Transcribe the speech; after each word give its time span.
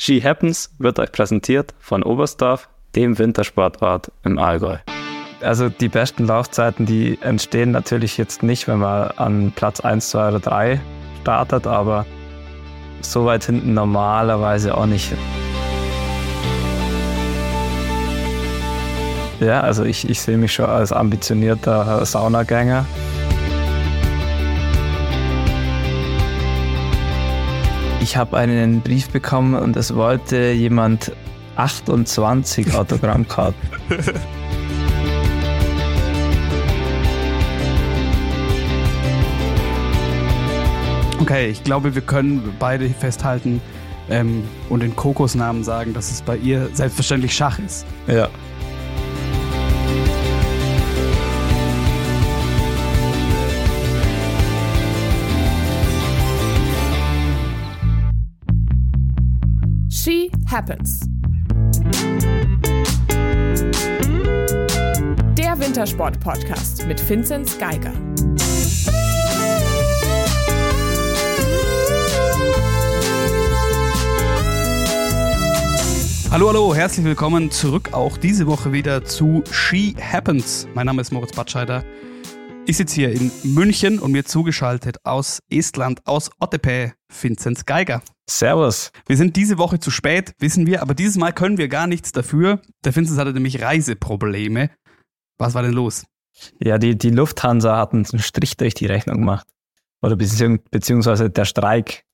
Ski 0.00 0.20
Happens 0.20 0.72
wird 0.78 1.00
euch 1.00 1.10
präsentiert 1.10 1.74
von 1.80 2.04
Oberstdorf, 2.04 2.68
dem 2.94 3.18
Wintersportort 3.18 4.12
im 4.22 4.38
Allgäu. 4.38 4.76
Also 5.40 5.68
die 5.68 5.88
besten 5.88 6.24
Laufzeiten, 6.24 6.86
die 6.86 7.18
entstehen 7.20 7.72
natürlich 7.72 8.16
jetzt 8.16 8.44
nicht, 8.44 8.68
wenn 8.68 8.78
man 8.78 9.10
an 9.16 9.52
Platz 9.56 9.80
1, 9.80 10.10
2 10.10 10.28
oder 10.28 10.38
3 10.38 10.80
startet, 11.22 11.66
aber 11.66 12.06
so 13.00 13.24
weit 13.24 13.44
hinten 13.44 13.74
normalerweise 13.74 14.76
auch 14.76 14.86
nicht. 14.86 15.12
Ja, 19.40 19.62
also 19.62 19.84
ich, 19.84 20.08
ich 20.08 20.20
sehe 20.20 20.38
mich 20.38 20.52
schon 20.52 20.66
als 20.66 20.92
ambitionierter 20.92 22.06
Saunagänger. 22.06 22.86
Ich 28.08 28.16
habe 28.16 28.38
einen 28.38 28.80
Brief 28.80 29.10
bekommen 29.10 29.52
und 29.54 29.76
es 29.76 29.94
wollte 29.94 30.52
jemand 30.52 31.12
28 31.56 32.74
Autogrammkarten. 32.74 33.54
Okay, 41.20 41.48
ich 41.48 41.62
glaube, 41.62 41.94
wir 41.94 42.00
können 42.00 42.54
beide 42.58 42.88
festhalten 42.88 43.60
ähm, 44.08 44.44
und 44.70 44.80
den 44.80 44.96
Kokosnamen 44.96 45.62
sagen, 45.62 45.92
dass 45.92 46.10
es 46.10 46.22
bei 46.22 46.38
ihr 46.38 46.70
selbstverständlich 46.72 47.34
Schach 47.34 47.58
ist. 47.58 47.84
Ja. 48.06 48.30
Happens. 60.58 61.08
Der 65.38 65.56
Wintersport-Podcast 65.56 66.84
mit 66.88 67.08
Vinzenz 67.08 67.56
Geiger. 67.58 67.92
Hallo, 76.32 76.48
hallo, 76.48 76.74
herzlich 76.74 77.06
willkommen 77.06 77.52
zurück 77.52 77.90
auch 77.92 78.16
diese 78.16 78.48
Woche 78.48 78.72
wieder 78.72 79.04
zu 79.04 79.44
She 79.52 79.94
Happens. 80.00 80.66
Mein 80.74 80.86
Name 80.86 81.02
ist 81.02 81.12
Moritz 81.12 81.36
Batscheider. 81.36 81.84
Ich 82.66 82.78
sitze 82.78 82.96
hier 82.96 83.12
in 83.12 83.30
München 83.44 84.00
und 84.00 84.10
mir 84.10 84.24
zugeschaltet 84.24 84.96
aus 85.04 85.38
Estland, 85.50 86.04
aus 86.04 86.32
Ottepe, 86.40 86.94
Vinzenz 87.08 87.64
Geiger. 87.64 88.02
Servus. 88.28 88.92
Wir 89.06 89.16
sind 89.16 89.36
diese 89.36 89.58
Woche 89.58 89.78
zu 89.78 89.90
spät, 89.90 90.34
wissen 90.38 90.66
wir, 90.66 90.82
aber 90.82 90.94
dieses 90.94 91.16
Mal 91.16 91.32
können 91.32 91.58
wir 91.58 91.68
gar 91.68 91.86
nichts 91.86 92.12
dafür. 92.12 92.60
Der 92.84 92.94
Vinzenz 92.94 93.18
hatte 93.18 93.32
nämlich 93.32 93.62
Reiseprobleme. 93.62 94.70
Was 95.38 95.54
war 95.54 95.62
denn 95.62 95.72
los? 95.72 96.04
Ja, 96.62 96.78
die, 96.78 96.96
die 96.96 97.10
Lufthansa 97.10 97.76
hat 97.76 97.92
einen 97.92 98.04
Strich 98.04 98.56
durch 98.56 98.74
die 98.74 98.86
Rechnung 98.86 99.18
gemacht. 99.18 99.46
Oder 100.02 100.16
beziehungsweise 100.16 101.30
der 101.30 101.44
Streik. 101.44 102.04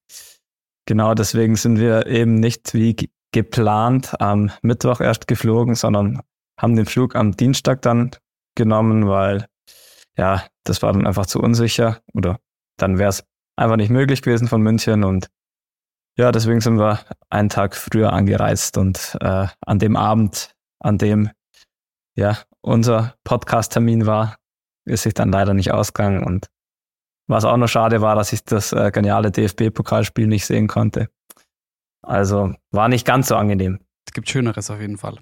Genau 0.87 1.15
deswegen 1.15 1.57
sind 1.57 1.79
wir 1.79 2.07
eben 2.07 2.35
nicht 2.35 2.75
wie 2.75 2.97
geplant 3.33 4.21
am 4.21 4.51
Mittwoch 4.63 5.01
erst 5.01 5.27
geflogen, 5.27 5.75
sondern 5.75 6.21
haben 6.59 6.77
den 6.77 6.87
Flug 6.87 7.17
am 7.17 7.37
Dienstag 7.37 7.83
dann 7.83 8.11
genommen, 8.55 9.09
weil 9.09 9.47
ja, 10.17 10.47
das 10.63 10.83
war 10.83 10.93
dann 10.93 11.07
einfach 11.07 11.27
zu 11.27 11.41
unsicher 11.41 12.01
oder 12.13 12.39
dann 12.77 12.99
wäre 12.99 13.11
es 13.11 13.25
einfach 13.57 13.77
nicht 13.77 13.91
möglich 13.91 14.23
gewesen 14.23 14.47
von 14.47 14.63
München 14.63 15.05
und 15.05 15.29
ja, 16.17 16.33
deswegen 16.33 16.61
sind 16.61 16.79
wir 16.79 17.01
einen 17.31 17.49
Tag 17.49 17.77
früher 17.77 18.13
angereist 18.13 18.79
und 18.79 19.17
äh, 19.21 19.47
an 19.61 19.79
dem 19.79 19.97
Abend, 19.97 20.55
an 20.81 20.99
dem 20.99 21.31
ja 22.17 22.39
unser 22.61 23.15
Podcast-Termin 23.25 24.07
war, 24.07 24.37
ist 24.85 25.03
sich 25.03 25.15
dann 25.15 25.33
leider 25.33 25.55
nicht 25.55 25.73
ausgegangen 25.73 26.23
und 26.25 26.49
was 27.27 27.45
auch 27.45 27.57
noch 27.57 27.69
schade 27.69 28.01
war, 28.01 28.17
dass 28.17 28.33
ich 28.33 28.45
das 28.45 28.73
äh, 28.73 28.91
geniale 28.93 29.31
DFB-Pokalspiel 29.31 30.27
nicht 30.27 30.47
sehen 30.47 30.69
konnte. 30.69 31.09
Also 32.03 32.55
war 32.71 32.89
nicht 32.89 33.07
ganz 33.07 33.29
so 33.29 33.37
angenehm. 33.37 33.81
Es 34.07 34.13
gibt 34.13 34.29
Schöneres 34.29 34.71
auf 34.71 34.81
jeden 34.81 34.99
Fall. 34.99 35.19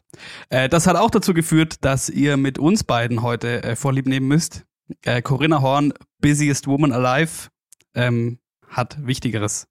Äh, 0.51 0.69
das 0.69 0.87
hat 0.87 0.97
auch 0.97 1.11
dazu 1.11 1.33
geführt, 1.33 1.85
dass 1.85 2.09
ihr 2.09 2.37
mit 2.37 2.59
uns 2.59 2.85
beiden 2.85 3.23
heute 3.23 3.63
äh, 3.63 3.77
Vorlieb 3.77 4.07
nehmen 4.07 4.27
müsst. 4.27 4.65
Äh, 5.05 5.23
Corinna 5.23 5.63
Horn, 5.63 5.95
Busiest 6.21 6.67
Woman 6.67 6.93
Alive, 6.93 7.49
ähm, 7.95 8.39
hat 8.69 9.07
Wichtigeres 9.07 9.69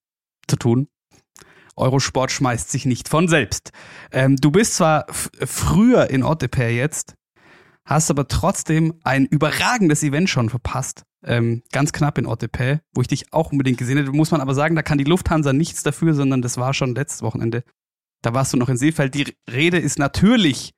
zu 0.48 0.56
tun. 0.56 0.88
Eurosport 1.82 2.32
schmeißt 2.32 2.72
sich 2.72 2.86
nicht 2.86 3.10
von 3.10 3.28
selbst. 3.28 3.72
Ähm, 4.12 4.38
du 4.38 4.52
bist 4.52 4.76
zwar 4.76 5.06
früher 5.10 6.10
in 6.10 6.24
Otteper 6.24 6.70
jetzt, 6.70 7.16
hast 7.86 8.10
aber 8.10 8.28
trotzdem 8.28 8.94
ein 9.04 9.26
überragendes 9.26 10.04
Event 10.04 10.30
schon 10.30 10.50
verpasst. 10.50 11.04
Ähm, 11.24 11.62
ganz 11.72 11.92
knapp 11.92 12.18
in 12.18 12.26
Ottepe, 12.26 12.82
wo 12.94 13.02
ich 13.02 13.08
dich 13.08 13.32
auch 13.34 13.52
unbedingt 13.52 13.78
gesehen 13.78 13.98
hätte. 13.98 14.12
Muss 14.12 14.32
man 14.32 14.42
aber 14.42 14.56
sagen, 14.56 14.76
da 14.76 14.82
kann 14.82 14.98
die 14.98 15.04
Lufthansa 15.04 15.54
nichts 15.54 15.84
dafür, 15.84 16.14
sondern 16.14 16.42
das 16.42 16.58
war 16.58 16.74
schon 16.74 16.96
letztes 16.96 17.22
Wochenende. 17.22 17.64
Da 18.22 18.34
warst 18.34 18.54
du 18.54 18.58
noch 18.58 18.70
in 18.70 18.78
Seefeld. 18.78 19.14
Die 19.14 19.36
Rede 19.52 19.78
ist 19.78 20.00
natürlich 20.00 20.74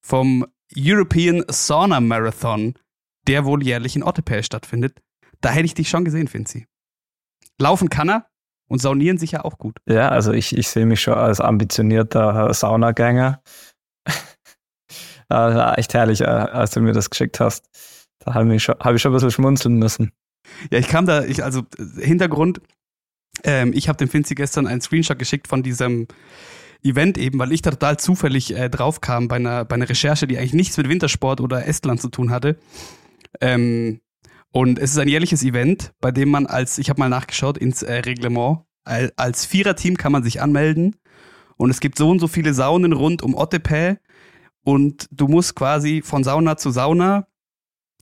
vom 0.00 0.46
European 0.76 1.44
Sauna 1.48 2.00
Marathon, 2.00 2.74
der 3.26 3.44
wohl 3.44 3.62
jährlich 3.62 3.96
in 3.96 4.02
Ottepe 4.02 4.42
stattfindet. 4.42 5.00
Da 5.40 5.50
hätte 5.50 5.66
ich 5.66 5.74
dich 5.74 5.88
schon 5.88 6.04
gesehen, 6.04 6.28
Finzi. 6.28 6.66
Laufen 7.58 7.88
kann 7.90 8.10
er 8.10 8.26
und 8.70 8.80
saunieren 8.80 9.18
sich 9.18 9.32
ja 9.32 9.44
auch 9.44 9.58
gut. 9.58 9.78
Ja, 9.86 10.08
also 10.10 10.32
ich, 10.32 10.56
ich 10.56 10.68
sehe 10.68 10.86
mich 10.86 11.00
schon 11.00 11.14
als 11.14 11.40
ambitionierter 11.40 12.54
Saunagänger. 12.54 13.42
äh, 15.28 15.74
echt 15.76 15.92
herrlich, 15.92 16.20
äh, 16.20 16.26
als 16.26 16.70
du 16.70 16.80
mir 16.80 16.92
das 16.92 17.10
geschickt 17.10 17.40
hast. 17.40 17.64
Da 18.20 18.34
habe 18.34 18.54
ich, 18.54 18.62
schon, 18.62 18.76
hab 18.78 18.94
ich 18.94 19.02
schon 19.02 19.10
ein 19.10 19.14
bisschen 19.14 19.32
schmunzeln 19.32 19.74
müssen. 19.74 20.12
Ja, 20.70 20.78
ich 20.78 20.86
kam 20.86 21.04
da, 21.04 21.24
ich, 21.24 21.42
also 21.42 21.62
Hintergrund, 21.98 22.60
ähm, 23.42 23.72
ich 23.74 23.88
habe 23.88 23.98
dem 23.98 24.08
Finzi 24.08 24.36
gestern 24.36 24.68
einen 24.68 24.80
Screenshot 24.80 25.18
geschickt 25.18 25.48
von 25.48 25.64
diesem 25.64 26.06
Event 26.84 27.18
eben, 27.18 27.40
weil 27.40 27.52
ich 27.52 27.62
da 27.62 27.72
total 27.72 27.98
zufällig 27.98 28.56
äh, 28.56 28.70
drauf 28.70 29.00
kam 29.00 29.26
bei 29.26 29.36
einer, 29.36 29.64
bei 29.64 29.74
einer 29.74 29.88
Recherche, 29.88 30.28
die 30.28 30.38
eigentlich 30.38 30.54
nichts 30.54 30.76
mit 30.76 30.88
Wintersport 30.88 31.40
oder 31.40 31.66
Estland 31.66 32.00
zu 32.00 32.08
tun 32.08 32.30
hatte. 32.30 32.56
Ähm, 33.40 34.00
und 34.52 34.78
es 34.78 34.92
ist 34.92 34.98
ein 34.98 35.08
jährliches 35.08 35.42
Event, 35.42 35.92
bei 36.00 36.10
dem 36.10 36.30
man 36.30 36.46
als, 36.46 36.78
ich 36.78 36.90
habe 36.90 37.00
mal 37.00 37.08
nachgeschaut 37.08 37.58
ins 37.58 37.82
äh, 37.82 37.94
Reglement, 37.94 38.60
als, 38.84 39.46
Viererteam 39.46 39.96
kann 39.96 40.12
man 40.12 40.22
sich 40.22 40.40
anmelden 40.40 40.96
und 41.56 41.70
es 41.70 41.80
gibt 41.80 41.98
so 41.98 42.10
und 42.10 42.18
so 42.18 42.28
viele 42.28 42.54
Saunen 42.54 42.92
rund 42.92 43.22
um 43.22 43.34
Ottepe 43.34 43.98
und 44.64 45.06
du 45.10 45.28
musst 45.28 45.54
quasi 45.54 46.02
von 46.02 46.24
Sauna 46.24 46.56
zu 46.56 46.70
Sauna 46.70 47.26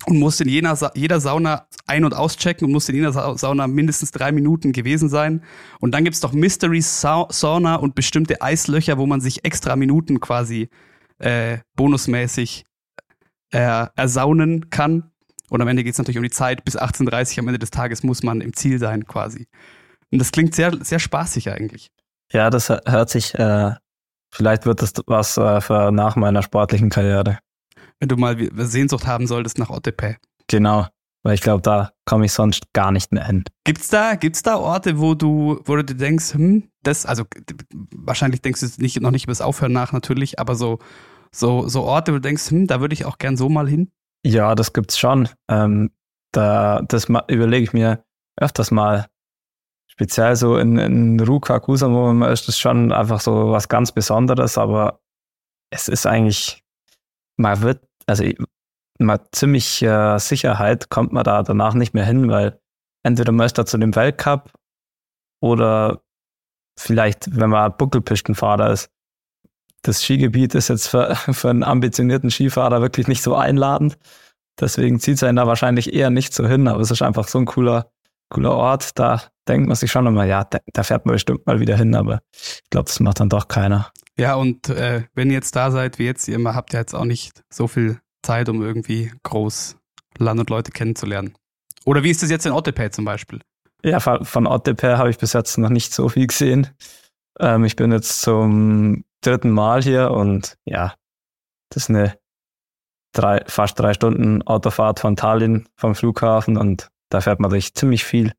und 0.07 0.19
musst 0.19 0.41
in 0.41 0.49
jeder, 0.49 0.77
jeder 0.95 1.21
Sauna 1.21 1.67
ein- 1.87 2.05
und 2.05 2.15
auschecken 2.15 2.67
und 2.67 2.73
musst 2.73 2.89
in 2.89 2.97
jeder 2.97 3.37
Sauna 3.37 3.67
mindestens 3.67 4.11
drei 4.11 4.33
Minuten 4.33 4.73
gewesen 4.73 5.09
sein. 5.09 5.43
Und 5.81 5.93
dann 5.93 6.05
gibt's 6.05 6.21
doch 6.21 6.33
Mystery 6.33 6.81
Sauna 6.81 7.77
und 7.77 7.95
bestimmte 7.95 8.41
Eislöcher, 8.41 8.99
wo 8.99 9.07
man 9.07 9.21
sich 9.21 9.45
extra 9.45 9.77
Minuten 9.77 10.21
quasi 10.21 10.69
äh, 11.19 11.59
bonusmäßig 11.75 12.65
äh, 13.51 13.87
ersaunen 13.97 14.71
kann. 14.71 15.11
Und 15.51 15.61
am 15.61 15.69
Ende 15.69 15.85
geht 15.85 15.93
es 15.93 15.99
natürlich 15.99 16.19
um 16.19 16.23
die 16.23 16.31
Zeit. 16.31 16.65
Bis 16.65 16.79
18.30 16.79 17.33
Uhr 17.33 17.39
am 17.41 17.49
Ende 17.49 17.59
des 17.59 17.71
Tages 17.71 18.03
muss 18.03 18.23
man 18.23 18.41
im 18.41 18.55
Ziel 18.55 18.79
sein, 18.79 19.07
quasi. 19.07 19.47
Und 20.11 20.19
das 20.19 20.33
klingt 20.33 20.55
sehr, 20.55 20.73
sehr 20.83 20.99
spaßig 20.99 21.51
eigentlich. 21.51 21.91
Ja, 22.33 22.51
das 22.51 22.69
hört 22.69 23.11
sich, 23.11 23.35
äh, 23.35 23.73
vielleicht 24.31 24.67
wird 24.67 24.83
das 24.83 24.93
was 25.07 25.37
äh, 25.37 25.61
für 25.61 25.91
nach 25.91 26.17
meiner 26.17 26.43
sportlichen 26.43 26.91
Karriere. 26.91 27.39
Wenn 28.01 28.09
du 28.09 28.17
mal 28.17 28.37
Sehnsucht 28.55 29.07
haben 29.07 29.27
solltest 29.27 29.59
nach 29.59 29.71
Ottepe. 29.71 30.17
Genau, 30.47 30.87
weil 31.23 31.35
ich 31.35 31.41
glaube, 31.41 31.63
da 31.63 31.91
komme 32.05 32.27
ich 32.27 32.33
sonst 32.33 32.73
gar 32.73 32.93
nicht 32.93 33.13
mehr 33.13 33.25
hin. 33.25 33.45
Gibt's 33.65 33.89
da, 33.89 34.15
gibt's 34.15 34.43
da 34.43 34.57
Orte, 34.57 35.01
wo 35.01 35.15
du, 35.15 35.61
wo 35.65 35.77
du 35.77 35.85
dir 35.85 35.97
denkst, 35.97 36.35
hm, 36.35 36.71
das, 36.83 37.07
also 37.07 37.25
wahrscheinlich 37.95 38.41
denkst 38.41 38.61
du 38.61 38.67
nicht, 38.79 39.01
noch 39.01 39.11
nicht 39.11 39.25
über 39.25 39.33
das 39.33 39.41
Aufhören 39.41 39.73
nach 39.73 39.93
natürlich, 39.93 40.39
aber 40.39 40.55
so, 40.55 40.79
so, 41.33 41.69
so 41.69 41.83
Orte, 41.83 42.13
wo 42.13 42.17
du 42.17 42.23
denkst, 42.23 42.51
hm, 42.51 42.67
da 42.67 42.81
würde 42.81 42.95
ich 42.95 43.05
auch 43.05 43.19
gern 43.19 43.37
so 43.37 43.49
mal 43.49 43.69
hin? 43.69 43.91
Ja, 44.25 44.55
das 44.55 44.73
gibt's 44.73 44.99
schon. 44.99 45.29
Ähm, 45.49 45.91
da, 46.33 46.83
das 46.83 47.09
überlege 47.09 47.65
ich 47.65 47.73
mir 47.73 48.05
öfters 48.37 48.71
mal. 48.71 49.07
Speziell 49.91 50.37
so 50.37 50.59
in, 50.59 50.79
in 50.79 51.21
Ruka, 51.21 51.59
Kusamo 51.59 52.25
ist 52.27 52.47
das 52.47 52.59
schon 52.59 52.93
einfach 52.93 53.21
so 53.21 53.51
was 53.51 53.69
ganz 53.69 53.91
Besonderes, 53.91 54.57
aber 54.57 55.01
es 55.71 55.89
ist 55.89 56.07
eigentlich, 56.07 56.63
man 57.37 57.63
wird, 57.63 57.85
also 58.07 58.25
mit 58.99 59.23
ziemlich 59.33 59.83
äh, 59.83 60.19
Sicherheit 60.19 60.89
kommt 60.89 61.13
man 61.13 61.25
da 61.25 61.43
danach 61.43 61.75
nicht 61.75 61.95
mehr 61.95 62.05
hin, 62.05 62.29
weil 62.31 62.61
entweder 63.05 63.33
man 63.33 63.47
ist 63.47 63.59
da 63.59 63.67
zu 63.67 63.79
dem 63.79 63.95
Weltcup 63.97 64.53
oder 65.43 66.03
vielleicht, 66.79 67.37
wenn 67.37 67.51
man 67.51 67.77
Buckelpistenfahrer 67.77 68.71
ist, 68.71 68.91
das 69.83 70.03
Skigebiet 70.03 70.55
ist 70.55 70.69
jetzt 70.69 70.89
für, 70.89 71.15
für 71.33 71.51
einen 71.51 71.63
ambitionierten 71.63 72.31
Skifahrer 72.31 72.81
wirklich 72.81 73.09
nicht 73.09 73.23
so 73.23 73.35
einladend. 73.35 73.99
Deswegen 74.61 74.99
zieht 74.99 75.17
es 75.17 75.23
einen 75.23 75.37
da 75.37 75.47
wahrscheinlich 75.47 75.95
eher 75.95 76.11
nicht 76.11 76.35
so 76.35 76.47
hin, 76.47 76.67
aber 76.67 76.81
es 76.81 76.91
ist 76.91 77.03
einfach 77.03 77.29
so 77.29 77.39
ein 77.39 77.45
cooler 77.45 77.91
cooler 78.29 78.55
Ort. 78.55 78.99
Da 78.99 79.23
denkt 79.47 79.69
man 79.69 79.77
sich 79.77 79.91
schon 79.91 80.07
immer, 80.07 80.25
ja, 80.25 80.45
da, 80.45 80.83
fährt 80.83 81.07
man 81.07 81.15
bestimmt 81.15 81.47
mal 81.47 81.61
wieder 81.61 81.77
hin, 81.77 81.95
aber 81.95 82.21
ich 82.33 82.71
glaube, 82.71 82.87
das 82.87 83.01
macht 83.01 83.21
dann 83.21 83.29
doch 83.29 83.49
keiner. 83.49 83.91
Ja, 84.17 84.35
und 84.35 84.69
äh, 84.69 85.05
wenn 85.15 85.29
ihr 85.29 85.35
jetzt 85.35 85.55
da 85.57 85.71
seid, 85.71 85.99
wie 85.99 86.05
jetzt, 86.05 86.29
ihr 86.29 86.43
habt 86.55 86.73
ja 86.73 86.81
jetzt 86.81 86.95
auch 86.95 87.05
nicht 87.05 87.45
so 87.51 87.69
viel 87.69 88.01
Zeit, 88.23 88.49
um 88.49 88.63
irgendwie 88.63 89.13
groß 89.23 89.77
Land 90.19 90.41
und 90.41 90.51
Leute 90.51 90.73
kennenzulernen. 90.73 91.35
Oder 91.85 92.03
wie 92.03 92.11
ist 92.11 92.23
das 92.23 92.31
jetzt 92.31 92.45
in 92.45 92.53
Ottepä 92.53 92.91
zum 92.91 93.05
Beispiel? 93.05 93.41
Ja, 93.85 94.01
von 94.01 94.47
Ottepä 94.47 94.97
habe 94.97 95.11
ich 95.11 95.19
bis 95.19 95.33
jetzt 95.33 95.57
noch 95.57 95.71
nicht 95.71 95.95
so 95.95 96.09
viel 96.09 96.27
gesehen. 96.27 96.67
Ähm, 97.39 97.65
ich 97.65 97.77
bin 97.77 97.93
jetzt 97.93 98.21
zum 98.21 99.05
dritten 99.21 99.51
Mal 99.51 99.83
hier 99.83 100.11
und 100.11 100.57
ja, 100.65 100.95
das 101.71 101.85
ist 101.85 101.91
eine 101.91 102.19
drei, 103.13 103.43
fast 103.47 103.79
drei 103.79 103.95
Stunden 103.95 104.43
Autofahrt 104.43 105.01
von 105.01 105.17
Tallinn 105.17 105.69
vom 105.77 105.95
Flughafen 105.95 106.57
und 106.57 106.89
da 107.11 107.21
fährt 107.21 107.41
man 107.41 107.51
durch 107.51 107.75
ziemlich 107.75 108.05
viel. 108.05 108.33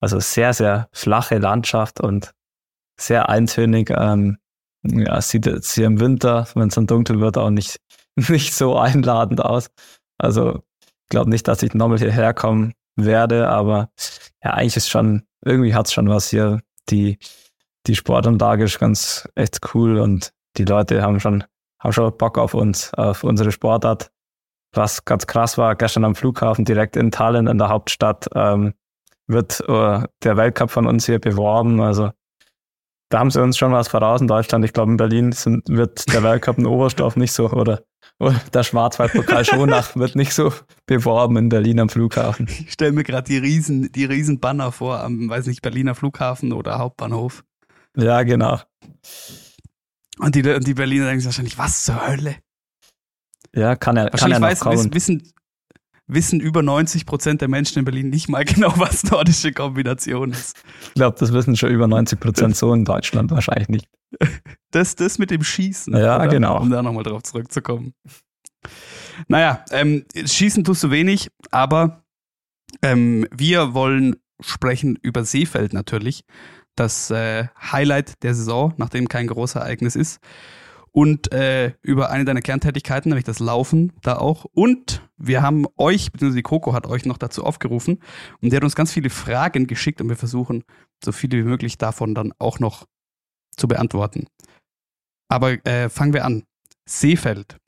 Also 0.00 0.20
sehr, 0.20 0.54
sehr 0.54 0.88
flache 0.92 1.38
Landschaft 1.38 2.00
und 2.00 2.32
sehr 2.98 3.28
eintönig. 3.28 3.90
Ähm, 3.90 4.38
ja, 4.82 5.20
sieht 5.20 5.46
jetzt 5.46 5.74
hier 5.74 5.86
im 5.86 6.00
Winter, 6.00 6.48
wenn 6.54 6.68
es 6.68 6.74
dann 6.74 6.86
dunkel 6.86 7.20
wird, 7.20 7.36
auch 7.36 7.50
nicht, 7.50 7.80
nicht 8.16 8.54
so 8.54 8.78
einladend 8.78 9.42
aus. 9.42 9.70
Also 10.18 10.62
ich 10.82 11.08
glaube 11.08 11.30
nicht, 11.30 11.48
dass 11.48 11.62
ich 11.62 11.74
nochmal 11.74 11.98
hierher 11.98 12.34
kommen 12.34 12.74
werde, 12.96 13.48
aber 13.48 13.90
ja, 14.42 14.52
eigentlich 14.52 14.76
ist 14.76 14.90
schon, 14.90 15.22
irgendwie 15.44 15.74
hat 15.74 15.86
es 15.86 15.92
schon 15.92 16.08
was 16.08 16.30
hier. 16.30 16.60
Die, 16.88 17.18
die 17.86 17.96
Sportanlage 17.96 18.64
ist 18.64 18.78
ganz 18.78 19.28
echt 19.34 19.74
cool 19.74 19.98
und 19.98 20.32
die 20.56 20.64
Leute 20.64 21.02
haben 21.02 21.20
schon, 21.20 21.44
haben 21.78 21.92
schon 21.92 22.16
Bock 22.16 22.38
auf 22.38 22.54
uns, 22.54 22.92
auf 22.94 23.24
unsere 23.24 23.52
Sportart. 23.52 24.10
Was 24.72 25.04
ganz 25.04 25.26
krass 25.26 25.58
war, 25.58 25.74
gestern 25.74 26.04
am 26.04 26.14
Flughafen 26.14 26.64
direkt 26.64 26.96
in 26.96 27.10
Tallinn 27.10 27.48
in 27.48 27.58
der 27.58 27.68
Hauptstadt 27.68 28.28
ähm, 28.34 28.74
wird 29.26 29.60
uh, 29.68 30.02
der 30.22 30.36
Weltcup 30.36 30.70
von 30.70 30.86
uns 30.86 31.06
hier 31.06 31.18
beworben. 31.18 31.80
Also 31.80 32.10
da 33.10 33.18
haben 33.18 33.30
sie 33.30 33.42
uns 33.42 33.58
schon 33.58 33.72
was 33.72 33.88
voraus 33.88 34.20
in 34.20 34.28
Deutschland. 34.28 34.64
Ich 34.64 34.72
glaube, 34.72 34.92
in 34.92 34.96
Berlin 34.96 35.32
sind, 35.32 35.68
wird 35.68 36.12
der 36.12 36.22
Weltcup 36.22 36.58
in 36.58 36.66
Oberstdorf 36.66 37.16
nicht 37.16 37.32
so 37.32 37.50
oder, 37.50 37.82
oder 38.20 38.40
der 38.52 38.62
Schwarzwaldpokal 38.62 39.44
Schonach 39.44 39.96
wird 39.96 40.14
nicht 40.14 40.32
so 40.32 40.52
beworben 40.86 41.36
in 41.36 41.48
Berlin 41.48 41.80
am 41.80 41.88
Flughafen. 41.88 42.48
Ich 42.48 42.72
stelle 42.72 42.92
mir 42.92 43.02
gerade 43.02 43.28
die 43.28 43.38
riesen, 43.38 43.90
die 43.90 44.04
riesen 44.04 44.38
Banner 44.38 44.70
vor 44.70 45.00
am, 45.00 45.28
weiß 45.28 45.46
nicht, 45.46 45.62
Berliner 45.62 45.96
Flughafen 45.96 46.52
oder 46.52 46.78
Hauptbahnhof. 46.78 47.42
Ja, 47.96 48.22
genau. 48.22 48.60
Und 50.18 50.34
die, 50.34 50.42
die 50.42 50.74
Berliner 50.74 51.06
denken 51.06 51.20
sich 51.20 51.26
wahrscheinlich, 51.26 51.58
was 51.58 51.84
zur 51.84 52.06
Hölle? 52.06 52.36
Ja, 53.54 53.74
kann 53.74 53.96
er, 53.96 54.10
kann 54.10 54.30
er 54.30 54.40
weiß, 54.40 54.64
wissen, 54.66 54.94
wissen, 54.94 55.32
wissen 56.06 56.40
über 56.40 56.62
90 56.62 57.06
Prozent 57.06 57.40
der 57.40 57.48
Menschen 57.48 57.78
in 57.80 57.84
Berlin 57.84 58.10
nicht 58.10 58.28
mal 58.28 58.44
genau, 58.46 58.72
was 58.76 59.04
nordische 59.04 59.52
Kombination 59.52 60.30
ist. 60.32 60.56
Ich 60.88 60.94
glaube, 60.94 61.16
das 61.18 61.32
wissen 61.32 61.56
schon 61.56 61.70
über 61.70 61.88
90 61.88 62.20
Prozent 62.20 62.56
so 62.56 62.72
in 62.74 62.84
Deutschland 62.84 63.30
wahrscheinlich 63.30 63.68
nicht. 63.68 63.88
Das, 64.72 64.94
das 64.94 65.18
mit 65.18 65.32
dem 65.32 65.42
Schießen. 65.42 65.96
Ja, 65.96 66.14
oder? 66.14 66.28
genau. 66.28 66.60
Um 66.60 66.70
da 66.70 66.80
nochmal 66.80 67.02
drauf 67.02 67.24
zurückzukommen. 67.24 67.92
Naja, 69.26 69.64
ähm, 69.72 70.04
schießen 70.14 70.62
tust 70.62 70.84
du 70.84 70.92
wenig, 70.92 71.28
aber 71.50 72.04
ähm, 72.80 73.26
wir 73.32 73.74
wollen 73.74 74.14
sprechen 74.40 74.96
über 75.02 75.24
Seefeld 75.24 75.72
natürlich. 75.72 76.24
Das 76.76 77.10
äh, 77.10 77.48
Highlight 77.60 78.22
der 78.22 78.34
Saison, 78.34 78.74
nachdem 78.76 79.08
kein 79.08 79.26
Großereignis 79.26 79.96
ist 79.96 80.20
und 80.92 81.32
äh, 81.32 81.74
über 81.82 82.10
eine 82.10 82.24
deiner 82.24 82.42
Kerntätigkeiten, 82.42 83.10
nämlich 83.10 83.24
das 83.24 83.38
Laufen, 83.38 83.92
da 84.02 84.16
auch. 84.16 84.44
Und 84.52 85.08
wir 85.16 85.42
haben 85.42 85.66
euch, 85.76 86.10
beziehungsweise 86.10 86.38
die 86.38 86.42
Coco 86.42 86.72
hat 86.72 86.86
euch 86.86 87.04
noch 87.04 87.18
dazu 87.18 87.44
aufgerufen 87.44 88.02
und 88.40 88.50
der 88.50 88.58
hat 88.58 88.64
uns 88.64 88.74
ganz 88.74 88.92
viele 88.92 89.10
Fragen 89.10 89.66
geschickt 89.66 90.00
und 90.00 90.08
wir 90.08 90.16
versuchen, 90.16 90.64
so 91.04 91.12
viele 91.12 91.38
wie 91.38 91.48
möglich 91.48 91.78
davon 91.78 92.14
dann 92.14 92.32
auch 92.38 92.58
noch 92.58 92.86
zu 93.56 93.68
beantworten. 93.68 94.26
Aber 95.28 95.64
äh, 95.66 95.88
fangen 95.88 96.12
wir 96.12 96.24
an. 96.24 96.44
Seefeld. 96.86 97.58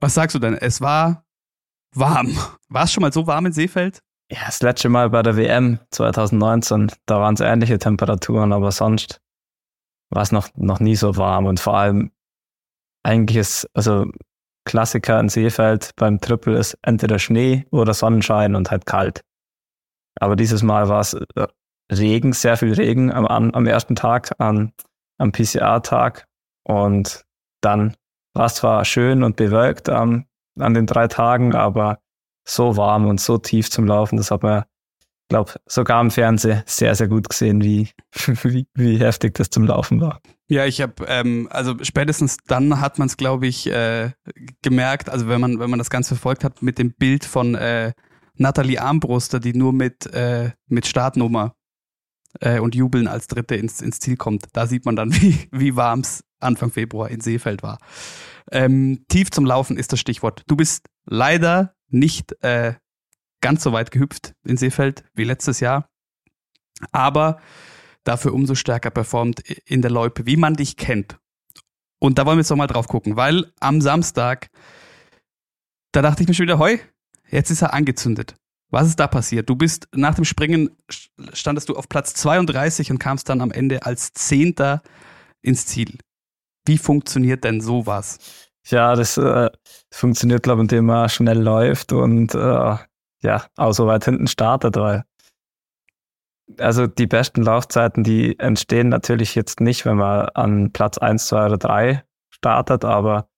Was 0.00 0.14
sagst 0.14 0.34
du 0.34 0.38
denn? 0.38 0.54
Es 0.54 0.80
war 0.82 1.24
warm. 1.94 2.36
War 2.68 2.84
es 2.84 2.92
schon 2.92 3.00
mal 3.00 3.12
so 3.12 3.26
warm 3.26 3.46
in 3.46 3.52
Seefeld? 3.52 4.02
Ja, 4.30 4.46
das 4.46 4.60
letzte 4.60 4.88
Mal 4.88 5.10
bei 5.10 5.22
der 5.22 5.36
WM 5.36 5.78
2019, 5.90 6.90
da 7.06 7.20
waren 7.20 7.34
es 7.34 7.40
ähnliche 7.40 7.78
Temperaturen, 7.78 8.52
aber 8.52 8.72
sonst 8.72 9.20
war 10.10 10.22
es 10.22 10.32
noch, 10.32 10.48
noch 10.56 10.80
nie 10.80 10.96
so 10.96 11.16
warm 11.16 11.46
und 11.46 11.60
vor 11.60 11.76
allem 11.76 12.10
eigentlich 13.04 13.36
ist, 13.36 13.70
also 13.72 14.10
Klassiker 14.64 15.20
in 15.20 15.28
Seefeld 15.28 15.92
beim 15.94 16.20
Triple 16.20 16.58
ist 16.58 16.76
entweder 16.82 17.20
Schnee 17.20 17.66
oder 17.70 17.94
Sonnenschein 17.94 18.56
und 18.56 18.70
halt 18.70 18.84
kalt. 18.84 19.20
Aber 20.18 20.34
dieses 20.34 20.62
Mal 20.64 20.88
war 20.88 21.00
es 21.00 21.14
äh, 21.14 21.46
Regen, 21.92 22.32
sehr 22.32 22.56
viel 22.56 22.72
Regen 22.72 23.12
am, 23.12 23.26
am 23.26 23.66
ersten 23.66 23.94
Tag, 23.94 24.32
am, 24.38 24.72
am 25.18 25.30
PCR-Tag. 25.30 26.26
Und 26.64 27.24
dann 27.60 27.96
war 28.34 28.46
es 28.46 28.56
zwar 28.56 28.84
schön 28.84 29.22
und 29.22 29.36
bewölkt 29.36 29.88
am, 29.88 30.26
an 30.58 30.74
den 30.74 30.86
drei 30.86 31.06
Tagen, 31.06 31.54
aber 31.54 32.00
so 32.46 32.76
warm 32.76 33.06
und 33.06 33.20
so 33.20 33.38
tief 33.38 33.70
zum 33.70 33.86
Laufen, 33.86 34.16
das 34.16 34.30
hat 34.30 34.42
man 34.42 34.64
glaube, 35.28 35.52
sogar 35.66 36.00
im 36.00 36.10
Fernsehen 36.10 36.62
sehr, 36.66 36.94
sehr 36.94 37.08
gut 37.08 37.28
gesehen, 37.28 37.62
wie, 37.62 37.90
wie, 38.42 38.66
wie 38.74 38.98
heftig 38.98 39.34
das 39.34 39.50
zum 39.50 39.64
Laufen 39.64 40.00
war. 40.00 40.20
Ja, 40.48 40.64
ich 40.64 40.80
habe, 40.80 41.04
ähm, 41.08 41.48
also 41.50 41.74
spätestens 41.82 42.38
dann 42.46 42.80
hat 42.80 42.98
man 42.98 43.08
es, 43.08 43.16
glaube 43.16 43.46
ich, 43.46 43.66
äh, 43.66 44.12
gemerkt, 44.62 45.08
also 45.08 45.28
wenn 45.28 45.40
man, 45.40 45.58
wenn 45.58 45.70
man 45.70 45.78
das 45.78 45.90
Ganze 45.90 46.14
verfolgt 46.14 46.44
hat, 46.44 46.62
mit 46.62 46.78
dem 46.78 46.92
Bild 46.92 47.24
von 47.24 47.56
äh, 47.56 47.92
Nathalie 48.34 48.80
Armbruster, 48.80 49.40
die 49.40 49.54
nur 49.54 49.72
mit, 49.72 50.06
äh, 50.14 50.52
mit 50.68 50.86
Startnummer 50.86 51.56
äh, 52.40 52.60
und 52.60 52.74
Jubeln 52.74 53.08
als 53.08 53.26
Dritte 53.26 53.56
ins, 53.56 53.80
ins 53.80 53.98
Ziel 53.98 54.16
kommt. 54.16 54.46
Da 54.52 54.66
sieht 54.66 54.84
man 54.84 54.94
dann, 54.94 55.12
wie, 55.20 55.48
wie 55.50 55.74
warm 55.74 56.00
es 56.00 56.22
Anfang 56.38 56.70
Februar 56.70 57.10
in 57.10 57.20
Seefeld 57.20 57.62
war. 57.62 57.78
Ähm, 58.52 59.04
tief 59.08 59.32
zum 59.32 59.44
Laufen 59.44 59.76
ist 59.76 59.92
das 59.92 59.98
Stichwort. 59.98 60.42
Du 60.46 60.54
bist 60.54 60.86
leider 61.06 61.75
nicht 61.88 62.32
äh, 62.42 62.74
ganz 63.40 63.62
so 63.62 63.72
weit 63.72 63.90
gehüpft 63.90 64.34
in 64.44 64.56
Seefeld 64.56 65.04
wie 65.14 65.24
letztes 65.24 65.60
Jahr, 65.60 65.88
aber 66.92 67.40
dafür 68.04 68.34
umso 68.34 68.54
stärker 68.54 68.90
performt 68.90 69.40
in 69.64 69.82
der 69.82 69.90
Loipe, 69.90 70.26
wie 70.26 70.36
man 70.36 70.54
dich 70.54 70.76
kennt. 70.76 71.18
Und 71.98 72.18
da 72.18 72.26
wollen 72.26 72.36
wir 72.36 72.42
jetzt 72.42 72.50
nochmal 72.50 72.66
drauf 72.66 72.88
gucken, 72.88 73.16
weil 73.16 73.52
am 73.60 73.80
Samstag, 73.80 74.48
da 75.92 76.02
dachte 76.02 76.22
ich 76.22 76.28
mir 76.28 76.34
schon 76.34 76.44
wieder, 76.44 76.58
heu, 76.58 76.76
jetzt 77.30 77.50
ist 77.50 77.62
er 77.62 77.72
angezündet. 77.72 78.34
Was 78.70 78.88
ist 78.88 79.00
da 79.00 79.06
passiert? 79.06 79.48
Du 79.48 79.54
bist 79.56 79.88
nach 79.94 80.14
dem 80.14 80.24
Springen, 80.24 80.70
standest 81.32 81.68
du 81.68 81.76
auf 81.76 81.88
Platz 81.88 82.14
32 82.14 82.90
und 82.90 82.98
kamst 82.98 83.28
dann 83.28 83.40
am 83.40 83.52
Ende 83.52 83.86
als 83.86 84.12
Zehnter 84.12 84.82
ins 85.40 85.66
Ziel. 85.66 85.98
Wie 86.66 86.78
funktioniert 86.78 87.44
denn 87.44 87.60
sowas? 87.60 88.45
Ja, 88.68 88.94
das 88.96 89.16
äh, 89.16 89.50
funktioniert, 89.92 90.42
glaube 90.42 90.60
ich, 90.60 90.64
indem 90.64 90.86
man 90.86 91.08
schnell 91.08 91.40
läuft 91.40 91.92
und 91.92 92.34
äh, 92.34 92.76
ja, 93.22 93.44
auch 93.56 93.72
so 93.72 93.86
weit 93.86 94.04
hinten 94.04 94.26
startet, 94.26 94.76
weil 94.76 95.04
also 96.58 96.86
die 96.86 97.06
besten 97.06 97.42
Laufzeiten, 97.42 98.04
die 98.04 98.38
entstehen 98.38 98.88
natürlich 98.88 99.34
jetzt 99.34 99.60
nicht, 99.60 99.84
wenn 99.84 99.96
man 99.96 100.28
an 100.34 100.72
Platz 100.72 100.98
1, 100.98 101.26
2 101.26 101.46
oder 101.46 101.58
3 101.58 102.04
startet, 102.30 102.84
aber 102.84 103.28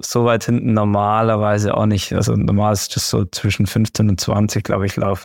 so 0.00 0.24
weit 0.24 0.44
hinten 0.44 0.74
normalerweise 0.74 1.74
auch 1.76 1.86
nicht. 1.86 2.12
Also 2.12 2.36
normal 2.36 2.72
ist 2.72 2.94
das 2.94 3.10
so 3.10 3.24
zwischen 3.24 3.66
15 3.66 4.10
und 4.10 4.20
20, 4.20 4.62
glaube 4.62 4.86
ich, 4.86 4.96
lauf, 4.96 5.24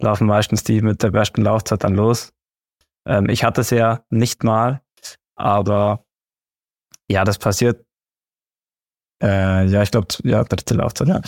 laufen 0.00 0.26
meistens 0.26 0.62
die 0.62 0.80
mit 0.82 1.02
der 1.02 1.10
besten 1.10 1.42
Laufzeit 1.42 1.82
dann 1.82 1.94
los. 1.94 2.32
Ähm, 3.06 3.28
ich 3.28 3.44
hatte 3.44 3.62
es 3.62 3.70
ja 3.70 4.04
nicht 4.10 4.44
mal, 4.44 4.82
aber 5.34 6.04
ja, 7.08 7.24
das 7.24 7.38
passiert. 7.38 7.84
Äh, 9.22 9.66
ja, 9.66 9.82
ich 9.82 9.90
glaube, 9.90 10.08
ja, 10.24 10.44
dritte 10.44 10.74
Laufzeit, 10.74 11.08
ja. 11.08 11.20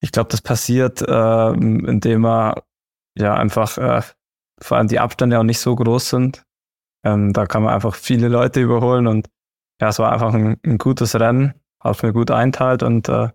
Ich 0.00 0.12
glaube, 0.12 0.30
das 0.30 0.40
passiert, 0.40 1.02
äh, 1.02 1.50
indem 1.52 2.22
man 2.22 2.54
ja 3.16 3.34
einfach 3.34 3.78
äh, 3.78 4.02
vor 4.60 4.76
allem 4.76 4.88
die 4.88 4.98
Abstände 4.98 5.38
auch 5.38 5.44
nicht 5.44 5.60
so 5.60 5.74
groß 5.74 6.08
sind. 6.08 6.44
Ähm, 7.04 7.32
da 7.32 7.46
kann 7.46 7.62
man 7.62 7.74
einfach 7.74 7.94
viele 7.94 8.28
Leute 8.28 8.60
überholen 8.60 9.06
und 9.06 9.28
ja, 9.80 9.88
es 9.88 9.98
war 9.98 10.12
einfach 10.12 10.32
ein, 10.34 10.58
ein 10.64 10.78
gutes 10.78 11.18
Rennen, 11.18 11.54
hat 11.80 12.02
mir 12.02 12.12
gut 12.12 12.30
einteilt 12.30 12.82
und 12.82 13.08
äh, 13.08 13.28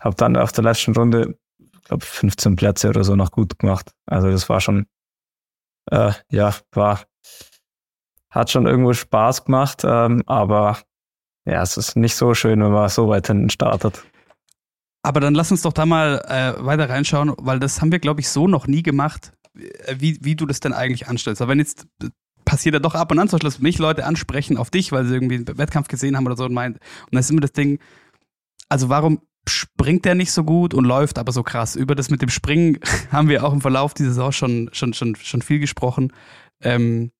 habe 0.00 0.16
dann 0.16 0.36
auf 0.36 0.52
der 0.52 0.64
letzten 0.64 0.94
Runde, 0.94 1.38
glaube 1.84 2.04
15 2.04 2.56
Plätze 2.56 2.88
oder 2.88 3.04
so 3.04 3.16
noch 3.16 3.30
gut 3.30 3.58
gemacht. 3.58 3.92
Also 4.06 4.30
das 4.30 4.48
war 4.48 4.60
schon, 4.60 4.86
äh, 5.90 6.12
ja, 6.30 6.54
war, 6.72 7.04
hat 8.30 8.50
schon 8.50 8.66
irgendwo 8.66 8.92
Spaß 8.92 9.44
gemacht, 9.44 9.82
ähm, 9.84 10.22
aber 10.26 10.78
ja, 11.48 11.62
es 11.62 11.76
ist 11.76 11.96
nicht 11.96 12.14
so 12.14 12.34
schön, 12.34 12.62
wenn 12.62 12.72
man 12.72 12.88
so 12.88 13.08
weit 13.08 13.26
hinten 13.26 13.50
startet. 13.50 14.04
Aber 15.02 15.20
dann 15.20 15.34
lass 15.34 15.50
uns 15.50 15.62
doch 15.62 15.72
da 15.72 15.86
mal 15.86 16.22
äh, 16.28 16.64
weiter 16.64 16.90
reinschauen, 16.90 17.32
weil 17.38 17.58
das 17.58 17.80
haben 17.80 17.92
wir, 17.92 17.98
glaube 17.98 18.20
ich, 18.20 18.28
so 18.28 18.46
noch 18.46 18.66
nie 18.66 18.82
gemacht, 18.82 19.32
äh, 19.56 19.96
wie, 19.98 20.18
wie 20.20 20.36
du 20.36 20.44
das 20.44 20.60
denn 20.60 20.72
eigentlich 20.72 21.08
anstellst. 21.08 21.40
Aber 21.40 21.52
wenn 21.52 21.58
jetzt 21.58 21.86
äh, 22.02 22.08
passiert 22.44 22.74
ja 22.74 22.80
doch 22.80 22.94
ab 22.94 23.10
und 23.10 23.18
an, 23.18 23.28
zum 23.28 23.38
Beispiel, 23.38 23.50
dass 23.50 23.60
mich 23.60 23.78
Leute 23.78 24.04
ansprechen 24.04 24.56
auf 24.56 24.70
dich, 24.70 24.92
weil 24.92 25.06
sie 25.06 25.14
irgendwie 25.14 25.36
einen 25.36 25.58
Wettkampf 25.58 25.88
gesehen 25.88 26.16
haben 26.16 26.26
oder 26.26 26.36
so 26.36 26.44
und 26.44 26.52
meint, 26.52 26.76
und 26.76 27.12
dann 27.14 27.20
ist 27.20 27.30
immer 27.30 27.40
das 27.40 27.52
Ding, 27.52 27.78
also 28.68 28.88
warum 28.88 29.20
springt 29.46 30.04
er 30.04 30.14
nicht 30.14 30.32
so 30.32 30.44
gut 30.44 30.74
und 30.74 30.84
läuft 30.84 31.18
aber 31.18 31.32
so 31.32 31.42
krass. 31.42 31.76
Über 31.76 31.94
das 31.94 32.10
mit 32.10 32.20
dem 32.20 32.28
Springen 32.28 32.78
haben 33.10 33.28
wir 33.28 33.44
auch 33.44 33.52
im 33.52 33.60
Verlauf 33.60 33.94
dieser 33.94 34.10
Saison 34.10 34.32
schon, 34.32 34.70
schon, 34.72 34.92
schon, 34.92 35.16
schon 35.16 35.42
viel 35.42 35.58
gesprochen. 35.58 36.12
Ähm, 36.60 37.12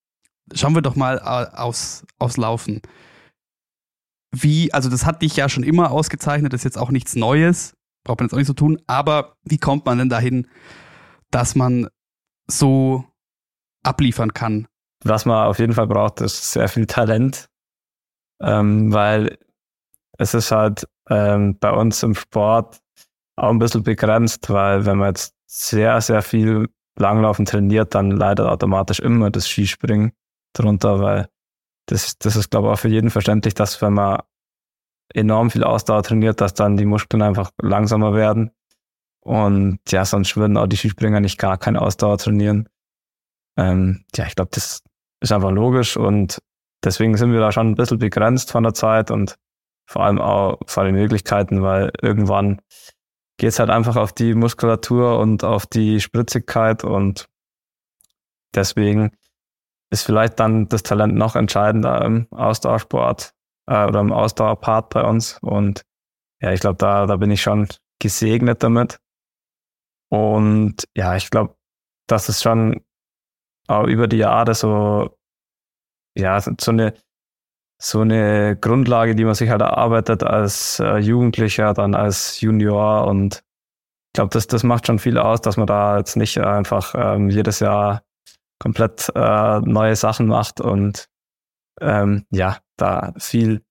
schauen 0.55 0.75
wir 0.75 0.83
doch 0.83 0.97
mal 0.97 1.19
aus, 1.21 2.05
aufs 2.19 2.37
Laufen. 2.37 2.83
Wie, 4.31 4.73
also 4.73 4.91
das 4.91 5.07
hat 5.07 5.23
dich 5.23 5.37
ja 5.37 5.49
schon 5.49 5.63
immer 5.63 5.91
ausgezeichnet, 5.91 6.53
das 6.53 6.61
ist 6.61 6.65
jetzt 6.65 6.79
auch 6.79 6.91
nichts 6.91 7.17
Neues, 7.17 7.75
braucht 8.05 8.21
man 8.21 8.27
jetzt 8.27 8.35
auch 8.35 8.39
nicht 8.39 8.47
so 8.47 8.53
tun, 8.53 8.81
aber 8.87 9.37
wie 9.43 9.59
kommt 9.59 9.87
man 9.87 9.99
denn 9.99 10.09
dahin, 10.09 10.47
dass 11.31 11.55
man 11.55 11.89
so 12.47 13.05
abliefern 13.83 14.35
kann? 14.35 14.67
Was 15.05 15.25
man 15.25 15.47
auf 15.47 15.59
jeden 15.59 15.73
Fall 15.73 15.87
braucht, 15.87 16.21
ist 16.21 16.53
sehr 16.53 16.69
viel 16.69 16.87
Talent, 16.87 17.49
ähm, 18.43 18.93
weil 18.93 19.39
es 20.19 20.35
ist 20.35 20.51
halt 20.51 20.87
ähm, 21.09 21.59
bei 21.59 21.71
uns 21.71 22.03
im 22.03 22.15
Sport 22.15 22.81
auch 23.37 23.51
ein 23.51 23.59
bisschen 23.59 23.85
begrenzt, 23.85 24.51
weil 24.51 24.85
wenn 24.85 24.99
man 24.99 25.09
jetzt 25.09 25.35
sehr, 25.47 26.01
sehr 26.01 26.23
viel 26.23 26.69
Langlaufen 26.99 27.45
trainiert, 27.45 27.95
dann 27.95 28.11
leidet 28.11 28.47
automatisch 28.47 28.99
immer 29.01 29.31
das 29.31 29.49
Skispringen 29.49 30.13
drunter, 30.53 31.01
weil 31.01 31.29
das, 31.89 32.19
das 32.19 32.37
ist, 32.37 32.51
glaube 32.51 32.69
ich, 32.69 32.75
auch 32.75 32.79
für 32.79 32.89
jeden 32.89 33.11
verständlich, 33.11 33.55
dass 33.55 33.81
wenn 33.83 33.95
man 33.95 34.21
enorm 35.15 35.51
viel 35.51 35.65
Ausdauer 35.65 36.03
trainiert, 36.03 36.41
dass 36.41 36.55
dann 36.55 36.77
die 36.77 36.85
Muskeln 36.85 37.23
einfach 37.23 37.51
langsamer 37.61 38.15
werden. 38.15 38.51
Und 39.21 39.81
ja, 39.89 40.05
sonst 40.05 40.37
würden 40.37 40.57
auch 40.57 40.67
die 40.67 40.77
Skispringer 40.77 41.21
nicht 41.21 41.39
gar 41.39 41.57
keine 41.57 41.81
Ausdauer 41.81 42.19
trainieren. 42.19 42.69
Ähm, 43.57 44.05
ja, 44.15 44.27
ich 44.27 44.37
glaube, 44.37 44.51
das 44.53 44.83
ist 45.21 45.33
einfach 45.33 45.51
logisch 45.51 45.97
und 45.97 46.41
deswegen 46.85 47.17
sind 47.17 47.33
wir 47.33 47.41
da 47.41 47.53
schon 47.53 47.71
ein 47.71 47.75
bisschen 47.75 47.99
begrenzt 47.99 48.53
von 48.53 48.63
der 48.63 48.75
Zeit 48.75 49.11
und 49.11 49.37
vor 49.87 50.05
allem 50.05 50.21
auch 50.21 50.59
von 50.67 50.85
den 50.85 50.95
Möglichkeiten, 50.95 51.63
weil 51.63 51.91
irgendwann 52.03 52.61
geht 53.39 53.49
es 53.49 53.59
halt 53.59 53.71
einfach 53.71 53.97
auf 53.97 54.13
die 54.13 54.35
Muskulatur 54.35 55.19
und 55.19 55.43
auf 55.43 55.67
die 55.67 56.01
Spritzigkeit 56.01 56.85
und 56.85 57.29
deswegen 58.55 59.13
ist 59.91 60.05
vielleicht 60.05 60.39
dann 60.39 60.69
das 60.69 60.83
Talent 60.83 61.15
noch 61.15 61.37
entscheidender 61.37 62.05
im 62.05 62.27
Ausdauersport 62.31 63.33
äh, 63.69 63.87
oder 63.87 64.01
im 64.01 64.13
Ausdauerpart 64.13 64.91
bei 64.91 65.03
uns. 65.03 65.39
Und 65.41 65.83
ja, 66.41 66.53
ich 66.53 66.61
glaube, 66.61 66.77
da, 66.77 67.07
da 67.07 67.17
bin 67.17 67.31
ich 67.31 67.43
schon 67.43 67.69
gesegnet 68.01 68.63
damit. 68.63 68.99
Und 70.11 70.85
ja, 70.97 71.17
ich 71.17 71.31
glaube, 71.31 71.57
das 72.07 72.29
ist 72.29 72.43
schon 72.43 72.85
auch 73.67 73.87
über 73.87 74.09
die 74.09 74.19
Jahre 74.19 74.55
so, 74.55 75.17
ja, 76.17 76.41
so 76.41 76.71
eine, 76.71 76.95
so 77.81 78.01
eine 78.01 78.57
Grundlage, 78.57 79.15
die 79.15 79.25
man 79.25 79.35
sich 79.35 79.51
halt 79.51 79.61
erarbeitet 79.61 80.23
als 80.23 80.81
äh, 80.81 80.97
Jugendlicher, 80.99 81.75
dann 81.75 81.95
als 81.95 82.41
Junior 82.41 83.07
und 83.07 83.45
ich 84.09 84.15
glaube, 84.15 84.31
das, 84.33 84.47
das 84.47 84.65
macht 84.65 84.87
schon 84.87 84.99
viel 84.99 85.19
aus, 85.19 85.43
dass 85.43 85.59
man 85.59 85.67
da 85.67 85.99
jetzt 85.99 86.17
nicht 86.17 86.39
einfach 86.39 86.95
ähm, 86.97 87.29
jedes 87.29 87.61
Jahr 87.61 88.03
komplett 88.59 89.11
äh, 89.15 89.61
neue 89.61 89.97
Sachen 89.97 90.27
macht 90.27 90.61
und 90.61 91.09
ähm, 91.81 92.25
ja, 92.31 92.59
da 92.77 93.15
viel, 93.19 93.63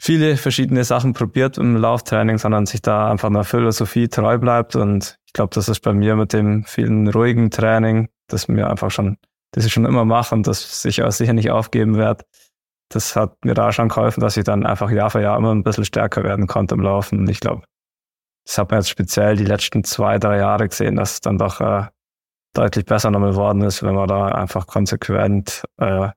viele 0.00 0.36
verschiedene 0.36 0.84
Sachen 0.84 1.12
probiert 1.12 1.58
im 1.58 1.76
Lauftraining, 1.76 2.38
sondern 2.38 2.66
sich 2.66 2.82
da 2.82 3.10
einfach 3.10 3.28
einer 3.28 3.44
Philosophie 3.44 4.08
treu 4.08 4.38
bleibt. 4.38 4.76
Und 4.76 5.18
ich 5.26 5.32
glaube, 5.32 5.54
das 5.54 5.68
ist 5.68 5.80
bei 5.80 5.92
mir 5.92 6.16
mit 6.16 6.32
dem 6.32 6.64
vielen 6.64 7.08
ruhigen 7.08 7.50
Training, 7.50 8.08
das 8.28 8.48
mir 8.48 8.70
einfach 8.70 8.90
schon, 8.90 9.16
das 9.52 9.64
ich 9.64 9.72
schon 9.72 9.84
immer 9.84 10.04
mache 10.04 10.34
und 10.34 10.46
das 10.46 10.84
ich 10.84 11.02
auch 11.02 11.12
sicher 11.12 11.32
nicht 11.32 11.50
aufgeben 11.50 11.96
werde. 11.96 12.24
Das 12.88 13.16
hat 13.16 13.44
mir 13.44 13.54
da 13.54 13.72
schon 13.72 13.88
geholfen, 13.88 14.20
dass 14.20 14.36
ich 14.36 14.44
dann 14.44 14.64
einfach 14.64 14.90
Jahr 14.90 15.10
für 15.10 15.20
Jahr 15.20 15.38
immer 15.38 15.52
ein 15.52 15.64
bisschen 15.64 15.84
stärker 15.84 16.22
werden 16.22 16.46
konnte 16.46 16.76
im 16.76 16.82
Laufen. 16.82 17.20
Und 17.20 17.28
ich 17.28 17.40
glaube, 17.40 17.64
das 18.46 18.58
hat 18.58 18.70
man 18.70 18.78
jetzt 18.78 18.90
speziell 18.90 19.36
die 19.36 19.44
letzten 19.44 19.82
zwei, 19.82 20.18
drei 20.18 20.38
Jahre 20.38 20.68
gesehen, 20.68 20.94
dass 20.94 21.14
es 21.14 21.20
dann 21.20 21.36
doch 21.36 21.60
äh, 21.60 21.86
deutlich 22.56 22.84
besser 22.84 23.10
nochmal 23.10 23.30
geworden 23.30 23.62
ist, 23.62 23.82
wenn 23.82 23.94
man 23.94 24.08
da 24.08 24.28
einfach 24.28 24.66
konsequent 24.66 25.64
äh, 25.78 26.08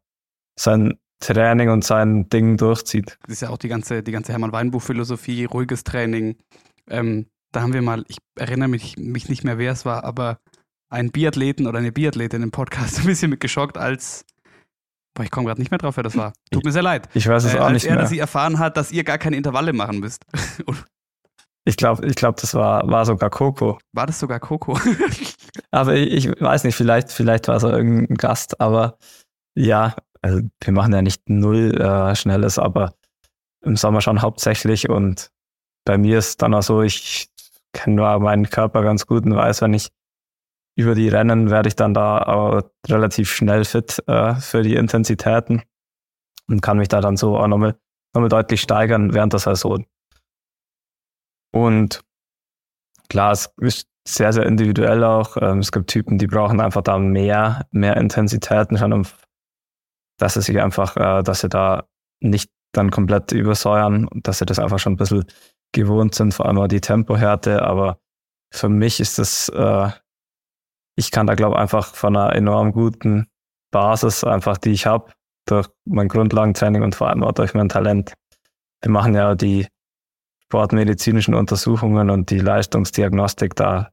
sein 0.58 0.98
Training 1.20 1.70
und 1.70 1.84
sein 1.84 2.30
Ding 2.30 2.58
durchzieht. 2.58 3.18
Das 3.24 3.34
ist 3.34 3.42
ja 3.42 3.50
auch 3.50 3.58
die 3.58 3.68
ganze, 3.68 4.04
die 4.04 4.12
ganze 4.12 4.32
Hermann 4.32 4.54
Weinbuch-Philosophie, 4.54 5.46
ruhiges 5.46 5.84
Training. 5.84 6.38
Ähm, 6.90 7.28
da 7.52 7.62
haben 7.62 7.74
wir 7.74 7.82
mal, 7.82 8.06
ich 8.08 8.18
erinnere 8.36 8.70
mich, 8.70 8.98
mich 8.98 9.28
nicht 9.28 9.44
mehr, 9.44 9.58
wer 9.58 9.72
es 9.72 9.86
war, 9.86 10.04
aber 10.04 10.40
einen 10.90 11.12
Biathleten 11.12 11.68
oder 11.68 11.80
eine 11.80 11.92
Biathletin 11.92 12.42
im 12.42 12.52
Podcast 12.52 13.00
ein 13.00 13.06
bisschen 13.06 13.30
mit 13.30 13.40
geschockt, 13.40 13.78
als 13.78 14.26
Boah, 15.16 15.24
ich 15.24 15.32
komme 15.32 15.48
gerade 15.48 15.60
nicht 15.60 15.72
mehr 15.72 15.80
drauf, 15.80 15.98
wer 15.98 16.04
das 16.04 16.16
war. 16.16 16.34
Tut 16.52 16.64
mir 16.64 16.72
sehr 16.72 16.84
leid. 16.84 17.10
Ich 17.14 17.28
weiß 17.28 17.44
es 17.44 17.56
äh, 17.56 17.60
auch 17.60 17.72
nicht 17.72 17.86
er, 17.86 17.96
mehr. 17.96 18.04
Er 18.04 18.08
sie 18.08 18.20
erfahren 18.20 18.60
hat, 18.60 18.78
dass 18.78 18.92
ihr 18.92 19.04
gar 19.04 19.18
keine 19.18 19.36
Intervalle 19.36 19.74
machen 19.74 20.00
müsst. 20.00 20.24
ich 21.66 21.78
glaube, 21.78 22.06
ich 22.06 22.16
glaub, 22.16 22.38
das 22.38 22.54
war, 22.54 22.88
war 22.90 23.06
sogar 23.06 23.30
Coco. 23.30 23.78
War 23.94 24.08
das 24.08 24.20
sogar 24.20 24.40
Coco? 24.40 24.80
aber 25.72 25.96
ich, 25.96 26.26
ich, 26.26 26.42
weiß 26.42 26.64
nicht, 26.64 26.76
vielleicht, 26.76 27.12
vielleicht 27.12 27.48
war 27.48 27.58
es 27.58 27.64
auch 27.64 27.72
irgendein 27.72 28.16
Gast, 28.16 28.60
aber 28.60 28.98
ja, 29.56 29.96
also 30.22 30.42
wir 30.62 30.74
machen 30.74 30.94
ja 30.94 31.02
nicht 31.02 31.30
null 31.30 31.80
äh, 31.80 32.16
Schnelles, 32.16 32.58
aber 32.58 32.94
im 33.62 33.76
Sommer 33.76 34.02
schon 34.02 34.22
hauptsächlich 34.22 34.90
und 34.90 35.32
bei 35.86 35.98
mir 35.98 36.20
ist 36.20 36.42
dann 36.42 36.54
auch 36.54 36.64
so, 36.64 36.82
ich 36.82 37.30
kenne 37.74 38.20
meinen 38.20 38.50
Körper 38.50 38.84
ganz 38.84 39.06
gut 39.06 39.26
und 39.26 39.36
weiß, 39.36 39.62
wenn 39.62 39.74
ich 39.74 39.90
über 40.76 40.96
die 40.96 41.10
Rennen 41.10 41.50
werde 41.50 41.68
ich 41.68 41.76
dann 41.76 41.94
da 41.94 42.20
auch 42.20 42.62
relativ 42.88 43.32
schnell 43.32 43.66
fit 43.66 44.02
äh, 44.08 44.36
für 44.36 44.62
die 44.62 44.76
Intensitäten 44.76 45.64
und 46.48 46.62
kann 46.62 46.78
mich 46.78 46.88
da 46.88 47.02
dann 47.02 47.18
so 47.18 47.38
auch 47.38 47.48
nochmal, 47.48 47.78
nochmal 48.14 48.30
deutlich 48.30 48.62
steigern 48.62 49.14
während 49.14 49.34
der 49.34 49.40
Saison. 49.40 49.86
Und 51.52 52.02
klar, 53.10 53.32
es 53.32 53.54
ist 53.58 53.88
sehr, 54.08 54.34
sehr 54.34 54.46
individuell 54.46 55.04
auch. 55.04 55.38
Ähm, 55.42 55.60
es 55.60 55.72
gibt 55.72 55.90
Typen, 55.90 56.18
die 56.18 56.28
brauchen 56.28 56.60
einfach 56.60 56.82
da 56.82 56.98
mehr, 56.98 57.68
mehr 57.72 57.98
Intensitäten 57.98 58.78
schon, 58.78 59.08
dass 60.18 60.34
sie 60.34 60.42
sich 60.42 60.60
einfach, 60.60 60.98
äh, 60.98 61.24
dass 61.24 61.42
sie 61.42 61.50
da 61.50 61.88
nicht 62.22 62.52
dann 62.74 62.92
komplett 62.92 63.32
übersäuern 63.32 64.08
und 64.08 64.28
dass 64.28 64.40
sie 64.40 64.46
das 64.46 64.60
einfach 64.60 64.80
schon 64.80 64.94
ein 64.94 64.98
bisschen 64.98 65.26
gewohnt 65.72 66.16
sind, 66.16 66.34
vor 66.34 66.46
allem 66.46 66.60
auch 66.60 66.68
die 66.68 66.82
Tempohärte. 66.82 67.62
Aber 67.64 68.00
für 68.52 68.70
mich 68.70 69.00
ist 69.00 69.20
das, 69.20 69.50
äh, 69.50 69.90
ich 70.96 71.12
kann 71.12 71.28
da 71.28 71.36
glaube 71.36 71.56
ich 71.56 71.62
einfach 71.62 71.94
von 71.96 72.16
einer 72.16 72.36
enorm 72.36 72.72
guten 72.72 73.28
Basis 73.72 74.24
einfach, 74.24 74.58
die 74.58 74.72
ich 74.72 74.86
habe, 74.86 75.12
durch 75.48 75.68
mein 75.86 76.08
Grundlagentraining 76.08 76.84
und 76.84 76.96
vor 76.96 77.10
allem 77.10 77.24
auch 77.24 77.32
durch 77.32 77.54
mein 77.54 77.70
Talent. 77.70 78.14
Wir 78.82 78.92
machen 78.92 79.16
ja 79.16 79.36
die 79.36 79.68
sportmedizinischen 80.50 81.36
Untersuchungen 81.36 82.10
und 82.10 82.32
die 82.32 82.40
Leistungsdiagnostik, 82.40 83.56
da, 83.56 83.92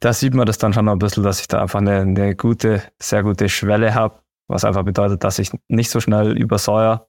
da 0.00 0.12
sieht 0.12 0.34
man 0.34 0.44
das 0.44 0.58
dann 0.58 0.74
schon 0.74 0.86
ein 0.86 0.98
bisschen, 0.98 1.22
dass 1.22 1.40
ich 1.40 1.48
da 1.48 1.62
einfach 1.62 1.80
eine, 1.80 2.00
eine 2.00 2.36
gute, 2.36 2.82
sehr 3.00 3.22
gute 3.22 3.48
Schwelle 3.48 3.94
habe, 3.94 4.20
was 4.48 4.66
einfach 4.66 4.82
bedeutet, 4.82 5.24
dass 5.24 5.38
ich 5.38 5.50
nicht 5.66 5.88
so 5.88 6.00
schnell 6.00 6.36
übersäuer. 6.36 7.08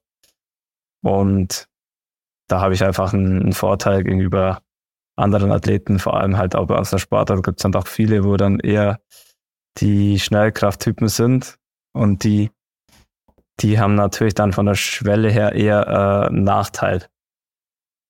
Und 1.04 1.68
da 2.48 2.62
habe 2.62 2.74
ich 2.74 2.86
einfach 2.86 3.12
einen, 3.12 3.42
einen, 3.42 3.54
Vorteil 3.54 4.04
gegenüber 4.04 4.62
anderen 5.18 5.52
Athleten, 5.52 6.00
vor 6.00 6.16
allem 6.16 6.38
halt 6.38 6.56
auch 6.56 6.68
bei 6.68 6.78
unserer 6.78 7.00
Sportart 7.00 7.44
gibt 7.44 7.60
es 7.60 7.64
dann 7.64 7.74
doch 7.74 7.88
viele, 7.88 8.24
wo 8.24 8.38
dann 8.38 8.60
eher 8.60 9.02
die 9.78 10.20
Schnellkrafttypen 10.20 11.10
sind 11.10 11.58
und 11.94 12.24
die, 12.24 12.50
die 13.60 13.78
haben 13.78 13.96
natürlich 13.96 14.36
dann 14.36 14.54
von 14.54 14.68
der 14.68 14.76
Schwelle 14.76 15.30
her 15.30 15.52
eher 15.52 15.86
äh, 15.88 16.28
einen 16.28 16.46
Nachteil. 16.46 17.10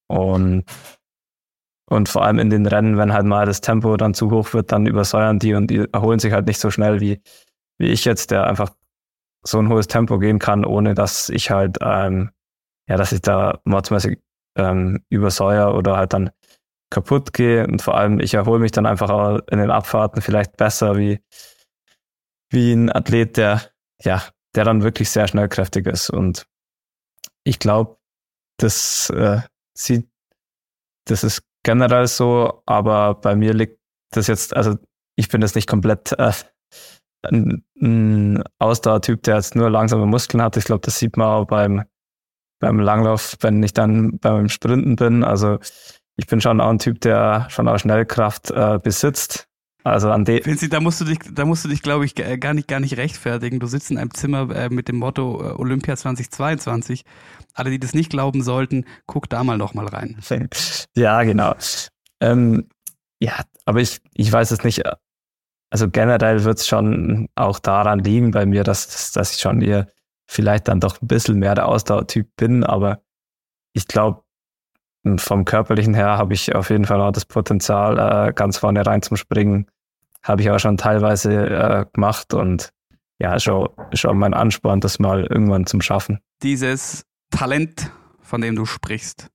Und, 0.07 0.65
und 1.89 2.09
vor 2.09 2.23
allem 2.23 2.39
in 2.39 2.49
den 2.49 2.65
Rennen, 2.65 2.97
wenn 2.97 3.13
halt 3.13 3.25
mal 3.25 3.45
das 3.45 3.61
Tempo 3.61 3.97
dann 3.97 4.13
zu 4.13 4.31
hoch 4.31 4.53
wird, 4.53 4.71
dann 4.71 4.87
übersäuern 4.87 5.39
die 5.39 5.53
und 5.53 5.67
die 5.67 5.85
erholen 5.91 6.19
sich 6.19 6.33
halt 6.33 6.47
nicht 6.47 6.59
so 6.59 6.71
schnell 6.71 6.99
wie, 6.99 7.21
wie 7.77 7.87
ich 7.87 8.05
jetzt, 8.05 8.31
der 8.31 8.47
einfach 8.47 8.71
so 9.43 9.59
ein 9.59 9.69
hohes 9.69 9.87
Tempo 9.87 10.17
gehen 10.19 10.39
kann, 10.39 10.65
ohne 10.65 10.95
dass 10.95 11.29
ich 11.29 11.51
halt, 11.51 11.77
ähm, 11.81 12.31
ja, 12.87 12.97
dass 12.97 13.11
ich 13.11 13.21
da 13.21 13.59
mordsmäßig 13.63 14.19
ähm, 14.57 15.03
übersäuer 15.09 15.75
oder 15.75 15.97
halt 15.97 16.13
dann 16.13 16.31
kaputt 16.89 17.33
gehe. 17.33 17.65
Und 17.67 17.81
vor 17.81 17.97
allem, 17.97 18.19
ich 18.19 18.33
erhole 18.33 18.59
mich 18.59 18.71
dann 18.71 18.85
einfach 18.85 19.09
auch 19.09 19.39
in 19.51 19.59
den 19.59 19.71
Abfahrten 19.71 20.21
vielleicht 20.21 20.57
besser 20.57 20.97
wie, 20.97 21.19
wie 22.49 22.73
ein 22.73 22.91
Athlet, 22.91 23.37
der, 23.37 23.61
ja, 24.01 24.23
der 24.55 24.63
dann 24.63 24.83
wirklich 24.83 25.09
sehr 25.09 25.27
schnellkräftig 25.27 25.85
ist. 25.85 26.09
Und 26.09 26.47
ich 27.43 27.59
glaube, 27.59 27.97
das 28.57 29.09
äh, 29.11 29.41
sieht, 29.77 30.09
das 31.05 31.23
ist 31.23 31.43
generell 31.63 32.07
so, 32.07 32.63
aber 32.65 33.15
bei 33.15 33.35
mir 33.35 33.53
liegt 33.53 33.79
das 34.11 34.27
jetzt, 34.27 34.55
also 34.55 34.77
ich 35.15 35.29
bin 35.29 35.41
jetzt 35.41 35.55
nicht 35.55 35.67
komplett 35.67 36.13
äh, 36.17 36.31
ein, 37.23 37.63
ein 37.81 38.43
Ausdauertyp, 38.59 39.23
der 39.23 39.35
jetzt 39.35 39.55
nur 39.55 39.69
langsame 39.69 40.05
Muskeln 40.05 40.41
hat. 40.41 40.57
Ich 40.57 40.65
glaube, 40.65 40.81
das 40.81 40.99
sieht 40.99 41.17
man 41.17 41.27
auch 41.27 41.45
beim, 41.45 41.83
beim 42.59 42.79
Langlauf, 42.79 43.35
wenn 43.41 43.61
ich 43.63 43.73
dann 43.73 44.19
beim 44.19 44.49
Sprinten 44.49 44.95
bin. 44.95 45.23
Also 45.23 45.59
ich 46.17 46.27
bin 46.27 46.41
schon 46.41 46.61
auch 46.61 46.69
ein 46.69 46.79
Typ, 46.79 47.01
der 47.01 47.47
schon 47.49 47.67
auch 47.67 47.79
Schnellkraft 47.79 48.51
äh, 48.51 48.79
besitzt. 48.81 49.47
Also 49.83 50.09
an 50.09 50.25
dem. 50.25 50.43
Vinci, 50.43 50.67
da 50.67 50.79
musst 50.79 50.99
du 50.99 51.05
dich, 51.05 51.19
da 51.31 51.45
musst 51.45 51.63
du 51.63 51.69
dich, 51.69 51.83
glaube 51.83 52.05
ich, 52.05 52.15
gar 52.15 52.55
nicht, 52.55 52.67
gar 52.67 52.79
nicht 52.79 52.97
rechtfertigen. 52.97 53.59
Du 53.59 53.67
sitzt 53.67 53.91
in 53.91 53.99
einem 53.99 54.11
Zimmer 54.15 54.49
äh, 54.55 54.69
mit 54.69 54.87
dem 54.87 54.95
Motto 54.95 55.39
äh, 55.43 55.51
Olympia 55.51 55.95
2022. 55.95 57.03
Alle, 57.55 57.71
die 57.71 57.79
das 57.79 57.93
nicht 57.93 58.09
glauben 58.09 58.43
sollten, 58.43 58.85
guck 59.07 59.29
da 59.29 59.43
mal 59.43 59.57
noch 59.57 59.73
mal 59.73 59.87
rein. 59.87 60.17
Ja, 60.95 61.23
genau. 61.23 61.55
Ähm, 62.21 62.69
ja, 63.19 63.41
aber 63.65 63.81
ich, 63.81 63.99
ich 64.13 64.31
weiß 64.31 64.51
es 64.51 64.63
nicht. 64.63 64.83
Also 65.69 65.89
generell 65.89 66.43
wird 66.43 66.59
es 66.59 66.67
schon 66.67 67.27
auch 67.35 67.59
daran 67.59 67.99
liegen 67.99 68.31
bei 68.31 68.45
mir, 68.45 68.63
dass, 68.63 69.11
dass 69.11 69.33
ich 69.33 69.41
schon 69.41 69.61
eher 69.61 69.87
vielleicht 70.27 70.67
dann 70.67 70.79
doch 70.79 71.01
ein 71.01 71.07
bisschen 71.07 71.39
mehr 71.39 71.55
der 71.55 71.67
Ausdauertyp 71.67 72.29
bin, 72.37 72.63
aber 72.63 73.01
ich 73.73 73.87
glaube, 73.87 74.23
vom 75.17 75.45
körperlichen 75.45 75.93
her 75.93 76.17
habe 76.17 76.33
ich 76.33 76.55
auf 76.55 76.69
jeden 76.69 76.85
Fall 76.85 77.01
auch 77.01 77.11
das 77.11 77.25
Potenzial, 77.25 78.29
äh, 78.29 78.33
ganz 78.33 78.57
vorne 78.57 78.85
rein 78.85 79.01
zum 79.01 79.17
Springen. 79.17 79.67
Habe 80.23 80.41
ich 80.41 80.49
auch 80.49 80.59
schon 80.59 80.77
teilweise 80.77 81.33
äh, 81.33 81.85
gemacht 81.93 82.33
und 82.33 82.71
ja, 83.19 83.39
schon, 83.39 83.69
schon 83.93 84.17
mein 84.17 84.33
Ansporn, 84.33 84.81
das 84.81 84.99
mal 84.99 85.25
irgendwann 85.25 85.67
zum 85.67 85.81
Schaffen. 85.81 86.19
Dieses 86.41 87.05
Talent, 87.29 87.91
von 88.21 88.41
dem 88.41 88.55
du 88.55 88.65
sprichst, 88.65 89.29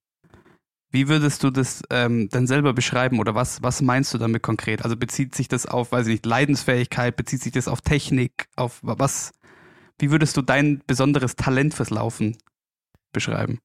wie 0.93 1.09
würdest 1.09 1.45
du 1.45 1.51
das 1.51 1.83
ähm, 1.91 2.29
denn 2.31 2.47
selber 2.49 2.73
beschreiben 2.73 3.21
oder 3.21 3.35
was, 3.35 3.63
was 3.63 3.81
meinst 3.81 4.13
du 4.13 4.19
damit 4.19 4.43
konkret? 4.43 4.83
Also 4.83 4.97
bezieht 4.97 5.35
sich 5.35 5.47
das 5.47 5.67
auf, 5.67 5.93
weiß 5.93 6.07
ich 6.07 6.13
nicht, 6.15 6.27
Leidensfähigkeit, 6.27 7.15
bezieht 7.17 7.43
sich 7.43 7.53
das 7.53 7.69
auf 7.69 7.81
Technik, 7.81 8.49
auf 8.57 8.81
was? 8.83 9.33
Wie 9.99 10.11
würdest 10.11 10.37
du 10.37 10.43
dein 10.43 10.83
besonderes 10.87 11.37
Talent 11.37 11.75
fürs 11.75 11.91
Laufen 11.91 12.37
beschreiben? 13.13 13.61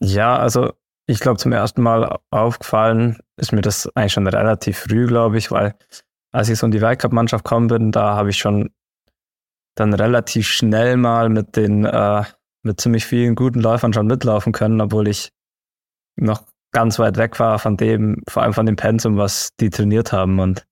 Ja, 0.00 0.36
also 0.36 0.72
ich 1.06 1.20
glaube, 1.20 1.38
zum 1.38 1.52
ersten 1.52 1.82
Mal 1.82 2.18
aufgefallen 2.30 3.18
ist 3.36 3.52
mir 3.52 3.62
das 3.62 3.88
eigentlich 3.94 4.12
schon 4.12 4.26
relativ 4.26 4.78
früh, 4.78 5.06
glaube 5.06 5.38
ich, 5.38 5.50
weil 5.50 5.74
als 6.32 6.50
ich 6.50 6.58
so 6.58 6.66
in 6.66 6.72
die 6.72 6.82
Weltcup-Mannschaft 6.82 7.44
gekommen 7.44 7.68
bin, 7.68 7.92
da 7.92 8.14
habe 8.16 8.28
ich 8.28 8.36
schon 8.36 8.70
dann 9.74 9.94
relativ 9.94 10.48
schnell 10.48 10.96
mal 10.96 11.28
mit 11.30 11.56
den, 11.56 11.84
äh, 11.86 12.24
mit 12.66 12.80
ziemlich 12.80 13.06
vielen 13.06 13.34
guten 13.34 13.60
Läufern 13.60 13.92
schon 13.92 14.06
mitlaufen 14.06 14.52
können, 14.52 14.80
obwohl 14.80 15.08
ich 15.08 15.32
noch 16.16 16.44
ganz 16.72 16.98
weit 16.98 17.16
weg 17.16 17.38
war 17.40 17.58
von 17.58 17.76
dem, 17.76 18.22
vor 18.28 18.42
allem 18.42 18.52
von 18.52 18.66
dem 18.66 18.76
Pensum, 18.76 19.16
was 19.16 19.50
die 19.60 19.70
trainiert 19.70 20.12
haben. 20.12 20.38
Und 20.38 20.66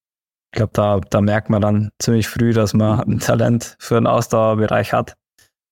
ich 0.53 0.59
glaube, 0.59 0.73
da, 0.75 1.01
da 1.01 1.21
merkt 1.21 1.49
man 1.49 1.63
dann 1.63 1.91
ziemlich 1.99 2.29
früh, 2.29 2.53
dass 2.53 2.75
man 2.75 3.01
ein 3.01 3.19
Talent 3.21 3.77
für 3.79 3.97
einen 3.97 4.07
Ausdauerbereich 4.07 4.93
hat. 4.93 5.17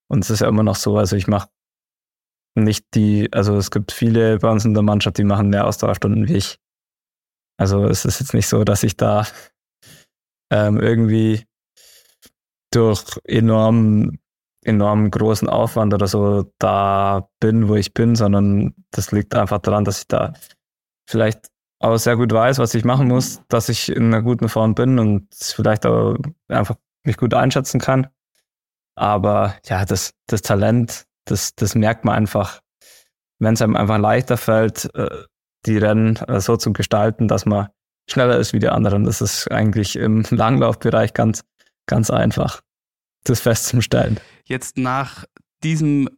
Und 0.09 0.25
es 0.25 0.31
ist 0.31 0.41
ja 0.41 0.49
immer 0.49 0.63
noch 0.63 0.77
so. 0.77 0.97
Also 0.97 1.17
ich 1.17 1.27
mache 1.27 1.49
nicht 2.55 2.87
die, 2.95 3.33
also 3.33 3.57
es 3.57 3.71
gibt 3.71 3.93
viele 3.93 4.39
bei 4.39 4.51
uns 4.51 4.65
in 4.65 4.75
der 4.75 4.83
Mannschaft, 4.83 5.19
die 5.19 5.25
machen 5.25 5.49
mehr 5.49 5.67
Ausdauerstunden 5.67 6.29
wie 6.29 6.37
ich. 6.37 6.59
Also 7.59 7.85
es 7.85 8.05
ist 8.05 8.21
jetzt 8.21 8.35
nicht 8.35 8.49
so, 8.49 8.65
dass 8.65 8.83
ich 8.83 8.97
da 8.97 9.27
ähm, 10.51 10.79
irgendwie 10.79 11.47
durch 12.73 13.05
enorm, 13.25 14.19
enorm 14.65 15.11
großen 15.11 15.49
Aufwand 15.49 15.93
oder 15.95 16.07
so 16.07 16.51
da 16.59 17.29
bin, 17.41 17.69
wo 17.69 17.75
ich 17.75 17.95
bin, 17.95 18.15
sondern 18.15 18.75
das 18.91 19.13
liegt 19.13 19.35
einfach 19.35 19.59
daran, 19.59 19.85
dass 19.85 20.01
ich 20.01 20.09
da 20.09 20.33
vielleicht 21.09 21.49
auch 21.81 21.97
sehr 21.97 22.17
gut 22.17 22.33
weiß, 22.33 22.59
was 22.59 22.75
ich 22.75 22.85
machen 22.85 23.09
muss, 23.09 23.43
dass 23.49 23.69
ich 23.69 23.89
in 23.89 24.07
einer 24.07 24.23
guten 24.23 24.49
Form 24.49 24.75
bin 24.75 24.99
und 24.99 25.27
vielleicht 25.35 25.85
auch 25.85 26.17
einfach 26.49 26.77
mich 27.05 27.17
gut 27.17 27.35
einschätzen 27.35 27.81
kann. 27.81 28.07
Aber 28.95 29.57
ja, 29.67 29.85
das, 29.85 30.15
das 30.27 30.43
Talent, 30.43 31.07
das, 31.25 31.55
das 31.57 31.75
merkt 31.75 32.05
man 32.05 32.15
einfach, 32.15 32.61
wenn 33.41 33.55
es 33.55 33.63
einem 33.63 33.77
einfach 33.77 33.99
leichter 33.99 34.37
fällt, 34.37 34.95
äh, 34.95 35.25
die 35.67 35.79
Rennen 35.79 36.17
äh, 36.29 36.41
so 36.41 36.57
zu 36.57 36.73
gestalten, 36.73 37.27
dass 37.27 37.47
man 37.47 37.69
schneller 38.09 38.39
ist 38.39 38.53
wie 38.53 38.59
die 38.59 38.69
anderen. 38.69 39.05
Das 39.05 39.21
ist 39.21 39.51
eigentlich 39.51 39.97
im 39.97 40.23
Langlaufbereich 40.31 41.15
ganz, 41.15 41.43
ganz 41.87 42.11
einfach, 42.11 42.61
das 43.25 43.41
festzustellen. 43.41 44.19
Jetzt 44.45 44.77
nach 44.79 45.25
diesem 45.63 46.09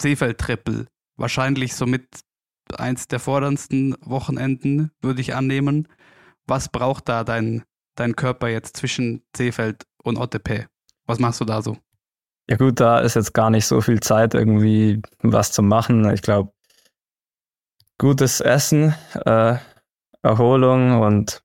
Seefeld-Triple, 0.00 0.86
wahrscheinlich 1.16 1.74
somit 1.74 2.08
eins 2.76 3.08
der 3.08 3.20
forderndsten 3.20 3.96
Wochenenden, 4.00 4.90
würde 5.00 5.20
ich 5.20 5.34
annehmen. 5.34 5.88
Was 6.46 6.68
braucht 6.68 7.08
da 7.08 7.24
dein, 7.24 7.64
dein 7.94 8.16
Körper 8.16 8.48
jetzt 8.48 8.76
zwischen 8.76 9.22
Seefeld 9.36 9.86
und 10.02 10.18
Ottepe? 10.18 10.66
Was 11.06 11.18
machst 11.18 11.40
du 11.40 11.44
da 11.44 11.62
so? 11.62 11.76
Ja 12.48 12.56
gut, 12.56 12.80
da 12.80 13.00
ist 13.00 13.14
jetzt 13.14 13.34
gar 13.34 13.50
nicht 13.50 13.66
so 13.66 13.80
viel 13.80 14.00
Zeit, 14.00 14.34
irgendwie 14.34 15.00
was 15.20 15.52
zu 15.52 15.62
machen. 15.62 16.10
Ich 16.10 16.22
glaube, 16.22 16.52
gutes 17.98 18.40
Essen, 18.40 18.94
äh, 19.24 19.56
Erholung 20.22 21.00
und 21.00 21.42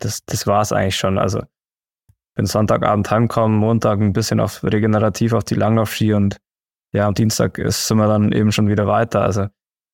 das, 0.00 0.24
das 0.24 0.46
war 0.46 0.62
es 0.62 0.72
eigentlich 0.72 0.96
schon. 0.96 1.18
Also 1.18 1.42
bin 2.38 2.46
Sonntagabend 2.46 3.10
heimkommen, 3.10 3.58
Montag 3.58 4.00
ein 4.00 4.12
bisschen 4.12 4.38
auf 4.38 4.62
regenerativ 4.62 5.32
auf 5.32 5.42
die 5.42 5.56
Langlaufski 5.56 6.14
und 6.14 6.36
ja, 6.92 7.08
am 7.08 7.14
Dienstag 7.14 7.58
ist, 7.58 7.88
sind 7.88 7.98
wir 7.98 8.06
dann 8.06 8.30
eben 8.30 8.52
schon 8.52 8.68
wieder 8.68 8.86
weiter. 8.86 9.22
Also 9.22 9.48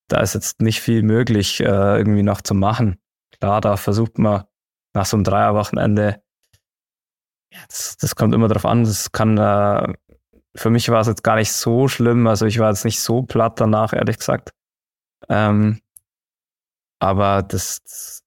da 0.09 0.21
ist 0.21 0.35
jetzt 0.35 0.61
nicht 0.61 0.79
viel 0.79 1.01
möglich, 1.01 1.59
äh, 1.59 1.97
irgendwie 1.97 2.21
noch 2.21 2.41
zu 2.41 2.53
machen. 2.53 2.99
Klar, 3.39 3.61
da 3.61 3.77
versucht 3.77 4.19
man 4.19 4.43
nach 4.93 5.07
so 5.07 5.17
einem 5.17 5.23
Dreierwochenende, 5.23 6.21
ja, 7.51 7.59
das, 7.67 7.97
das 7.97 8.15
kommt 8.15 8.35
immer 8.35 8.47
drauf 8.47 8.65
an, 8.65 8.83
das 8.83 9.11
kann 9.11 9.39
äh, 9.39 9.93
für 10.55 10.69
mich 10.69 10.87
war 10.89 11.01
es 11.01 11.07
jetzt 11.07 11.23
gar 11.23 11.37
nicht 11.37 11.51
so 11.51 11.87
schlimm. 11.87 12.27
Also 12.27 12.45
ich 12.45 12.59
war 12.59 12.69
jetzt 12.69 12.85
nicht 12.85 12.99
so 12.99 13.23
platt 13.23 13.59
danach, 13.59 13.91
ehrlich 13.91 14.19
gesagt. 14.19 14.51
Ähm, 15.29 15.81
aber 16.99 17.41
das, 17.41 17.81
das, 17.81 18.23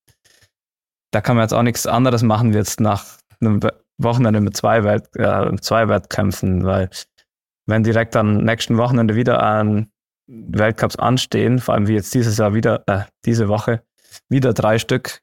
da 1.13 1.21
kann 1.21 1.37
man 1.37 1.45
jetzt 1.45 1.55
auch 1.55 1.63
nichts 1.63 1.87
anderes 1.87 2.25
machen, 2.25 2.53
wie 2.53 2.57
jetzt 2.57 2.81
nach 2.81 3.19
einem 3.41 3.61
Wochenende 3.99 4.41
mit 4.41 4.57
zwei, 4.57 4.85
Welt, 4.85 5.09
äh, 5.17 5.55
zwei 5.61 5.89
Wettkämpfen, 5.89 6.65
weil 6.65 6.89
wenn 7.67 7.83
direkt 7.83 8.17
am 8.17 8.39
nächsten 8.39 8.79
Wochenende 8.79 9.15
wieder 9.15 9.43
ein 9.43 9.91
Weltcups 10.27 10.97
anstehen, 10.97 11.59
vor 11.59 11.75
allem 11.75 11.89
wie 11.89 11.95
jetzt 11.95 12.15
dieses 12.15 12.39
Jahr 12.39 12.55
wieder, 12.55 12.85
äh, 12.87 13.05
diese 13.25 13.49
Woche, 13.49 13.83
wieder 14.29 14.53
drei 14.55 14.79
Stück. 14.79 15.21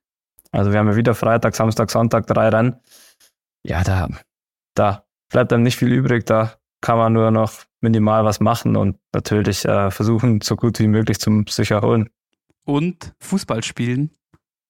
Also 0.52 0.72
wir 0.72 0.80
haben 0.80 0.88
ja 0.88 0.96
wieder 0.96 1.16
Freitag, 1.16 1.56
Samstag, 1.56 1.92
Sonntag 1.92 2.28
drei 2.28 2.50
Rennen. 2.50 2.76
Ja, 3.64 3.84
da, 3.84 4.10
da 4.76 5.06
bleibt 5.30 5.52
einem 5.54 5.64
nicht 5.64 5.78
viel 5.78 5.92
übrig. 5.92 6.26
Da 6.26 6.54
kann 6.82 6.98
man 6.98 7.14
nur 7.14 7.32
noch 7.32 7.52
minimal 7.82 8.26
was 8.26 8.40
machen 8.40 8.76
und 8.76 8.98
natürlich 9.14 9.66
äh, 9.66 9.92
versuchen, 9.92 10.42
so 10.42 10.56
gut 10.56 10.80
wie 10.80 10.88
möglich 10.88 11.20
zum 11.20 11.48
sich 11.48 11.72
erholen. 11.72 12.10
Und 12.64 13.14
Fußball 13.20 13.64
spielen. 13.64 14.12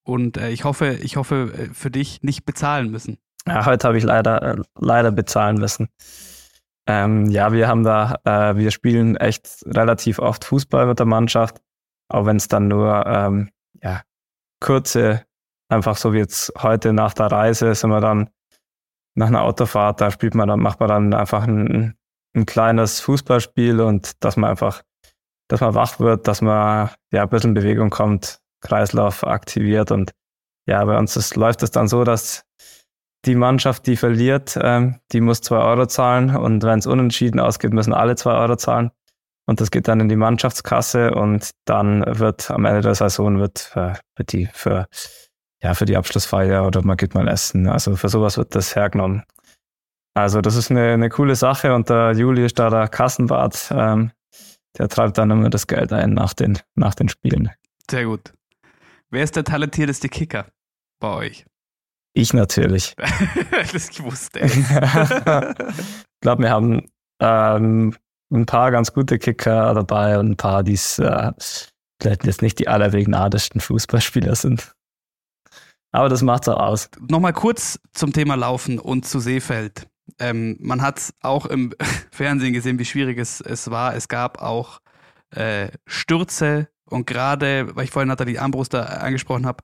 Und 0.04 0.38
äh, 0.38 0.50
ich 0.50 0.64
hoffe, 0.64 1.00
ich 1.02 1.18
hoffe 1.18 1.52
äh, 1.58 1.74
für 1.74 1.92
dich 1.92 2.22
nicht 2.24 2.46
bezahlen 2.46 2.92
müssen. 2.92 3.18
Ja, 3.48 3.66
heute 3.66 3.88
habe 3.88 3.98
ich 3.98 4.04
leider, 4.04 4.42
äh, 4.42 4.62
leider 4.80 5.12
bezahlen 5.12 5.58
müssen. 5.58 5.90
Ähm, 6.88 7.30
ja, 7.30 7.52
wir 7.52 7.68
haben 7.68 7.84
da, 7.84 8.16
äh, 8.24 8.56
wir 8.58 8.72
spielen 8.72 9.16
echt 9.16 9.64
relativ 9.66 10.20
oft 10.20 10.46
Fußball 10.46 10.86
mit 10.88 11.00
der 11.00 11.06
Mannschaft, 11.06 11.62
auch 12.10 12.26
wenn 12.26 12.38
es 12.38 12.48
dann 12.48 12.68
nur 12.68 13.06
ähm, 13.06 13.50
ja, 13.82 14.02
kurze, 14.60 15.26
einfach 15.70 15.98
so 15.98 16.14
wie 16.14 16.20
jetzt 16.20 16.54
heute 16.62 16.94
nach 16.94 17.14
der 17.14 17.28
Reise 17.28 17.74
sind 17.74 17.90
wir 17.90 18.02
dann 18.02 18.30
nach 19.16 19.28
einer 19.28 19.44
Autofahrt, 19.44 20.02
da 20.02 20.12
spielt 20.12 20.36
man 20.36 20.48
dann, 20.48 20.60
macht 20.60 20.80
man 20.80 20.90
dann 20.90 21.14
einfach 21.14 21.44
ein, 21.44 21.96
ein 22.36 22.46
kleines 22.46 23.00
Fußballspiel 23.00 23.80
und 23.80 24.24
dass 24.24 24.38
man 24.38 24.52
einfach, 24.52 24.84
dass 25.48 25.62
man 25.62 25.74
wach 25.74 26.00
wird, 26.00 26.28
dass 26.28 26.42
man 26.42 26.90
ja 27.12 27.24
ein 27.24 27.30
bisschen 27.30 27.54
Bewegung 27.54 27.90
kommt, 27.90 28.40
Kreislauf 28.62 29.26
aktiviert 29.26 29.92
und 29.92 30.12
ja, 30.68 30.84
bei 30.84 30.98
uns 30.98 31.16
ist, 31.16 31.36
läuft 31.36 31.64
es 31.64 31.72
dann 31.72 31.88
so, 31.88 32.04
dass 32.04 32.45
die 33.26 33.36
Mannschaft, 33.36 33.88
die 33.88 33.98
verliert, 33.98 34.58
ähm, 34.62 35.00
die 35.12 35.22
muss 35.22 35.42
zwei 35.42 35.58
Euro 35.58 35.86
zahlen 35.88 36.36
und 36.36 36.64
wenn 36.64 36.80
es 36.80 36.88
unentschieden 36.88 37.40
ausgeht, 37.40 37.74
müssen 37.74 37.94
alle 37.94 38.16
zwei 38.16 38.34
Euro 38.34 38.56
zahlen. 38.56 38.92
Und 39.48 39.62
das 39.62 39.70
geht 39.70 39.88
dann 39.88 40.00
in 40.00 40.10
die 40.10 40.16
Mannschaftskasse 40.16 41.12
und 41.14 41.52
dann 41.66 42.04
wird 42.08 42.50
am 42.50 42.66
Ende 42.66 42.82
der 42.82 42.96
Saison 42.96 43.40
wird, 43.40 43.72
äh, 43.76 43.94
wird 44.16 44.32
die 44.32 44.48
für, 44.54 44.88
ja, 45.62 45.74
für 45.76 45.86
die 45.86 45.98
Abschlussfeier 45.98 46.66
oder 46.66 46.84
man 46.84 46.98
geht 46.98 47.14
mal 47.14 47.28
essen. 47.28 47.68
Also 47.68 47.96
für 47.96 48.10
sowas 48.10 48.38
wird 48.38 48.56
das 48.56 48.76
hergenommen. 48.76 49.24
Also 50.16 50.42
das 50.42 50.56
ist 50.56 50.72
eine, 50.72 50.94
eine 50.94 51.10
coole 51.10 51.36
Sache 51.36 51.76
und 51.76 51.90
der 51.90 52.14
Juli 52.14 52.46
ist 52.46 52.58
da 52.58 52.70
der 52.70 52.88
Kassenwart. 52.88 53.68
Ähm, 53.72 54.12
der 54.78 54.90
treibt 54.90 55.18
dann 55.18 55.32
immer 55.32 55.50
das 55.50 55.68
Geld 55.68 55.94
ein 55.94 56.14
nach 56.14 56.34
den, 56.34 56.58
nach 56.76 56.96
den 56.96 57.10
Spielen. 57.10 57.52
Sehr 57.90 58.06
gut. 58.06 58.34
Wer 59.10 59.24
ist 59.24 59.36
der 59.36 59.44
talentierteste 59.44 60.10
Kicker 60.10 60.48
bei 61.00 61.14
euch? 61.14 61.46
Ich 62.18 62.34
natürlich. 62.34 62.96
das 63.74 64.02
wusste 64.02 64.40
ich. 64.40 64.58
ich 64.58 66.22
glaube, 66.22 66.44
wir 66.44 66.50
haben 66.50 66.90
ähm, 67.20 67.94
ein 68.34 68.46
paar 68.46 68.72
ganz 68.72 68.94
gute 68.94 69.20
Kicker 69.20 69.74
dabei 69.74 70.18
und 70.18 70.32
ein 70.32 70.38
paar, 70.38 70.64
die 70.64 70.80
äh, 71.00 71.32
vielleicht 72.02 72.26
jetzt 72.26 72.42
nicht 72.42 72.58
die 72.60 72.70
allerregnadesten 72.70 73.60
Fußballspieler 73.60 74.34
sind. 74.36 74.74
Aber 75.92 76.08
das 76.08 76.22
macht 76.22 76.48
auch 76.48 76.58
aus. 76.58 76.90
Nochmal 77.10 77.34
kurz 77.34 77.80
zum 77.92 78.14
Thema 78.14 78.36
Laufen 78.36 78.80
und 78.80 79.06
zu 79.06 79.20
Seefeld. 79.20 79.86
Ähm, 80.18 80.56
man 80.62 80.82
hat 80.82 81.14
auch 81.22 81.46
im 81.46 81.74
Fernsehen 82.12 82.54
gesehen, 82.54 82.80
wie 82.80 82.86
schwierig 82.86 83.18
es, 83.18 83.42
es 83.42 83.70
war. 83.72 83.94
Es 83.94 84.08
gab 84.08 84.42
auch 84.42 84.80
äh, 85.32 85.68
Stürze 85.86 86.70
und 86.86 87.08
gerade, 87.08 87.76
weil 87.76 87.84
ich 87.84 87.92
vorhin 87.92 88.08
Nathalie 88.08 88.40
Armbruster 88.40 89.04
angesprochen 89.04 89.46
habe, 89.46 89.64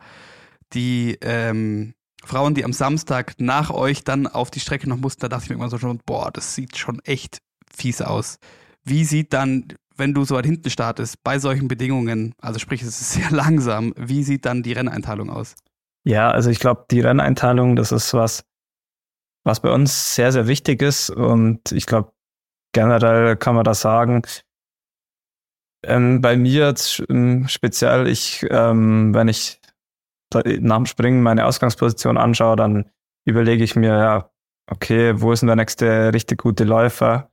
die 0.74 1.18
ähm, 1.22 1.94
Frauen, 2.23 2.53
die 2.53 2.63
am 2.65 2.73
Samstag 2.73 3.34
nach 3.39 3.71
euch 3.71 4.03
dann 4.03 4.27
auf 4.27 4.51
die 4.51 4.60
Strecke 4.60 4.88
noch 4.88 4.97
mussten, 4.97 5.21
da 5.21 5.27
dachte 5.29 5.45
ich 5.45 5.49
mir 5.49 5.55
immer 5.55 5.69
so 5.69 5.77
schon, 5.77 5.99
boah, 6.05 6.31
das 6.31 6.55
sieht 6.55 6.77
schon 6.77 6.99
echt 6.99 7.39
fies 7.73 8.01
aus. 8.01 8.38
Wie 8.84 9.05
sieht 9.05 9.34
dann, 9.34 9.67
wenn 9.95 10.13
du 10.13 10.23
so 10.23 10.36
weit 10.36 10.45
hinten 10.45 10.69
startest, 10.69 11.23
bei 11.23 11.39
solchen 11.39 11.67
Bedingungen, 11.67 12.34
also 12.39 12.60
sprich, 12.60 12.81
es 12.81 13.01
ist 13.01 13.13
sehr 13.13 13.31
langsam, 13.31 13.93
wie 13.97 14.23
sieht 14.23 14.45
dann 14.45 14.63
die 14.63 14.73
Renneinteilung 14.73 15.29
aus? 15.29 15.55
Ja, 16.03 16.31
also 16.31 16.49
ich 16.49 16.60
glaube, 16.60 16.86
die 16.89 17.01
Renneinteilung, 17.01 17.75
das 17.75 17.91
ist 17.91 18.13
was, 18.13 18.43
was 19.43 19.60
bei 19.62 19.71
uns 19.71 20.15
sehr, 20.15 20.31
sehr 20.31 20.47
wichtig 20.47 20.81
ist. 20.81 21.10
Und 21.10 21.71
ich 21.71 21.86
glaube, 21.86 22.12
generell 22.73 23.36
kann 23.36 23.55
man 23.55 23.63
das 23.63 23.81
sagen. 23.81 24.23
Ähm, 25.84 26.21
bei 26.21 26.38
mir 26.38 26.67
jetzt 26.67 27.03
ähm, 27.10 27.47
speziell, 27.47 28.07
ich, 28.07 28.45
ähm, 28.49 29.13
wenn 29.13 29.27
ich 29.27 29.61
nach 30.34 30.78
dem 30.78 30.86
Springen 30.86 31.24
meine 31.24 31.46
Ausgangsposition 31.46 32.17
anschaue, 32.17 32.56
dann 32.56 32.89
überlege 33.26 33.63
ich 33.63 33.76
mir, 33.76 33.98
ja, 33.98 34.32
okay, 34.70 35.20
wo 35.22 35.32
ist 35.32 35.41
denn 35.41 35.48
der 35.48 35.56
nächste 35.56 36.13
richtig 36.13 36.39
gute 36.39 36.63
Läufer? 36.63 37.30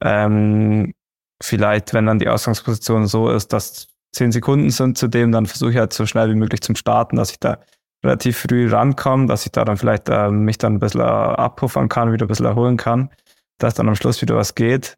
Ähm, 0.00 0.94
vielleicht, 1.42 1.94
wenn 1.94 2.06
dann 2.06 2.18
die 2.18 2.28
Ausgangsposition 2.28 3.06
so 3.06 3.30
ist, 3.30 3.52
dass 3.52 3.88
zehn 4.12 4.32
Sekunden 4.32 4.70
sind 4.70 4.96
zu 4.98 5.08
dem, 5.08 5.32
dann 5.32 5.46
versuche 5.46 5.70
ich 5.72 5.76
halt 5.76 5.92
so 5.92 6.06
schnell 6.06 6.30
wie 6.30 6.36
möglich 6.36 6.60
zum 6.60 6.76
Starten, 6.76 7.16
dass 7.16 7.32
ich 7.32 7.40
da 7.40 7.58
relativ 8.04 8.38
früh 8.38 8.70
rankomme, 8.70 9.26
dass 9.26 9.46
ich 9.46 9.52
da 9.52 9.64
dann 9.64 9.76
vielleicht 9.76 10.08
äh, 10.08 10.30
mich 10.30 10.58
dann 10.58 10.74
ein 10.74 10.78
bisschen 10.78 11.00
äh, 11.00 11.04
abpuffern 11.04 11.88
kann, 11.88 12.12
wieder 12.12 12.26
ein 12.26 12.28
bisschen 12.28 12.46
erholen 12.46 12.76
kann, 12.76 13.10
dass 13.58 13.74
dann 13.74 13.88
am 13.88 13.96
Schluss 13.96 14.20
wieder 14.22 14.36
was 14.36 14.54
geht. 14.54 14.96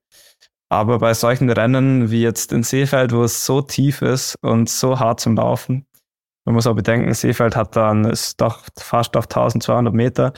Aber 0.68 0.98
bei 0.98 1.14
solchen 1.14 1.48
Rennen 1.48 2.10
wie 2.10 2.22
jetzt 2.22 2.52
in 2.52 2.64
Seefeld, 2.64 3.12
wo 3.12 3.22
es 3.22 3.46
so 3.46 3.62
tief 3.62 4.02
ist 4.02 4.34
und 4.42 4.68
so 4.68 4.98
hart 4.98 5.20
zum 5.20 5.36
Laufen, 5.36 5.86
man 6.46 6.54
muss 6.54 6.66
auch 6.66 6.74
bedenken, 6.74 7.12
Seefeld 7.12 7.56
hat 7.56 7.74
dann, 7.74 8.04
ist 8.04 8.40
doch 8.40 8.64
fast 8.78 9.16
auf 9.16 9.24
1200 9.24 9.92
Meter. 9.92 10.32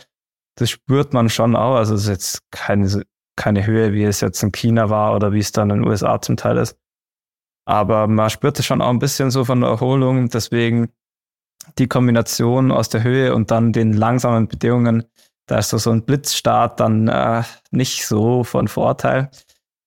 Das 0.57 0.71
spürt 0.71 1.13
man 1.13 1.29
schon 1.29 1.55
auch. 1.55 1.77
Also 1.77 1.95
es 1.95 2.03
ist 2.03 2.09
jetzt 2.09 2.51
keine, 2.51 3.05
keine 3.37 3.67
Höhe, 3.67 3.93
wie 3.93 4.05
es 4.05 4.23
jetzt 4.23 4.43
in 4.43 4.51
China 4.51 4.89
war 4.89 5.15
oder 5.15 5.33
wie 5.33 5.39
es 5.39 5.53
dann 5.53 5.71
in 5.71 5.83
den 5.83 5.87
USA 5.87 6.21
zum 6.21 6.39
Teil 6.39 6.57
ist. 6.57 6.77
Aber 7.67 8.07
man 8.07 8.31
spürt 8.31 8.59
es 8.59 8.65
schon 8.65 8.81
auch 8.81 8.89
ein 8.89 8.99
bisschen 8.99 9.31
so 9.31 9.45
von 9.45 9.61
der 9.61 9.69
Erholung. 9.69 10.31
Deswegen 10.31 10.89
die 11.77 11.89
Kombination 11.89 12.73
aus 12.73 12.89
der 12.89 13.03
Höhe 13.03 13.35
und 13.35 13.51
dann 13.51 13.75
den 13.75 13.93
langsamen 13.93 14.49
Bedingungen, 14.49 15.05
da 15.47 15.59
ist 15.59 15.69
so, 15.69 15.77
so 15.77 15.91
ein 15.91 16.05
Blitzstart 16.05 16.81
dann 16.81 17.09
äh, 17.09 17.43
nicht 17.71 18.07
so 18.07 18.45
von 18.45 18.69
Vorteil, 18.69 19.31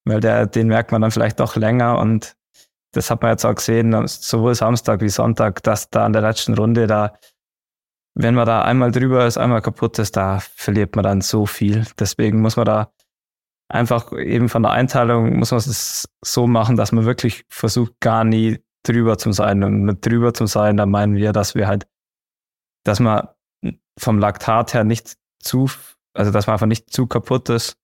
weil 0.05 0.19
der, 0.19 0.45
den 0.45 0.67
merkt 0.67 0.91
man 0.91 1.01
dann 1.01 1.11
vielleicht 1.11 1.39
doch 1.39 1.55
länger 1.55 1.97
und 1.97 2.35
das 2.91 3.09
hat 3.09 3.21
man 3.21 3.31
jetzt 3.31 3.45
auch 3.45 3.55
gesehen, 3.55 4.07
sowohl 4.07 4.55
Samstag 4.55 5.01
wie 5.01 5.09
Sonntag, 5.09 5.63
dass 5.63 5.89
da 5.89 6.05
in 6.05 6.13
der 6.13 6.21
letzten 6.21 6.53
Runde 6.53 6.87
da, 6.87 7.13
wenn 8.15 8.35
man 8.35 8.45
da 8.45 8.63
einmal 8.63 8.91
drüber 8.91 9.25
ist, 9.25 9.37
einmal 9.37 9.61
kaputt 9.61 9.97
ist, 9.99 10.17
da 10.17 10.39
verliert 10.55 10.95
man 10.95 11.03
dann 11.03 11.21
so 11.21 11.45
viel. 11.45 11.85
Deswegen 11.97 12.41
muss 12.41 12.57
man 12.57 12.65
da 12.65 12.91
einfach 13.69 14.11
eben 14.11 14.49
von 14.49 14.63
der 14.63 14.71
Einteilung 14.71 15.37
muss 15.37 15.51
man 15.51 15.59
es 15.59 16.09
so 16.21 16.47
machen, 16.47 16.75
dass 16.75 16.91
man 16.91 17.05
wirklich 17.05 17.45
versucht, 17.49 17.99
gar 18.01 18.23
nie 18.23 18.59
drüber 18.83 19.17
zu 19.17 19.31
sein. 19.31 19.63
Und 19.63 19.83
mit 19.83 20.05
drüber 20.05 20.33
zu 20.33 20.45
sein, 20.45 20.77
da 20.77 20.85
meinen 20.85 21.15
wir, 21.15 21.31
dass 21.31 21.55
wir 21.55 21.67
halt, 21.67 21.87
dass 22.83 22.99
man 22.99 23.29
vom 23.97 24.19
Laktat 24.19 24.73
her 24.73 24.83
nicht 24.83 25.17
zu, 25.39 25.69
also 26.13 26.31
dass 26.31 26.47
man 26.47 26.55
einfach 26.55 26.67
nicht 26.67 26.91
zu 26.91 27.07
kaputt 27.07 27.49
ist, 27.49 27.77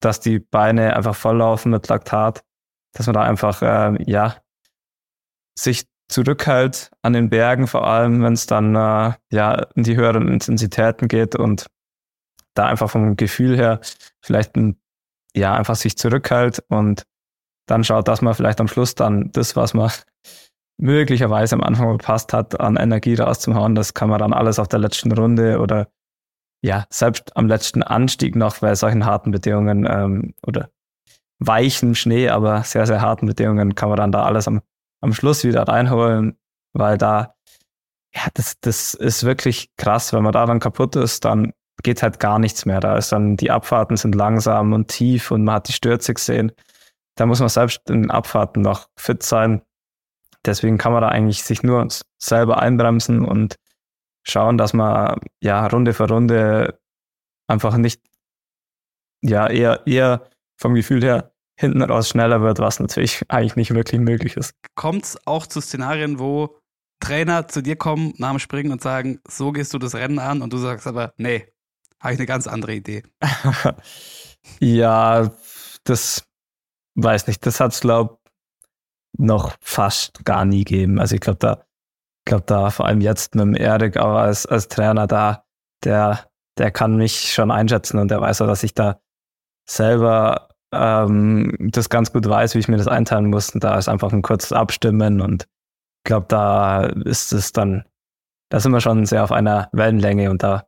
dass 0.00 0.20
die 0.20 0.38
Beine 0.38 0.96
einfach 0.96 1.14
volllaufen 1.14 1.72
mit 1.72 1.88
Laktat, 1.88 2.44
dass 2.92 3.06
man 3.06 3.14
da 3.14 3.22
einfach, 3.22 3.62
äh, 3.62 4.10
ja, 4.10 4.36
sich 5.58 5.86
zurückhält 6.08 6.90
an 7.02 7.14
den 7.14 7.30
Bergen, 7.30 7.66
vor 7.66 7.86
allem 7.86 8.22
wenn 8.22 8.34
es 8.34 8.46
dann 8.46 8.74
äh, 8.74 9.12
ja 9.30 9.54
in 9.74 9.82
die 9.82 9.96
höheren 9.96 10.28
Intensitäten 10.28 11.08
geht 11.08 11.34
und 11.36 11.66
da 12.54 12.66
einfach 12.66 12.90
vom 12.90 13.16
Gefühl 13.16 13.56
her 13.56 13.80
vielleicht 14.20 14.56
ein, 14.56 14.76
ja 15.34 15.54
einfach 15.54 15.76
sich 15.76 15.96
zurückhält 15.96 16.62
und 16.68 17.04
dann 17.66 17.84
schaut, 17.84 18.08
dass 18.08 18.20
man 18.20 18.34
vielleicht 18.34 18.60
am 18.60 18.68
Schluss 18.68 18.94
dann 18.94 19.30
das, 19.32 19.56
was 19.56 19.72
man 19.72 19.90
möglicherweise 20.78 21.54
am 21.54 21.62
Anfang 21.62 21.88
verpasst 21.98 22.32
hat, 22.32 22.60
an 22.60 22.76
Energie 22.76 23.14
rauszuhauen, 23.14 23.74
das 23.74 23.94
kann 23.94 24.10
man 24.10 24.18
dann 24.18 24.32
alles 24.32 24.58
auf 24.58 24.68
der 24.68 24.80
letzten 24.80 25.12
Runde 25.12 25.60
oder 25.60 25.88
ja, 26.64 26.84
selbst 26.90 27.36
am 27.36 27.48
letzten 27.48 27.82
Anstieg 27.82 28.36
noch 28.36 28.58
bei 28.58 28.74
solchen 28.74 29.04
harten 29.04 29.30
Bedingungen 29.30 29.86
ähm, 29.88 30.34
oder 30.46 30.70
weichen 31.38 31.94
Schnee, 31.94 32.28
aber 32.28 32.62
sehr, 32.62 32.86
sehr 32.86 33.00
harten 33.00 33.26
Bedingungen 33.26 33.74
kann 33.74 33.88
man 33.88 33.98
dann 33.98 34.12
da 34.12 34.24
alles 34.24 34.46
am 34.46 34.62
am 35.02 35.12
Schluss 35.12 35.44
wieder 35.44 35.64
reinholen, 35.64 36.38
weil 36.72 36.96
da, 36.96 37.34
ja, 38.14 38.22
das, 38.34 38.58
das 38.60 38.94
ist 38.94 39.24
wirklich 39.24 39.70
krass. 39.76 40.12
Wenn 40.12 40.22
man 40.22 40.32
da 40.32 40.46
dann 40.46 40.60
kaputt 40.60 40.96
ist, 40.96 41.24
dann 41.24 41.52
geht 41.82 42.02
halt 42.02 42.20
gar 42.20 42.38
nichts 42.38 42.64
mehr. 42.64 42.80
Da 42.80 42.96
ist 42.96 43.12
dann, 43.12 43.36
die 43.36 43.50
Abfahrten 43.50 43.96
sind 43.96 44.14
langsam 44.14 44.72
und 44.72 44.88
tief 44.88 45.30
und 45.30 45.44
man 45.44 45.56
hat 45.56 45.68
die 45.68 45.72
Stürze 45.72 46.14
gesehen. 46.14 46.52
Da 47.16 47.26
muss 47.26 47.40
man 47.40 47.48
selbst 47.48 47.90
in 47.90 48.02
den 48.02 48.10
Abfahrten 48.10 48.62
noch 48.62 48.88
fit 48.96 49.22
sein. 49.22 49.62
Deswegen 50.46 50.78
kann 50.78 50.92
man 50.92 51.02
da 51.02 51.08
eigentlich 51.08 51.42
sich 51.44 51.62
nur 51.62 51.86
selber 52.18 52.60
einbremsen 52.60 53.24
und 53.24 53.56
schauen, 54.22 54.56
dass 54.56 54.72
man 54.72 55.20
ja 55.40 55.66
Runde 55.66 55.92
für 55.92 56.08
Runde 56.08 56.80
einfach 57.48 57.76
nicht, 57.76 58.00
ja, 59.20 59.48
eher, 59.48 59.86
eher 59.86 60.22
vom 60.56 60.74
Gefühl 60.74 61.02
her 61.02 61.31
hinten 61.62 61.82
raus 61.82 62.10
schneller 62.10 62.42
wird, 62.42 62.58
was 62.58 62.78
natürlich 62.78 63.22
eigentlich 63.28 63.56
nicht 63.56 63.74
wirklich 63.74 64.00
möglich 64.00 64.36
ist. 64.36 64.52
Kommt 64.74 65.04
es 65.04 65.26
auch 65.26 65.46
zu 65.46 65.60
Szenarien, 65.60 66.18
wo 66.18 66.58
Trainer 67.00 67.48
zu 67.48 67.62
dir 67.62 67.76
kommen 67.76 68.12
nach 68.18 68.30
dem 68.30 68.38
Springen 68.38 68.70
und 68.70 68.82
sagen, 68.82 69.20
so 69.26 69.52
gehst 69.52 69.72
du 69.72 69.78
das 69.78 69.94
Rennen 69.94 70.18
an 70.18 70.42
und 70.42 70.52
du 70.52 70.58
sagst 70.58 70.86
aber, 70.86 71.14
nee, 71.16 71.46
habe 72.00 72.12
ich 72.12 72.18
eine 72.18 72.26
ganz 72.26 72.46
andere 72.46 72.74
Idee. 72.74 73.02
ja, 74.60 75.30
das 75.84 76.24
weiß 76.96 77.26
nicht. 77.26 77.46
Das 77.46 77.60
hat 77.60 77.72
es, 77.72 77.80
glaube 77.80 78.18
noch 79.18 79.54
fast 79.60 80.24
gar 80.24 80.44
nie 80.44 80.64
gegeben. 80.64 80.98
Also 80.98 81.14
ich 81.14 81.20
glaube, 81.20 81.38
da, 81.38 81.64
glaube 82.24 82.44
da 82.46 82.70
vor 82.70 82.86
allem 82.86 83.00
jetzt 83.00 83.34
mit 83.34 83.42
dem 83.42 83.54
Erik, 83.54 83.96
aber 83.96 84.22
als, 84.22 84.46
als 84.46 84.68
Trainer 84.68 85.06
da, 85.06 85.44
der, 85.84 86.30
der 86.58 86.70
kann 86.70 86.96
mich 86.96 87.32
schon 87.32 87.50
einschätzen 87.50 87.98
und 87.98 88.10
der 88.10 88.20
weiß 88.20 88.40
auch, 88.40 88.46
dass 88.46 88.62
ich 88.62 88.74
da 88.74 89.00
selber 89.68 90.48
ähm, 90.72 91.54
das 91.58 91.88
ganz 91.88 92.12
gut 92.12 92.28
weiß, 92.28 92.54
wie 92.54 92.58
ich 92.58 92.68
mir 92.68 92.76
das 92.76 92.88
einteilen 92.88 93.30
muss. 93.30 93.50
Und 93.50 93.62
da 93.62 93.78
ist 93.78 93.88
einfach 93.88 94.12
ein 94.12 94.22
kurzes 94.22 94.52
Abstimmen 94.52 95.20
und 95.20 95.44
ich 95.44 96.04
glaube, 96.04 96.26
da 96.28 96.86
ist 96.86 97.32
es 97.32 97.52
dann, 97.52 97.84
da 98.48 98.58
sind 98.58 98.72
wir 98.72 98.80
schon 98.80 99.06
sehr 99.06 99.22
auf 99.22 99.30
einer 99.32 99.68
Wellenlänge 99.72 100.30
und 100.30 100.42
da, 100.42 100.66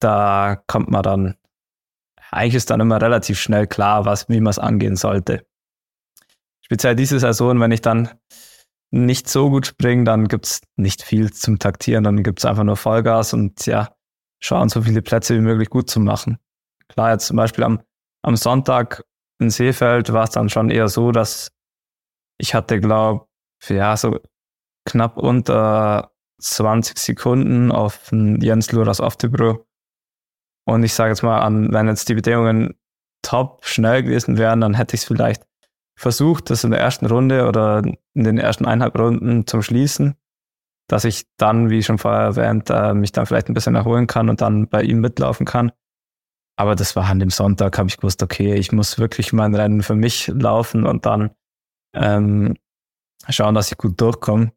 da 0.00 0.60
kommt 0.66 0.90
man 0.90 1.02
dann, 1.02 1.36
eigentlich 2.32 2.56
ist 2.56 2.70
dann 2.70 2.80
immer 2.80 3.00
relativ 3.00 3.38
schnell 3.38 3.66
klar, 3.66 4.04
was, 4.06 4.28
wie 4.28 4.40
man 4.40 4.50
es 4.50 4.58
angehen 4.58 4.96
sollte. 4.96 5.46
Speziell 6.60 6.96
diese 6.96 7.20
Saison, 7.20 7.60
wenn 7.60 7.72
ich 7.72 7.82
dann 7.82 8.10
nicht 8.90 9.28
so 9.28 9.50
gut 9.50 9.66
springe, 9.66 10.04
dann 10.04 10.26
gibt's 10.26 10.60
nicht 10.76 11.02
viel 11.02 11.32
zum 11.32 11.58
Taktieren, 11.58 12.02
dann 12.02 12.22
gibt's 12.22 12.44
einfach 12.44 12.64
nur 12.64 12.76
Vollgas 12.76 13.32
und 13.32 13.66
ja, 13.66 13.94
schauen, 14.40 14.68
so 14.68 14.82
viele 14.82 15.02
Plätze 15.02 15.36
wie 15.36 15.40
möglich 15.40 15.70
gut 15.70 15.88
zu 15.88 16.00
machen. 16.00 16.38
Klar, 16.88 17.12
jetzt 17.12 17.26
zum 17.26 17.36
Beispiel 17.36 17.62
am 17.62 17.80
am 18.22 18.36
Sonntag 18.36 19.04
in 19.40 19.50
Seefeld 19.50 20.12
war 20.12 20.24
es 20.24 20.30
dann 20.30 20.48
schon 20.48 20.70
eher 20.70 20.88
so, 20.88 21.12
dass 21.12 21.52
ich 22.38 22.54
hatte, 22.54 22.80
glaube 22.80 23.26
ja, 23.68 23.96
so 23.96 24.18
knapp 24.84 25.16
unter 25.16 26.12
20 26.40 26.98
Sekunden 26.98 27.70
auf 27.70 28.10
Jens 28.12 28.72
Luras 28.72 29.00
Oftebro. 29.00 29.66
Und 30.66 30.82
ich 30.82 30.94
sage 30.94 31.10
jetzt 31.10 31.22
mal, 31.22 31.40
wenn 31.72 31.88
jetzt 31.88 32.08
die 32.08 32.14
Bedingungen 32.14 32.74
top 33.22 33.64
schnell 33.64 34.02
gewesen 34.02 34.38
wären, 34.38 34.60
dann 34.60 34.74
hätte 34.74 34.94
ich 34.94 35.02
es 35.02 35.06
vielleicht 35.06 35.46
versucht, 35.96 36.48
das 36.48 36.64
in 36.64 36.70
der 36.70 36.80
ersten 36.80 37.06
Runde 37.06 37.46
oder 37.46 37.82
in 38.14 38.24
den 38.24 38.38
ersten 38.38 38.64
eineinhalb 38.64 38.98
Runden 38.98 39.46
zum 39.46 39.62
Schließen, 39.62 40.16
dass 40.88 41.04
ich 41.04 41.26
dann, 41.36 41.68
wie 41.68 41.82
schon 41.82 41.98
vorher 41.98 42.22
erwähnt, 42.22 42.70
äh, 42.70 42.94
mich 42.94 43.12
dann 43.12 43.26
vielleicht 43.26 43.48
ein 43.48 43.54
bisschen 43.54 43.74
erholen 43.74 44.06
kann 44.06 44.30
und 44.30 44.40
dann 44.40 44.68
bei 44.68 44.82
ihm 44.82 45.00
mitlaufen 45.00 45.44
kann. 45.44 45.72
Aber 46.60 46.74
das 46.74 46.94
war 46.94 47.06
an 47.06 47.20
dem 47.20 47.30
Sonntag, 47.30 47.78
habe 47.78 47.88
ich 47.88 47.96
gewusst, 47.96 48.22
okay, 48.22 48.52
ich 48.52 48.70
muss 48.70 48.98
wirklich 48.98 49.32
mein 49.32 49.54
Rennen 49.54 49.82
für 49.82 49.94
mich 49.94 50.28
laufen 50.28 50.84
und 50.84 51.06
dann 51.06 51.30
ähm, 51.94 52.54
schauen, 53.30 53.54
dass 53.54 53.72
ich 53.72 53.78
gut 53.78 53.98
durchkomme. 53.98 54.52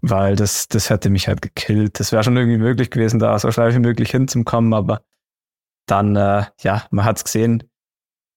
Weil 0.00 0.34
das, 0.34 0.66
das 0.68 0.88
hätte 0.88 1.10
mich 1.10 1.28
halt 1.28 1.42
gekillt. 1.42 2.00
Das 2.00 2.10
wäre 2.10 2.24
schon 2.24 2.38
irgendwie 2.38 2.56
möglich 2.56 2.90
gewesen, 2.90 3.18
da 3.18 3.38
so 3.38 3.50
schnell 3.50 3.74
wie 3.74 3.80
möglich 3.80 4.10
hinzukommen, 4.12 4.72
aber 4.72 5.02
dann, 5.86 6.16
äh, 6.16 6.46
ja, 6.62 6.86
man 6.90 7.04
hat's 7.04 7.24
gesehen, 7.24 7.64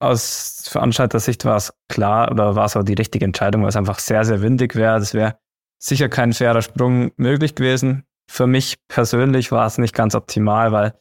aus 0.00 0.68
Veranstalter-Sicht 0.68 1.44
war 1.44 1.56
es 1.56 1.72
klar 1.88 2.30
oder 2.30 2.54
war 2.54 2.66
es 2.66 2.76
auch 2.76 2.84
die 2.84 2.94
richtige 2.94 3.24
Entscheidung, 3.24 3.62
weil 3.62 3.70
es 3.70 3.76
einfach 3.76 3.98
sehr, 3.98 4.24
sehr 4.24 4.42
windig 4.42 4.74
wäre. 4.74 4.96
Es 4.98 5.14
wäre 5.14 5.38
sicher 5.78 6.08
kein 6.08 6.32
fairer 6.32 6.62
Sprung 6.62 7.12
möglich 7.16 7.54
gewesen. 7.54 8.04
Für 8.30 8.46
mich 8.46 8.76
persönlich 8.88 9.50
war 9.52 9.66
es 9.66 9.78
nicht 9.78 9.94
ganz 9.94 10.14
optimal, 10.14 10.72
weil 10.72 10.94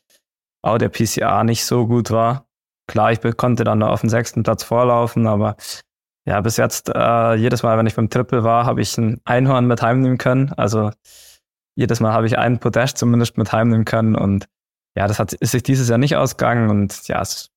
auch 0.64 0.78
der 0.78 0.90
PCA 0.90 1.44
nicht 1.44 1.66
so 1.66 1.88
gut 1.88 2.12
war. 2.12 2.48
Klar, 2.88 3.12
ich 3.12 3.20
konnte 3.38 3.64
dann 3.64 3.84
auf 3.84 4.02
den 4.02 4.10
sechsten 4.10 4.44
Platz 4.44 4.64
vorlaufen, 4.64 5.28
aber 5.28 5.58
ja, 6.26 6.42
bis 6.42 6.58
jetzt, 6.58 6.90
äh, 6.94 7.36
jedes 7.36 7.64
Mal, 7.64 7.78
wenn 7.78 7.88
ich 7.88 7.96
beim 7.96 8.10
Triple 8.10 8.44
war, 8.44 8.66
habe 8.66 8.82
ich 8.82 8.98
ein 8.98 9.22
Einhorn 9.26 9.66
mit 9.66 9.82
heimnehmen 9.82 10.18
können. 10.18 10.52
Also 10.54 10.92
jedes 11.76 12.00
Mal 12.00 12.14
habe 12.14 12.28
ich 12.28 12.38
einen 12.38 12.60
Podest 12.60 12.98
zumindest 12.98 13.38
mit 13.38 13.52
heimnehmen 13.52 13.86
können 13.86 14.16
und 14.16 14.48
ja, 14.96 15.08
das 15.08 15.20
hat, 15.20 15.34
ist 15.34 15.52
sich 15.52 15.64
dieses 15.64 15.90
Jahr 15.90 16.00
nicht 16.00 16.16
ausgegangen 16.16 16.70
und 16.70 17.08
ja, 17.08 17.22
es 17.22 17.52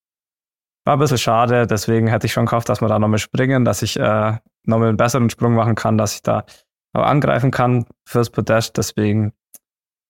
war 0.84 0.96
ein 0.96 0.98
bisschen 0.98 1.18
schade. 1.18 1.66
Deswegen 1.66 2.08
hätte 2.08 2.26
ich 2.26 2.32
schon 2.32 2.46
gehofft, 2.46 2.68
dass 2.68 2.80
wir 2.80 2.88
da 2.88 2.98
nochmal 2.98 3.18
springen, 3.18 3.64
dass 3.64 3.82
ich 3.82 3.98
äh, 3.98 4.38
nochmal 4.64 4.88
einen 4.88 4.96
besseren 4.96 5.30
Sprung 5.30 5.54
machen 5.54 5.74
kann, 5.74 5.98
dass 5.98 6.14
ich 6.14 6.22
da 6.22 6.44
auch 6.92 7.04
angreifen 7.04 7.50
kann 7.50 7.86
fürs 8.04 8.30
Podest. 8.30 8.76
Deswegen 8.76 9.32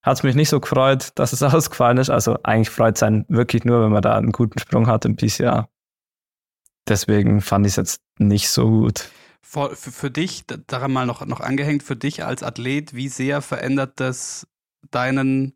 hat 0.02 0.16
es 0.18 0.22
mich 0.22 0.34
nicht 0.34 0.48
so 0.48 0.60
gefreut, 0.60 1.10
dass 1.14 1.32
es 1.32 1.42
ausgefallen 1.42 1.98
ist. 1.98 2.10
Also 2.10 2.38
eigentlich 2.42 2.70
freut 2.70 2.96
es 2.96 3.02
einen 3.02 3.24
wirklich 3.28 3.64
nur, 3.64 3.82
wenn 3.82 3.92
man 3.92 4.02
da 4.02 4.16
einen 4.16 4.32
guten 4.32 4.58
Sprung 4.58 4.86
hat 4.86 5.04
im 5.04 5.16
PCA. 5.16 5.68
Deswegen 6.88 7.40
fand 7.40 7.66
ich 7.66 7.72
es 7.72 7.76
jetzt 7.76 8.02
nicht 8.18 8.48
so 8.48 8.68
gut. 8.68 9.10
Für, 9.42 9.74
für, 9.74 10.10
dich, 10.10 10.44
daran 10.46 10.92
mal 10.92 11.06
noch, 11.06 11.24
noch 11.26 11.40
angehängt, 11.40 11.82
für 11.82 11.96
dich 11.96 12.24
als 12.24 12.42
Athlet, 12.42 12.94
wie 12.94 13.08
sehr 13.08 13.42
verändert 13.42 13.94
das 13.96 14.46
deinen 14.90 15.54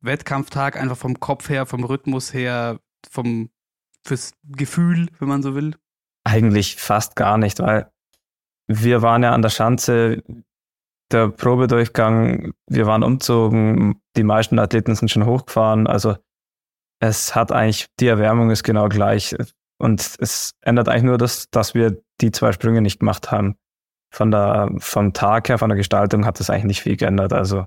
Wettkampftag 0.00 0.76
einfach 0.76 0.96
vom 0.96 1.18
Kopf 1.18 1.48
her, 1.48 1.66
vom 1.66 1.84
Rhythmus 1.84 2.32
her, 2.32 2.80
vom 3.10 3.50
fürs 4.06 4.32
Gefühl, 4.44 5.08
wenn 5.18 5.28
man 5.28 5.42
so 5.42 5.54
will? 5.54 5.76
Eigentlich 6.24 6.76
fast 6.76 7.16
gar 7.16 7.38
nicht, 7.38 7.60
weil 7.60 7.90
wir 8.66 9.02
waren 9.02 9.22
ja 9.22 9.32
an 9.32 9.42
der 9.42 9.48
Schanze, 9.48 10.22
der 11.10 11.28
Probedurchgang, 11.28 12.52
wir 12.66 12.86
waren 12.86 13.02
umzogen, 13.02 14.00
die 14.16 14.24
meisten 14.24 14.58
Athleten 14.58 14.94
sind 14.94 15.10
schon 15.10 15.24
hochgefahren, 15.24 15.86
also 15.86 16.16
es 17.00 17.34
hat 17.34 17.52
eigentlich, 17.52 17.86
die 18.00 18.08
Erwärmung 18.08 18.50
ist 18.50 18.62
genau 18.62 18.88
gleich 18.88 19.34
und 19.78 20.16
es 20.18 20.52
ändert 20.60 20.88
eigentlich 20.88 21.04
nur 21.04 21.18
das, 21.18 21.48
dass 21.50 21.74
wir 21.74 22.02
die 22.20 22.32
zwei 22.32 22.52
Sprünge 22.52 22.82
nicht 22.82 23.00
gemacht 23.00 23.30
haben. 23.30 23.56
Von 24.12 24.30
der, 24.30 24.70
vom 24.78 25.12
Tag 25.12 25.48
her, 25.48 25.58
von 25.58 25.68
der 25.68 25.76
Gestaltung 25.76 26.24
hat 26.26 26.40
das 26.40 26.50
eigentlich 26.50 26.64
nicht 26.64 26.82
viel 26.82 26.96
geändert, 26.96 27.32
also 27.32 27.66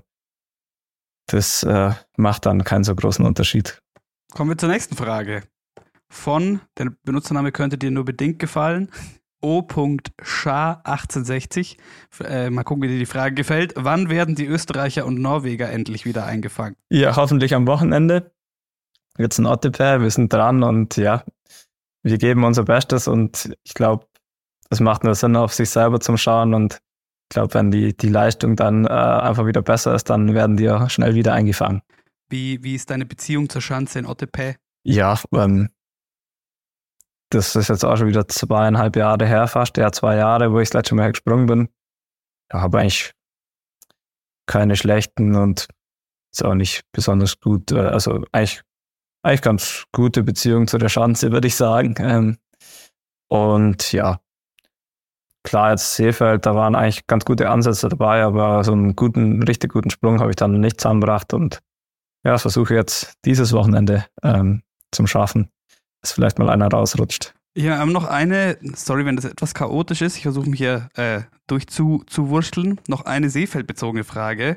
das 1.26 1.62
äh, 1.62 1.92
macht 2.16 2.46
dann 2.46 2.64
keinen 2.64 2.84
so 2.84 2.94
großen 2.94 3.24
Unterschied. 3.24 3.80
Kommen 4.32 4.50
wir 4.50 4.58
zur 4.58 4.68
nächsten 4.68 4.96
Frage. 4.96 5.44
Von, 6.12 6.60
der 6.76 6.92
Benutzername 7.04 7.52
könnte 7.52 7.78
dir 7.78 7.90
nur 7.90 8.04
bedingt 8.04 8.38
gefallen, 8.38 8.90
O.Scha1860. 9.40 11.78
Äh, 12.22 12.50
mal 12.50 12.64
gucken, 12.64 12.82
wie 12.82 12.88
dir 12.88 12.98
die 12.98 13.06
Frage 13.06 13.34
gefällt. 13.34 13.72
Wann 13.76 14.10
werden 14.10 14.34
die 14.34 14.44
Österreicher 14.44 15.06
und 15.06 15.22
Norweger 15.22 15.70
endlich 15.70 16.04
wieder 16.04 16.26
eingefangen? 16.26 16.76
Ja, 16.90 17.16
hoffentlich 17.16 17.54
am 17.54 17.66
Wochenende. 17.66 18.30
Jetzt 19.16 19.38
ein 19.38 19.46
Ottepair, 19.46 20.02
wir 20.02 20.10
sind 20.10 20.30
dran 20.30 20.62
und 20.62 20.98
ja, 20.98 21.24
wir 22.02 22.18
geben 22.18 22.44
unser 22.44 22.64
Bestes 22.64 23.08
und 23.08 23.56
ich 23.64 23.72
glaube, 23.72 24.06
es 24.68 24.80
macht 24.80 25.04
nur 25.04 25.14
Sinn, 25.14 25.34
auf 25.34 25.54
sich 25.54 25.70
selber 25.70 25.98
zu 25.98 26.18
schauen 26.18 26.52
und 26.52 26.74
ich 26.74 27.30
glaube, 27.30 27.54
wenn 27.54 27.70
die, 27.70 27.96
die 27.96 28.10
Leistung 28.10 28.54
dann 28.54 28.84
äh, 28.84 28.90
einfach 28.90 29.46
wieder 29.46 29.62
besser 29.62 29.94
ist, 29.94 30.10
dann 30.10 30.34
werden 30.34 30.58
die 30.58 30.68
auch 30.68 30.90
schnell 30.90 31.14
wieder 31.14 31.32
eingefangen. 31.32 31.80
Wie, 32.28 32.62
wie 32.62 32.74
ist 32.74 32.90
deine 32.90 33.06
Beziehung 33.06 33.48
zur 33.48 33.62
Schanze 33.62 33.98
in 33.98 34.04
Ottepae? 34.06 34.56
Ja, 34.84 35.18
ähm, 35.34 35.70
das 37.34 37.56
ist 37.56 37.68
jetzt 37.68 37.84
auch 37.84 37.96
schon 37.96 38.08
wieder 38.08 38.28
zweieinhalb 38.28 38.96
Jahre 38.96 39.26
her, 39.26 39.46
fast, 39.46 39.76
ja, 39.76 39.90
zwei 39.90 40.16
Jahre, 40.16 40.52
wo 40.52 40.60
ich 40.60 40.68
das 40.68 40.74
letzte 40.74 40.94
Mal 40.94 41.12
gesprungen 41.12 41.46
bin. 41.46 41.68
Ich 42.48 42.54
habe 42.54 42.78
eigentlich 42.78 43.12
keine 44.46 44.76
schlechten 44.76 45.34
und 45.34 45.66
ist 46.32 46.44
auch 46.44 46.54
nicht 46.54 46.82
besonders 46.92 47.40
gut, 47.40 47.72
äh, 47.72 47.78
also 47.78 48.24
eigentlich, 48.32 48.62
eigentlich 49.22 49.42
ganz 49.42 49.84
gute 49.92 50.22
Beziehung 50.22 50.66
zu 50.66 50.78
der 50.78 50.88
Schanze, 50.88 51.32
würde 51.32 51.48
ich 51.48 51.56
sagen. 51.56 51.94
Ähm, 51.98 52.38
und 53.28 53.92
ja, 53.92 54.20
klar, 55.42 55.70
jetzt 55.70 55.94
Seefeld, 55.94 56.44
da 56.44 56.54
waren 56.54 56.74
eigentlich 56.74 57.06
ganz 57.06 57.24
gute 57.24 57.48
Ansätze 57.48 57.88
dabei, 57.88 58.22
aber 58.22 58.62
so 58.64 58.72
einen 58.72 58.94
guten, 58.94 59.42
richtig 59.42 59.72
guten 59.72 59.90
Sprung 59.90 60.20
habe 60.20 60.30
ich 60.30 60.36
dann 60.36 60.60
nicht 60.60 60.80
zusammengebracht 60.80 61.32
und 61.32 61.60
ja, 62.24 62.32
das 62.32 62.42
versuche 62.42 62.74
ich 62.74 62.78
jetzt 62.78 63.14
dieses 63.24 63.52
Wochenende 63.52 64.04
ähm, 64.22 64.62
zum 64.92 65.06
Schaffen 65.06 65.50
dass 66.02 66.12
vielleicht 66.12 66.38
mal 66.38 66.50
einer 66.50 66.68
rausrutscht. 66.68 67.34
Ja, 67.54 67.78
haben 67.78 67.92
noch 67.92 68.06
eine, 68.06 68.58
sorry, 68.74 69.04
wenn 69.04 69.16
das 69.16 69.26
etwas 69.26 69.54
chaotisch 69.54 70.00
ist, 70.00 70.16
ich 70.16 70.22
versuche 70.22 70.48
mich 70.48 70.58
hier 70.58 70.88
äh, 70.94 71.20
durch 71.46 71.66
zu, 71.66 72.02
zu 72.06 72.28
wursteln. 72.28 72.80
Noch 72.88 73.04
eine 73.04 73.28
seefeldbezogene 73.28 74.04
Frage. 74.04 74.56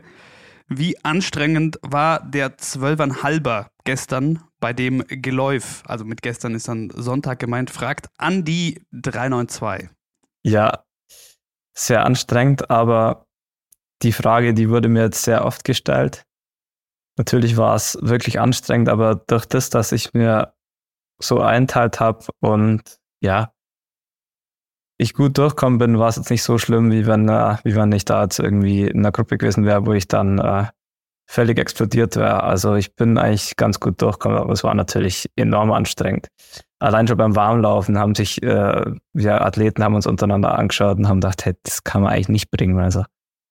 Wie 0.68 0.98
anstrengend 1.04 1.78
war 1.82 2.22
der 2.22 2.58
Zwölfernhalber 2.58 3.70
gestern 3.84 4.42
bei 4.60 4.74
dem 4.74 5.04
Geläuf? 5.08 5.84
Also 5.86 6.06
mit 6.06 6.22
gestern 6.22 6.56
ist 6.56 6.68
dann 6.68 6.90
Sonntag 6.90 7.40
gemeint, 7.40 7.70
fragt 7.70 8.08
Andi 8.18 8.82
392. 8.92 9.90
Ja, 10.44 10.86
sehr 11.78 12.06
anstrengend, 12.06 12.70
aber 12.70 13.28
die 14.02 14.14
Frage, 14.14 14.54
die 14.54 14.70
wurde 14.70 14.88
mir 14.88 15.04
jetzt 15.04 15.24
sehr 15.24 15.46
oft 15.46 15.66
gestellt. 15.66 16.24
Natürlich 17.18 17.58
war 17.58 17.76
es 17.76 17.98
wirklich 18.02 18.40
anstrengend, 18.40 18.90
aber 18.90 19.16
durch 19.16 19.46
das, 19.46 19.70
dass 19.70 19.92
ich 19.92 20.14
mir 20.14 20.54
so 21.20 21.40
einteilt 21.40 22.00
habe 22.00 22.26
und 22.40 22.98
ja, 23.22 23.52
ich 24.98 25.14
gut 25.14 25.38
durchkommen 25.38 25.78
bin, 25.78 26.00
war 26.00 26.08
es 26.08 26.16
jetzt 26.16 26.30
nicht 26.30 26.44
so 26.44 26.58
schlimm, 26.58 26.92
wie 26.92 27.06
wenn, 27.06 27.28
äh, 27.28 27.58
wie 27.64 27.76
wenn 27.76 27.92
ich 27.92 28.06
da 28.06 28.24
jetzt 28.24 28.40
irgendwie 28.40 28.84
in 28.84 29.00
einer 29.00 29.12
Gruppe 29.12 29.38
gewesen 29.38 29.66
wäre, 29.66 29.86
wo 29.86 29.94
ich 29.94 30.08
dann 30.08 30.40
äh, 30.40 30.68
völlig 31.28 31.60
explodiert 31.60 32.16
wäre. 32.16 32.44
Also 32.44 32.76
ich 32.76 32.96
bin 32.96 33.18
eigentlich 33.18 33.58
ganz 33.58 33.80
gut 33.80 34.02
durchgekommen, 34.02 34.38
aber 34.38 34.54
es 34.54 34.64
war 34.64 34.74
natürlich 34.74 35.30
enorm 35.36 35.72
anstrengend. 35.72 36.28
Allein 36.80 37.08
schon 37.08 37.18
beim 37.18 37.36
Warmlaufen 37.36 37.98
haben 37.98 38.16
sich, 38.16 38.42
äh, 38.44 38.86
wir 39.14 39.42
Athleten 39.46 39.84
haben 39.84 39.96
uns 39.96 40.08
untereinander 40.08 40.58
angeschaut 40.58 40.98
und 40.98 41.08
haben 41.08 41.20
gedacht, 41.20 41.46
hey, 41.46 41.56
das 41.64 41.84
kann 41.84 42.02
man 42.02 42.14
eigentlich 42.14 42.30
nicht 42.30 42.52
bringen. 42.52 42.80
Also 42.80 43.04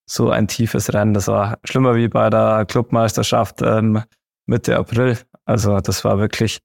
so 0.06 0.30
ein 0.30 0.48
tiefes 0.48 0.92
Rennen, 0.92 1.14
das 1.14 1.28
war 1.28 1.58
schlimmer 1.64 1.94
wie 1.94 2.08
bei 2.08 2.30
der 2.30 2.64
Clubmeisterschaft 2.66 3.60
ähm, 3.62 4.02
Mitte 4.46 4.76
April. 4.76 5.18
Also 5.46 5.80
das 5.80 6.04
war 6.04 6.18
wirklich 6.18 6.60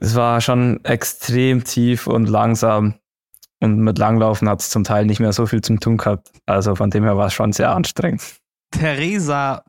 es 0.00 0.14
war 0.14 0.40
schon 0.40 0.84
extrem 0.84 1.64
tief 1.64 2.06
und 2.06 2.28
langsam. 2.28 2.94
Und 3.60 3.80
mit 3.80 3.98
Langlaufen 3.98 4.48
hat 4.48 4.60
es 4.60 4.70
zum 4.70 4.84
Teil 4.84 5.04
nicht 5.04 5.18
mehr 5.18 5.32
so 5.32 5.46
viel 5.46 5.60
zum 5.60 5.80
tun 5.80 5.96
gehabt. 5.96 6.30
Also 6.46 6.76
von 6.76 6.90
dem 6.90 7.02
her 7.02 7.16
war 7.16 7.26
es 7.26 7.34
schon 7.34 7.52
sehr 7.52 7.72
anstrengend. 7.72 8.22
Theresa.hlr 8.70 9.64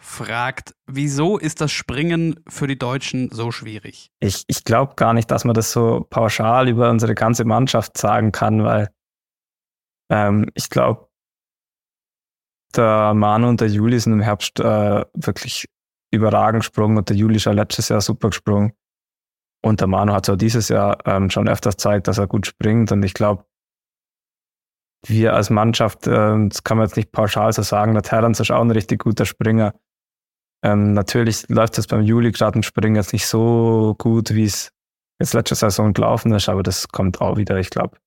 fragt, 0.00 0.74
wieso 0.86 1.38
ist 1.38 1.60
das 1.60 1.72
Springen 1.72 2.38
für 2.48 2.68
die 2.68 2.78
Deutschen 2.78 3.30
so 3.32 3.50
schwierig? 3.50 4.12
Ich, 4.20 4.44
ich 4.46 4.62
glaube 4.62 4.94
gar 4.94 5.12
nicht, 5.12 5.28
dass 5.30 5.44
man 5.44 5.54
das 5.54 5.72
so 5.72 6.06
pauschal 6.08 6.68
über 6.68 6.88
unsere 6.88 7.16
ganze 7.16 7.44
Mannschaft 7.44 7.98
sagen 7.98 8.30
kann, 8.30 8.62
weil 8.62 8.90
ähm, 10.10 10.48
ich 10.54 10.70
glaube, 10.70 11.08
der 12.76 13.12
Manu 13.14 13.48
und 13.48 13.60
der 13.60 13.68
Juli 13.68 13.98
sind 13.98 14.12
im 14.12 14.20
Herbst 14.20 14.60
äh, 14.60 15.04
wirklich 15.14 15.66
überragend 16.18 16.62
gesprungen 16.62 16.98
und 16.98 17.08
der 17.08 17.16
Juli 17.16 17.38
ja 17.38 17.52
letztes 17.52 17.88
Jahr 17.88 18.00
super 18.00 18.30
gesprungen. 18.30 18.72
Und 19.64 19.80
der 19.80 19.88
Manu 19.88 20.12
hat 20.12 20.26
so 20.26 20.36
dieses 20.36 20.68
Jahr 20.68 20.98
ähm, 21.06 21.30
schon 21.30 21.48
öfters 21.48 21.76
gezeigt, 21.76 22.06
dass 22.06 22.18
er 22.18 22.26
gut 22.26 22.46
springt. 22.46 22.92
Und 22.92 23.02
ich 23.02 23.14
glaube, 23.14 23.44
wir 25.06 25.34
als 25.34 25.50
Mannschaft, 25.50 26.06
äh, 26.06 26.48
das 26.48 26.62
kann 26.62 26.78
man 26.78 26.86
jetzt 26.86 26.96
nicht 26.96 27.12
pauschal 27.12 27.52
so 27.52 27.62
sagen, 27.62 27.94
der 27.94 28.02
Terrence 28.02 28.40
ist 28.40 28.50
auch 28.50 28.60
ein 28.60 28.70
richtig 28.70 29.02
guter 29.02 29.26
Springer. 29.26 29.74
Ähm, 30.64 30.92
natürlich 30.92 31.48
läuft 31.48 31.78
es 31.78 31.86
beim 31.86 32.02
Juli 32.02 32.32
gerade 32.32 32.56
im 32.56 32.62
Springen 32.62 32.96
jetzt 32.96 33.12
nicht 33.12 33.26
so 33.26 33.94
gut, 33.98 34.34
wie 34.34 34.44
es 34.44 34.72
jetzt 35.20 35.34
letzte 35.34 35.54
Saison 35.54 35.92
gelaufen 35.92 36.32
ist, 36.32 36.48
aber 36.48 36.62
das 36.62 36.88
kommt 36.88 37.20
auch 37.20 37.36
wieder, 37.36 37.58
ich 37.58 37.70
glaube. 37.70 37.98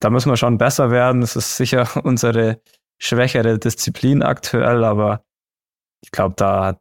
Da 0.00 0.10
müssen 0.10 0.30
wir 0.30 0.36
schon 0.36 0.58
besser 0.58 0.90
werden. 0.90 1.20
Das 1.20 1.36
ist 1.36 1.56
sicher 1.56 1.88
unsere 2.04 2.60
schwächere 3.00 3.58
Disziplin 3.58 4.22
aktuell, 4.22 4.84
aber 4.84 5.24
ich 6.04 6.10
glaube, 6.10 6.34
da 6.36 6.78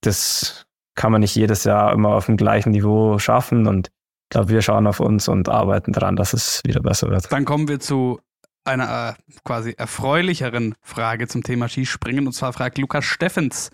das 0.00 0.66
kann 0.94 1.12
man 1.12 1.20
nicht 1.20 1.34
jedes 1.36 1.64
Jahr 1.64 1.92
immer 1.92 2.10
auf 2.10 2.26
dem 2.26 2.36
gleichen 2.36 2.70
Niveau 2.70 3.18
schaffen 3.18 3.66
und 3.66 3.88
ich 3.88 4.30
glaube, 4.30 4.50
wir 4.50 4.62
schauen 4.62 4.86
auf 4.86 5.00
uns 5.00 5.28
und 5.28 5.48
arbeiten 5.48 5.92
daran, 5.92 6.16
dass 6.16 6.34
es 6.34 6.60
wieder 6.64 6.80
besser 6.80 7.08
wird. 7.08 7.32
Dann 7.32 7.44
kommen 7.44 7.66
wir 7.68 7.80
zu 7.80 8.20
einer 8.64 9.16
äh, 9.16 9.38
quasi 9.44 9.74
erfreulicheren 9.76 10.74
Frage 10.82 11.26
zum 11.28 11.42
Thema 11.42 11.68
Skispringen 11.68 12.26
und 12.26 12.32
zwar 12.32 12.52
fragt 12.52 12.78
Lukas 12.78 13.04
Steffens, 13.04 13.70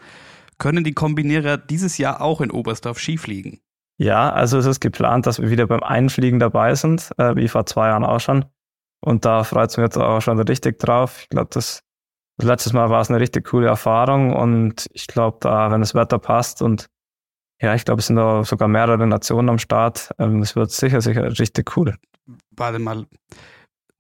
können 0.58 0.84
die 0.84 0.92
Kombinierer 0.92 1.56
dieses 1.56 1.98
Jahr 1.98 2.20
auch 2.20 2.40
in 2.40 2.50
Oberstdorf 2.50 3.00
Ski 3.00 3.18
fliegen? 3.18 3.60
Ja, 3.96 4.32
also 4.32 4.58
es 4.58 4.66
ist 4.66 4.80
geplant, 4.80 5.26
dass 5.26 5.40
wir 5.40 5.50
wieder 5.50 5.66
beim 5.66 5.82
Einfliegen 5.82 6.38
dabei 6.38 6.74
sind, 6.74 7.10
äh, 7.18 7.36
wie 7.36 7.48
vor 7.48 7.66
zwei 7.66 7.88
Jahren 7.88 8.04
auch 8.04 8.20
schon. 8.20 8.44
Und 9.00 9.24
da 9.24 9.44
freut 9.44 9.70
es 9.70 9.76
mich 9.76 9.84
jetzt 9.84 9.98
auch 9.98 10.20
schon 10.20 10.40
richtig 10.40 10.78
drauf. 10.78 11.20
Ich 11.22 11.28
glaube, 11.28 11.48
das, 11.52 11.82
das 11.82 11.83
letztes 12.38 12.72
Mal 12.72 12.90
war 12.90 13.00
es 13.00 13.10
eine 13.10 13.20
richtig 13.20 13.46
coole 13.46 13.68
Erfahrung 13.68 14.34
und 14.34 14.86
ich 14.92 15.06
glaube, 15.06 15.38
da, 15.40 15.70
wenn 15.70 15.80
das 15.80 15.94
Wetter 15.94 16.18
passt 16.18 16.62
und 16.62 16.86
ja, 17.60 17.74
ich 17.74 17.84
glaube, 17.84 18.00
es 18.00 18.08
sind 18.08 18.16
da 18.16 18.44
sogar 18.44 18.68
mehrere 18.68 19.06
Nationen 19.06 19.48
am 19.48 19.58
Start. 19.58 20.10
Ähm, 20.18 20.42
es 20.42 20.56
wird 20.56 20.70
sicher, 20.70 21.00
sicher 21.00 21.38
richtig 21.38 21.76
cool. 21.76 21.96
Warte 22.50 22.78
mal. 22.78 23.06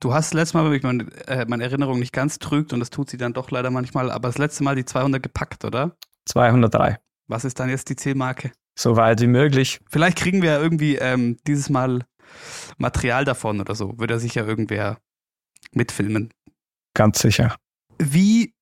Du 0.00 0.12
hast 0.12 0.34
letztes 0.34 0.54
Mal, 0.54 0.64
wenn 0.64 0.72
mich 0.72 0.82
meine, 0.82 1.04
äh, 1.26 1.46
meine 1.48 1.64
Erinnerung 1.64 1.98
nicht 1.98 2.12
ganz 2.12 2.38
trügt, 2.38 2.72
und 2.72 2.80
das 2.80 2.90
tut 2.90 3.08
sie 3.08 3.16
dann 3.16 3.32
doch 3.32 3.50
leider 3.50 3.70
manchmal, 3.70 4.10
aber 4.10 4.28
das 4.28 4.38
letzte 4.38 4.64
Mal 4.64 4.74
die 4.74 4.84
200 4.84 5.22
gepackt, 5.22 5.64
oder? 5.64 5.96
203. 6.26 6.98
Was 7.28 7.44
ist 7.44 7.58
dann 7.58 7.70
jetzt 7.70 7.88
die 7.88 7.96
Zielmarke? 7.96 8.52
So 8.78 8.96
weit 8.96 9.20
wie 9.20 9.28
möglich. 9.28 9.80
Vielleicht 9.88 10.18
kriegen 10.18 10.42
wir 10.42 10.50
ja 10.50 10.60
irgendwie 10.60 10.96
ähm, 10.96 11.38
dieses 11.46 11.70
Mal 11.70 12.04
Material 12.76 13.24
davon 13.24 13.60
oder 13.60 13.74
so. 13.74 13.98
Würde 13.98 14.18
sicher 14.18 14.46
irgendwer 14.46 14.98
mitfilmen. 15.72 16.30
Ganz 16.94 17.20
sicher. 17.20 17.56
Wie 17.98 18.54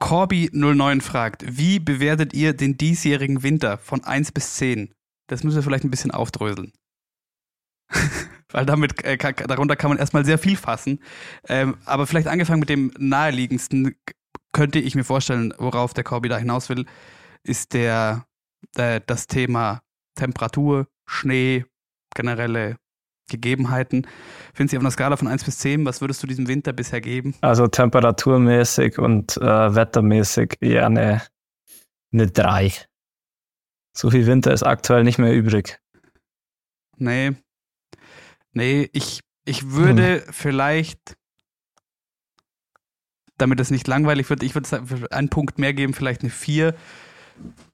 Corby09 0.00 1.00
fragt, 1.00 1.44
wie 1.46 1.78
bewertet 1.78 2.34
ihr 2.34 2.52
den 2.54 2.76
diesjährigen 2.76 3.42
Winter 3.42 3.78
von 3.78 4.02
1 4.02 4.32
bis 4.32 4.54
10? 4.54 4.92
Das 5.28 5.44
müssen 5.44 5.56
wir 5.56 5.62
vielleicht 5.62 5.84
ein 5.84 5.90
bisschen 5.90 6.10
aufdröseln. 6.10 6.72
Weil 8.50 8.66
damit, 8.66 9.02
äh, 9.04 9.16
darunter 9.16 9.76
kann 9.76 9.90
man 9.90 9.98
erstmal 9.98 10.24
sehr 10.24 10.38
viel 10.38 10.56
fassen. 10.56 11.00
Ähm, 11.48 11.76
aber 11.84 12.06
vielleicht 12.06 12.28
angefangen 12.28 12.60
mit 12.60 12.68
dem 12.68 12.92
naheliegendsten, 12.98 13.94
könnte 14.52 14.78
ich 14.78 14.94
mir 14.94 15.04
vorstellen, 15.04 15.54
worauf 15.58 15.94
der 15.94 16.04
Corby 16.04 16.28
da 16.28 16.36
hinaus 16.36 16.68
will, 16.68 16.84
ist 17.42 17.72
der, 17.72 18.26
äh, 18.76 19.00
das 19.06 19.26
Thema 19.26 19.80
Temperatur, 20.14 20.88
Schnee, 21.06 21.64
generelle 22.14 22.76
Gegebenheiten. 23.28 24.06
Finden 24.54 24.70
Sie 24.70 24.76
auf 24.76 24.82
einer 24.82 24.90
Skala 24.90 25.16
von 25.16 25.28
1 25.28 25.44
bis 25.44 25.58
10, 25.58 25.84
was 25.84 26.00
würdest 26.00 26.22
du 26.22 26.26
diesem 26.26 26.48
Winter 26.48 26.72
bisher 26.72 27.00
geben? 27.00 27.34
Also 27.40 27.66
temperaturmäßig 27.66 28.98
und 28.98 29.36
äh, 29.38 29.74
wettermäßig 29.74 30.56
eher 30.60 30.86
eine, 30.86 31.22
eine 32.12 32.26
3. 32.26 32.72
So 33.96 34.10
viel 34.10 34.26
Winter 34.26 34.52
ist 34.52 34.62
aktuell 34.62 35.04
nicht 35.04 35.18
mehr 35.18 35.34
übrig. 35.34 35.78
Nee. 36.96 37.32
Nee, 38.52 38.88
ich, 38.92 39.20
ich 39.44 39.70
würde 39.70 40.24
hm. 40.24 40.32
vielleicht, 40.32 41.16
damit 43.38 43.60
es 43.60 43.70
nicht 43.70 43.88
langweilig 43.88 44.28
wird, 44.30 44.42
ich 44.42 44.54
würde 44.54 45.10
einen 45.10 45.30
Punkt 45.30 45.58
mehr 45.58 45.74
geben, 45.74 45.94
vielleicht 45.94 46.22
eine 46.22 46.30
4 46.30 46.74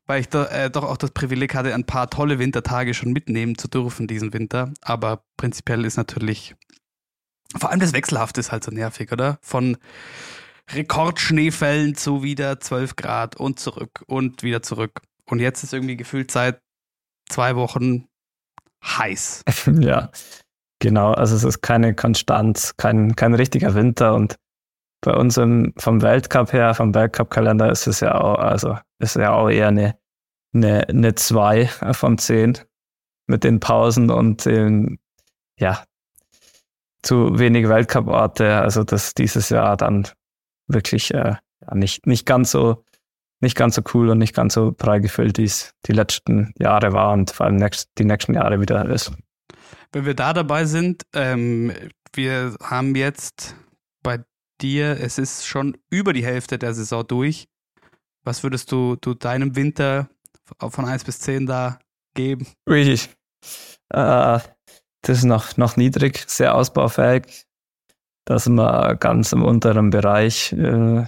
weil 0.08 0.22
ich 0.22 0.28
da, 0.28 0.46
äh, 0.46 0.70
doch 0.70 0.84
auch 0.84 0.96
das 0.96 1.12
Privileg 1.12 1.54
hatte, 1.54 1.74
ein 1.74 1.84
paar 1.84 2.10
tolle 2.10 2.38
Wintertage 2.38 2.94
schon 2.94 3.12
mitnehmen 3.12 3.58
zu 3.58 3.68
dürfen 3.68 4.08
diesen 4.08 4.32
Winter. 4.32 4.72
Aber 4.80 5.22
prinzipiell 5.36 5.84
ist 5.84 5.98
natürlich, 5.98 6.56
vor 7.56 7.70
allem 7.70 7.78
das 7.78 7.92
Wechselhafte 7.92 8.40
ist 8.40 8.50
halt 8.50 8.64
so 8.64 8.70
nervig, 8.70 9.12
oder? 9.12 9.38
Von 9.42 9.76
Rekordschneefällen 10.72 11.94
zu 11.94 12.22
wieder 12.22 12.58
12 12.58 12.96
Grad 12.96 13.36
und 13.36 13.60
zurück 13.60 14.02
und 14.06 14.42
wieder 14.42 14.62
zurück. 14.62 15.02
Und 15.26 15.40
jetzt 15.40 15.62
ist 15.62 15.74
irgendwie 15.74 15.96
gefühlt 15.96 16.30
seit 16.30 16.62
zwei 17.28 17.54
Wochen 17.54 18.06
heiß. 18.82 19.44
ja, 19.80 20.10
genau. 20.78 21.12
Also 21.12 21.36
es 21.36 21.44
ist 21.44 21.60
keine 21.60 21.94
Konstanz, 21.94 22.74
kein, 22.78 23.14
kein 23.14 23.34
richtiger 23.34 23.74
Winter 23.74 24.14
und 24.14 24.36
bei 25.00 25.14
uns 25.14 25.36
im, 25.36 25.72
vom 25.76 26.02
Weltcup 26.02 26.52
her, 26.52 26.74
vom 26.74 26.94
Weltcup-Kalender 26.94 27.70
ist 27.70 27.86
es 27.86 28.00
ja 28.00 28.20
auch, 28.20 28.38
also 28.38 28.78
ist 28.98 29.16
ja 29.16 29.32
auch 29.32 29.48
eher 29.48 29.68
eine, 29.68 29.96
eine, 30.52 30.88
eine 30.88 31.14
2 31.14 31.66
von 31.92 32.18
10 32.18 32.58
mit 33.26 33.44
den 33.44 33.60
Pausen 33.60 34.10
und 34.10 34.44
den, 34.44 34.98
ja, 35.58 35.84
zu 37.02 37.38
wenig 37.38 37.68
Weltcup-Orte. 37.68 38.56
Also 38.56 38.82
dass 38.84 39.14
dieses 39.14 39.50
Jahr 39.50 39.76
dann 39.76 40.08
wirklich 40.66 41.14
äh, 41.14 41.36
nicht, 41.72 42.06
nicht 42.06 42.26
ganz 42.26 42.50
so 42.50 42.84
nicht 43.40 43.56
ganz 43.56 43.76
so 43.76 43.82
cool 43.94 44.08
und 44.10 44.18
nicht 44.18 44.34
ganz 44.34 44.54
so 44.54 44.72
prall 44.72 45.00
gefüllt, 45.00 45.38
wie 45.38 45.44
es 45.44 45.74
die 45.86 45.92
letzten 45.92 46.52
Jahre 46.58 46.92
war 46.92 47.12
und 47.12 47.30
vor 47.30 47.46
allem 47.46 47.56
next, 47.56 47.88
die 47.98 48.04
nächsten 48.04 48.34
Jahre 48.34 48.60
wieder 48.60 48.84
ist. 48.88 49.12
Wenn 49.92 50.04
wir 50.04 50.14
da 50.14 50.32
dabei 50.32 50.64
sind, 50.64 51.04
ähm, 51.14 51.72
wir 52.12 52.56
haben 52.62 52.94
jetzt 52.94 53.54
bei 54.02 54.18
dir, 54.60 55.00
es 55.00 55.18
ist 55.18 55.46
schon 55.46 55.76
über 55.90 56.12
die 56.12 56.24
Hälfte 56.24 56.58
der 56.58 56.74
Saison 56.74 57.06
durch. 57.06 57.48
Was 58.24 58.42
würdest 58.42 58.72
du, 58.72 58.96
du 58.96 59.14
deinem 59.14 59.56
Winter 59.56 60.08
von 60.58 60.84
1 60.84 61.04
bis 61.04 61.20
10 61.20 61.46
da 61.46 61.78
geben? 62.14 62.46
Richtig. 62.68 63.10
Äh, 63.90 64.40
das 65.02 65.18
ist 65.18 65.24
noch, 65.24 65.56
noch 65.56 65.76
niedrig, 65.76 66.24
sehr 66.26 66.54
ausbaufähig. 66.54 67.46
Da 68.26 68.38
sind 68.38 68.56
wir 68.56 68.96
ganz 68.96 69.32
im 69.32 69.42
unteren 69.42 69.90
Bereich. 69.90 70.52
Äh, 70.52 71.06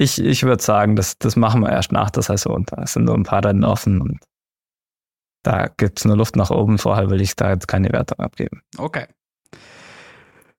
ich 0.00 0.18
ich 0.18 0.42
würde 0.42 0.62
sagen, 0.62 0.94
das, 0.94 1.18
das 1.18 1.36
machen 1.36 1.62
wir 1.62 1.70
erst 1.70 1.92
nach 1.92 2.10
der 2.10 2.22
Saison. 2.22 2.64
Da 2.66 2.86
sind 2.86 3.04
nur 3.04 3.14
ein 3.14 3.22
paar 3.22 3.44
Rennen 3.44 3.64
offen 3.64 4.00
und 4.00 4.18
da 5.42 5.68
gibt 5.68 5.98
es 5.98 6.04
nur 6.04 6.16
Luft 6.16 6.36
nach 6.36 6.50
oben. 6.50 6.78
Vorher 6.78 7.10
will 7.10 7.20
ich 7.20 7.34
da 7.34 7.50
jetzt 7.50 7.68
keine 7.68 7.90
Wertung 7.90 8.18
abgeben. 8.18 8.60
Okay. 8.76 9.06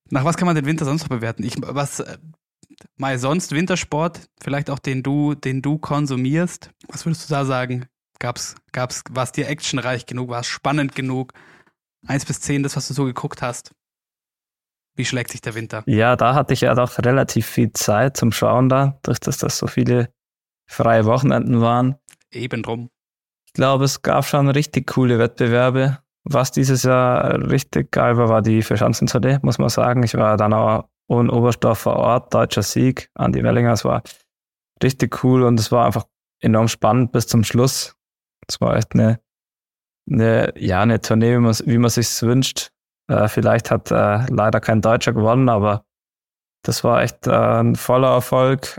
Nach 0.10 0.26
was 0.26 0.38
kann 0.38 0.46
man 0.46 0.56
den 0.56 0.66
Winter 0.66 0.86
sonst 0.86 1.04
noch 1.04 1.10
bewerten? 1.10 1.44
Ich, 1.44 1.56
was 1.60 2.00
äh, 2.00 2.18
mal 2.98 3.18
sonst 3.20 3.52
Wintersport, 3.52 4.30
vielleicht 4.42 4.70
auch 4.70 4.80
den 4.80 5.04
du, 5.04 5.36
den 5.36 5.62
du 5.62 5.78
konsumierst. 5.78 6.72
Was 6.88 7.06
würdest 7.06 7.30
du 7.30 7.34
da 7.34 7.46
sagen? 7.46 7.86
Gab's, 8.20 8.56
gab's, 8.72 9.04
war 9.12 9.24
es 9.24 9.32
dir 9.32 9.48
actionreich 9.48 10.06
genug? 10.06 10.30
War 10.30 10.42
es 10.42 10.48
spannend 10.48 10.96
genug? 10.96 11.34
Eins 12.08 12.26
bis 12.26 12.42
zehn, 12.42 12.64
das, 12.64 12.76
was 12.76 12.88
du 12.88 12.94
so 12.94 13.06
geguckt 13.06 13.42
hast. 13.42 13.72
Wie 14.96 15.06
schlägt 15.06 15.32
sich 15.32 15.42
der 15.42 15.56
Winter? 15.56 15.84
Ja, 15.86 16.16
da 16.16 16.34
hatte 16.34 16.54
ich 16.54 16.62
ja 16.62 16.74
doch 16.76 16.98
relativ 17.00 17.46
viel 17.46 17.72
Zeit 17.72 18.18
zum 18.18 18.32
Schauen 18.32 18.68
da, 18.68 19.00
durch 19.04 19.20
dass 19.20 19.38
das 19.38 19.58
so 19.58 19.68
viele 19.68 20.14
freie 20.68 21.06
Wochenenden 21.06 21.62
waren. 21.62 21.96
Eben 22.32 22.64
drum. 22.64 22.90
Ich 23.46 23.54
glaube, 23.54 23.86
es 23.86 24.02
gab 24.02 24.26
schon 24.26 24.50
richtig 24.50 24.88
coole 24.88 25.18
Wettbewerbe. 25.18 26.00
Was 26.32 26.52
dieses 26.52 26.84
Jahr 26.84 27.50
richtig 27.50 27.92
geil 27.92 28.16
war, 28.18 28.30
war 28.30 28.42
die 28.44 28.62
Verschanzentournee, 28.62 29.40
muss 29.42 29.58
man 29.58 29.70
sagen. 29.70 30.04
Ich 30.04 30.14
war 30.14 30.38
dann 30.38 30.54
auch 30.54 30.88
in 31.08 31.28
Oberstdorf 31.28 31.80
vor 31.80 31.96
Ort, 31.96 32.32
deutscher 32.34 32.62
Sieg. 32.62 33.10
Andi 33.16 33.44
Wellinger, 33.44 33.74
es 33.74 33.84
war 33.84 34.04
richtig 34.84 35.24
cool 35.24 35.42
und 35.42 35.60
es 35.60 35.72
war 35.72 35.88
einfach 35.88 36.06
enorm 36.40 36.68
spannend 36.68 37.12
bis 37.12 37.26
zum 37.26 37.44
Schluss. 37.44 37.96
Es 38.48 38.62
war 38.62 38.78
echt 38.78 38.94
eine, 38.94 39.20
eine, 40.08 40.54
ja, 40.56 40.82
eine 40.82 41.02
Tournee, 41.02 41.34
wie 41.34 41.40
man, 41.40 41.56
wie 41.66 41.78
man 41.80 41.90
sich 41.90 42.22
wünscht. 42.22 42.70
Äh, 43.08 43.28
vielleicht 43.28 43.72
hat 43.72 43.90
äh, 43.90 44.28
leider 44.28 44.60
kein 44.60 44.82
Deutscher 44.82 45.14
gewonnen, 45.14 45.50
aber 45.50 45.84
das 46.64 46.84
war 46.84 47.02
echt 47.02 47.26
äh, 47.26 47.32
ein 47.32 47.76
voller 47.76 48.14
Erfolg. 48.14 48.78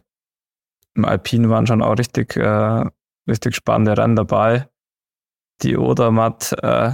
Im 0.94 1.04
Alpin 1.04 1.50
waren 1.50 1.66
schon 1.66 1.82
auch 1.82 1.98
richtig, 1.98 2.36
äh, 2.36 2.84
richtig 3.28 3.56
spannende 3.56 3.98
Rennen 3.98 4.14
dabei. 4.14 4.68
Die 5.62 5.76
Odermatt 5.76 6.52
äh, 6.62 6.92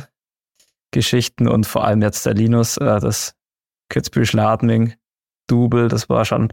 Geschichten 0.97 1.47
und 1.47 1.67
vor 1.67 1.85
allem 1.85 2.01
jetzt 2.01 2.25
der 2.25 2.33
Linus, 2.33 2.79
äh, 2.79 3.01
das 3.01 3.35
Kitzbühel-Schladming 3.91 4.95
Double, 5.47 5.89
das 5.89 6.09
war 6.09 6.25
schon, 6.25 6.53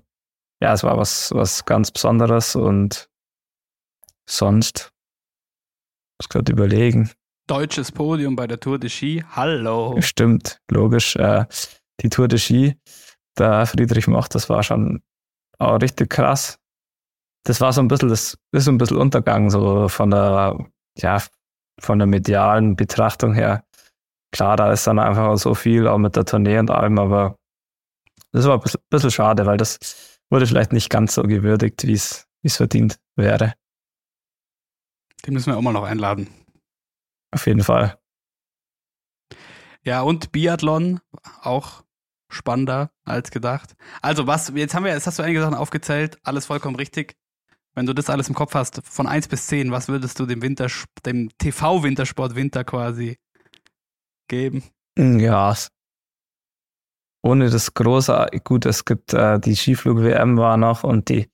ja, 0.61 0.73
es 0.73 0.83
war 0.83 0.97
was, 0.97 1.31
was 1.33 1.63
ganz 1.63 1.91
Besonderes 1.91 2.57
und 2.57 3.09
sonst, 4.29 4.91
muss 6.19 6.27
gerade 6.27 6.51
überlegen. 6.51 7.09
Deutsches 7.47 7.91
Podium 7.91 8.35
bei 8.35 8.45
der 8.45 8.59
Tour 8.59 8.79
de 8.79 8.89
Ski, 8.89 9.23
hallo. 9.31 9.95
Stimmt, 10.01 10.59
logisch. 10.69 11.15
Äh, 11.15 11.45
die 12.01 12.09
Tour 12.09 12.27
de 12.27 12.37
Ski, 12.37 12.75
der 13.37 13.65
Friedrich 13.65 14.07
Mocht, 14.07 14.35
das 14.35 14.49
war 14.49 14.61
schon 14.61 15.01
auch 15.57 15.81
richtig 15.81 16.09
krass. 16.09 16.59
Das 17.45 17.61
war 17.61 17.71
so 17.71 17.81
ein 17.81 17.87
bisschen, 17.87 18.09
das 18.09 18.37
ist 18.51 18.65
so 18.65 18.71
ein 18.71 18.77
bisschen 18.77 18.97
Untergang, 18.97 19.49
so 19.49 19.87
von 19.87 20.11
der, 20.11 20.57
ja, 20.97 21.23
von 21.79 21.97
der 21.97 22.07
medialen 22.07 22.75
Betrachtung 22.75 23.33
her 23.33 23.63
klar, 24.33 24.57
da 24.57 24.73
ist 24.73 24.85
dann 24.85 24.99
einfach 24.99 25.37
so 25.37 25.55
viel, 25.55 25.87
auch 25.87 25.97
mit 25.97 26.17
der 26.17 26.25
Tournee 26.25 26.59
und 26.59 26.69
allem, 26.69 26.99
aber 26.99 27.37
das 28.31 28.45
war 28.45 28.61
ein 28.61 28.71
bisschen, 28.89 29.11
schade, 29.11 29.45
weil 29.45 29.57
das 29.57 30.19
wurde 30.29 30.47
vielleicht 30.47 30.73
nicht 30.73 30.89
ganz 30.89 31.13
so 31.13 31.23
gewürdigt, 31.23 31.85
wie 31.85 31.93
es 31.93 32.27
verdient 32.43 32.99
wäre. 33.15 33.53
Den 35.25 35.35
müssen 35.35 35.51
wir 35.51 35.57
auch 35.57 35.61
mal 35.61 35.71
noch 35.71 35.83
einladen. 35.83 36.27
Auf 37.31 37.45
jeden 37.47 37.63
Fall. 37.63 37.97
Ja, 39.83 40.01
und 40.01 40.31
Biathlon 40.31 40.99
auch 41.41 41.83
spannender 42.29 42.91
als 43.05 43.31
gedacht. 43.31 43.75
Also, 44.01 44.27
was, 44.27 44.51
jetzt 44.55 44.73
haben 44.73 44.83
wir, 44.83 44.93
jetzt 44.93 45.07
hast 45.07 45.19
du 45.19 45.23
einige 45.23 45.41
Sachen 45.41 45.53
aufgezählt, 45.53 46.17
alles 46.23 46.47
vollkommen 46.47 46.75
richtig. 46.75 47.15
Wenn 47.75 47.85
du 47.85 47.93
das 47.93 48.09
alles 48.09 48.29
im 48.29 48.35
Kopf 48.35 48.53
hast, 48.55 48.81
von 48.83 49.07
1 49.07 49.27
bis 49.27 49.47
10, 49.47 49.71
was 49.71 49.87
würdest 49.87 50.19
du 50.19 50.25
dem 50.25 50.41
Winter, 50.41 50.67
dem 51.05 51.29
TV-Wintersport 51.37 52.35
Winter 52.35 52.63
quasi 52.63 53.17
geben. 54.33 54.63
Hm, 54.97 55.19
ja. 55.19 55.55
Ohne 57.23 57.49
das 57.49 57.73
große, 57.73 58.27
gut, 58.43 58.65
es 58.65 58.83
gibt 58.83 59.13
äh, 59.13 59.39
die 59.39 59.55
Skiflug-WM 59.55 60.37
war 60.37 60.57
noch 60.57 60.83
und 60.83 61.07
die 61.09 61.29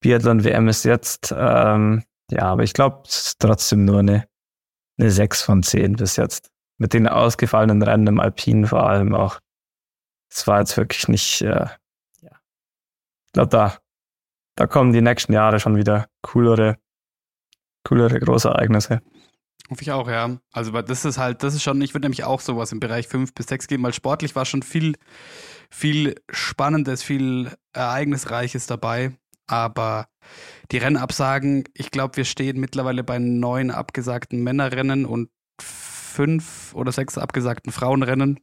Biathlon-WM 0.00 0.68
ist 0.68 0.84
jetzt. 0.84 1.34
Ähm, 1.36 2.04
ja, 2.30 2.42
aber 2.42 2.62
ich 2.62 2.72
glaube, 2.72 3.02
es 3.06 3.26
ist 3.26 3.40
trotzdem 3.40 3.84
nur 3.84 3.98
eine, 3.98 4.28
eine 4.98 5.10
6 5.10 5.42
von 5.42 5.62
10 5.62 5.96
bis 5.96 6.16
jetzt. 6.16 6.50
Mit 6.78 6.92
den 6.94 7.08
ausgefallenen 7.08 7.82
Rennen 7.82 8.06
im 8.06 8.20
Alpinen 8.20 8.66
vor 8.66 8.88
allem 8.88 9.14
auch. 9.14 9.40
Es 10.30 10.46
war 10.46 10.60
jetzt 10.60 10.76
wirklich 10.76 11.08
nicht, 11.08 11.42
äh, 11.42 11.66
ja. 12.22 12.40
Ich 13.26 13.32
glaube, 13.32 13.48
da, 13.48 13.78
da 14.56 14.66
kommen 14.66 14.92
die 14.92 15.02
nächsten 15.02 15.32
Jahre 15.32 15.58
schon 15.58 15.76
wieder 15.76 16.06
coolere, 16.22 16.78
coolere 17.84 18.20
Großereignisse. 18.20 19.02
Hoffe 19.70 19.82
ich 19.82 19.92
auch, 19.92 20.08
ja. 20.08 20.38
Also, 20.52 20.70
das 20.82 21.04
ist 21.04 21.18
halt, 21.18 21.42
das 21.42 21.54
ist 21.54 21.62
schon, 21.62 21.80
ich 21.82 21.92
würde 21.94 22.06
nämlich 22.06 22.24
auch 22.24 22.40
sowas 22.40 22.72
im 22.72 22.80
Bereich 22.80 23.06
5 23.06 23.34
bis 23.34 23.46
6 23.46 23.66
geben, 23.66 23.82
weil 23.82 23.92
sportlich 23.92 24.34
war 24.34 24.46
schon 24.46 24.62
viel, 24.62 24.94
viel 25.70 26.14
Spannendes, 26.30 27.02
viel 27.02 27.52
Ereignisreiches 27.74 28.66
dabei. 28.66 29.12
Aber 29.46 30.08
die 30.72 30.78
Rennabsagen, 30.78 31.64
ich 31.74 31.90
glaube, 31.90 32.16
wir 32.16 32.24
stehen 32.24 32.60
mittlerweile 32.60 33.04
bei 33.04 33.18
neun 33.18 33.70
abgesagten 33.70 34.42
Männerrennen 34.42 35.06
und 35.06 35.30
fünf 35.60 36.74
oder 36.74 36.92
sechs 36.92 37.18
abgesagten 37.18 37.72
Frauenrennen. 37.72 38.40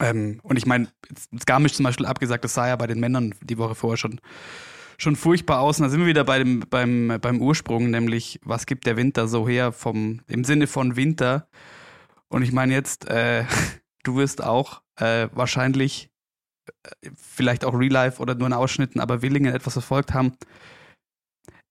Ähm, 0.00 0.40
und 0.42 0.56
ich 0.56 0.66
meine, 0.66 0.88
Garmisch 1.46 1.74
zum 1.74 1.84
Beispiel 1.84 2.06
abgesagt, 2.06 2.44
das 2.44 2.54
sah 2.54 2.68
ja 2.68 2.76
bei 2.76 2.86
den 2.86 3.00
Männern 3.00 3.34
die 3.42 3.58
Woche 3.58 3.74
vorher 3.74 3.96
schon 3.96 4.20
schon 4.98 5.16
furchtbar 5.16 5.60
aus. 5.60 5.78
Und 5.78 5.84
da 5.84 5.90
sind 5.90 6.00
wir 6.00 6.06
wieder 6.06 6.24
bei 6.24 6.38
dem, 6.38 6.60
beim, 6.68 7.18
beim 7.20 7.40
Ursprung, 7.40 7.90
nämlich 7.90 8.40
was 8.44 8.66
gibt 8.66 8.86
der 8.86 8.96
Winter 8.96 9.28
so 9.28 9.48
her 9.48 9.72
vom, 9.72 10.20
im 10.26 10.44
Sinne 10.44 10.66
von 10.66 10.96
Winter. 10.96 11.48
Und 12.28 12.42
ich 12.42 12.52
meine 12.52 12.74
jetzt, 12.74 13.08
äh, 13.08 13.44
du 14.02 14.16
wirst 14.16 14.42
auch 14.42 14.82
äh, 14.96 15.28
wahrscheinlich, 15.32 16.10
äh, 16.66 17.10
vielleicht 17.14 17.64
auch 17.64 17.74
Real 17.74 17.92
Life 17.92 18.20
oder 18.20 18.34
nur 18.34 18.48
in 18.48 18.52
Ausschnitten, 18.52 19.00
aber 19.00 19.22
Willingen 19.22 19.54
etwas 19.54 19.74
verfolgt 19.74 20.12
haben. 20.12 20.32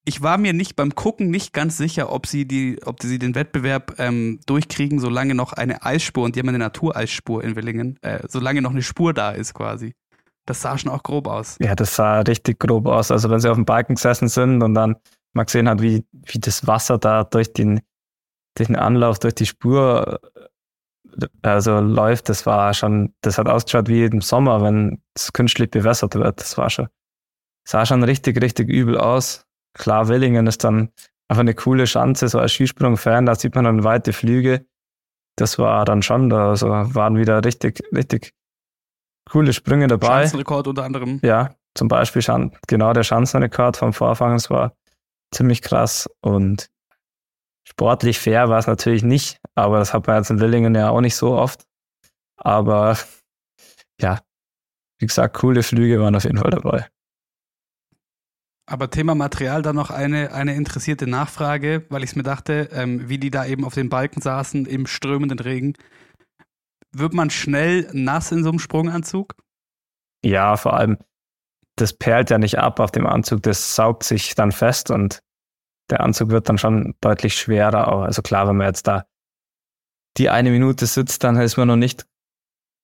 Ich 0.05 0.21
war 0.21 0.37
mir 0.37 0.53
nicht 0.53 0.77
beim 0.77 0.95
Gucken 0.95 1.29
nicht 1.29 1.51
ganz 1.51 1.75
sicher, 1.75 2.13
ob 2.13 2.27
sie 2.27 2.45
die, 2.47 2.79
ob 2.85 3.03
sie 3.03 3.19
den 3.19 3.35
Wettbewerb 3.35 3.95
ähm, 3.97 4.39
durchkriegen, 4.45 4.99
solange 4.99 5.35
noch 5.35 5.51
eine 5.51 5.83
Eisspur 5.83 6.23
und 6.23 6.33
die 6.33 6.39
haben 6.39 6.47
eine 6.47 6.59
Natureisspur 6.59 7.43
in 7.43 7.57
Willingen, 7.57 8.01
äh, 8.03 8.25
solange 8.29 8.61
noch 8.61 8.71
eine 8.71 8.83
Spur 8.83 9.13
da 9.13 9.31
ist 9.31 9.53
quasi. 9.53 9.95
Das 10.47 10.61
sah 10.61 10.77
schon 10.77 10.91
auch 10.91 11.03
grob 11.03 11.27
aus. 11.27 11.57
Ja, 11.59 11.75
das 11.75 11.95
sah 11.95 12.21
richtig 12.21 12.59
grob 12.59 12.87
aus. 12.87 13.11
Also 13.11 13.29
wenn 13.29 13.39
sie 13.39 13.49
auf 13.49 13.57
dem 13.57 13.65
Balken 13.65 13.95
gesessen 13.95 14.29
sind 14.29 14.63
und 14.63 14.73
dann 14.73 14.95
mal 15.33 15.43
gesehen 15.43 15.67
hat, 15.67 15.81
wie, 15.81 16.05
wie 16.13 16.39
das 16.39 16.65
Wasser 16.65 16.97
da 16.97 17.25
durch 17.25 17.51
den, 17.51 17.81
durch 18.55 18.67
den 18.67 18.77
Anlauf, 18.77 19.19
durch 19.19 19.35
die 19.35 19.45
Spur 19.45 20.21
äh, 20.35 21.27
also 21.41 21.79
läuft, 21.79 22.29
das 22.29 22.45
war 22.45 22.73
schon, 22.73 23.13
das 23.21 23.37
hat 23.37 23.49
ausgeschaut 23.49 23.89
wie 23.89 24.05
im 24.05 24.21
Sommer, 24.21 24.61
wenn 24.61 25.01
es 25.15 25.33
künstlich 25.33 25.69
bewässert 25.69 26.15
wird. 26.15 26.39
Das 26.39 26.57
war 26.57 26.69
schon, 26.69 26.87
sah 27.67 27.85
schon 27.85 28.03
richtig, 28.03 28.41
richtig 28.41 28.69
übel 28.69 28.97
aus. 28.97 29.45
Klar, 29.73 30.07
Willingen 30.07 30.47
ist 30.47 30.63
dann 30.63 30.89
einfach 31.27 31.41
eine 31.41 31.55
coole 31.55 31.87
Schanze, 31.87 32.29
so 32.29 32.39
als 32.39 32.53
Skisprung-Fan, 32.53 33.25
da 33.25 33.35
sieht 33.35 33.55
man 33.55 33.65
dann 33.65 33.83
weite 33.83 34.13
Flüge. 34.13 34.65
Das 35.35 35.59
war 35.59 35.83
dann 35.83 36.01
schon, 36.03 36.29
da 36.29 36.49
also 36.49 36.69
waren 36.69 37.17
wieder 37.17 37.43
richtig, 37.43 37.83
richtig 37.93 38.33
coole 39.29 39.53
Sprünge 39.53 39.87
dabei. 39.87 40.21
Schanzenrekord 40.21 40.67
unter 40.67 40.83
anderem. 40.83 41.19
Ja, 41.23 41.55
zum 41.75 41.87
Beispiel 41.87 42.21
Schan 42.21 42.51
genau 42.67 42.93
der 42.93 43.03
Schanzenrekord 43.03 43.77
vom 43.77 43.93
Vorfang, 43.93 44.33
das 44.33 44.49
war 44.49 44.73
ziemlich 45.31 45.61
krass 45.61 46.09
und 46.21 46.69
sportlich 47.67 48.19
fair 48.19 48.49
war 48.49 48.59
es 48.59 48.67
natürlich 48.67 49.03
nicht, 49.03 49.39
aber 49.55 49.79
das 49.79 49.93
hat 49.93 50.07
man 50.07 50.17
jetzt 50.17 50.29
in 50.29 50.39
Willingen 50.39 50.73
ja 50.73 50.89
auch 50.89 51.01
nicht 51.01 51.15
so 51.15 51.33
oft. 51.35 51.65
Aber 52.37 52.97
ja, 53.99 54.21
wie 54.99 55.05
gesagt, 55.05 55.35
coole 55.37 55.63
Flüge 55.63 55.99
waren 55.99 56.15
auf 56.15 56.23
jeden 56.23 56.37
Fall 56.37 56.51
dabei. 56.51 56.87
Aber 58.69 58.89
Thema 58.89 59.15
Material, 59.15 59.61
da 59.61 59.71
noch 59.71 59.91
eine, 59.91 60.33
eine 60.33 60.53
interessierte 60.55 61.07
Nachfrage, 61.07 61.85
weil 61.89 62.03
ich 62.03 62.11
es 62.11 62.15
mir 62.17 62.23
dachte, 62.23 62.69
ähm, 62.73 63.07
wie 63.07 63.17
die 63.17 63.31
da 63.31 63.45
eben 63.45 63.63
auf 63.63 63.73
den 63.73 63.87
Balken 63.87 64.21
saßen 64.21 64.65
im 64.65 64.87
strömenden 64.87 65.39
Regen 65.39 65.73
wird 66.91 67.13
man 67.13 67.29
schnell 67.29 67.89
nass 67.93 68.31
in 68.31 68.43
so 68.43 68.49
einem 68.49 68.59
Sprunganzug? 68.59 69.35
Ja, 70.23 70.57
vor 70.57 70.73
allem, 70.73 70.97
das 71.75 71.93
perlt 71.93 72.29
ja 72.29 72.37
nicht 72.37 72.57
ab 72.57 72.79
auf 72.79 72.91
dem 72.91 73.05
Anzug, 73.05 73.43
das 73.43 73.75
saugt 73.75 74.03
sich 74.03 74.35
dann 74.35 74.51
fest 74.51 74.91
und 74.91 75.21
der 75.89 76.01
Anzug 76.01 76.29
wird 76.31 76.49
dann 76.49 76.57
schon 76.57 76.95
deutlich 77.01 77.35
schwerer. 77.35 77.87
Also 77.87 78.21
klar, 78.21 78.47
wenn 78.47 78.57
man 78.57 78.67
jetzt 78.67 78.87
da 78.87 79.05
die 80.17 80.29
eine 80.29 80.49
Minute 80.49 80.85
sitzt, 80.85 81.23
dann 81.23 81.37
ist 81.37 81.57
man 81.57 81.67
noch 81.67 81.75
nicht 81.75 82.05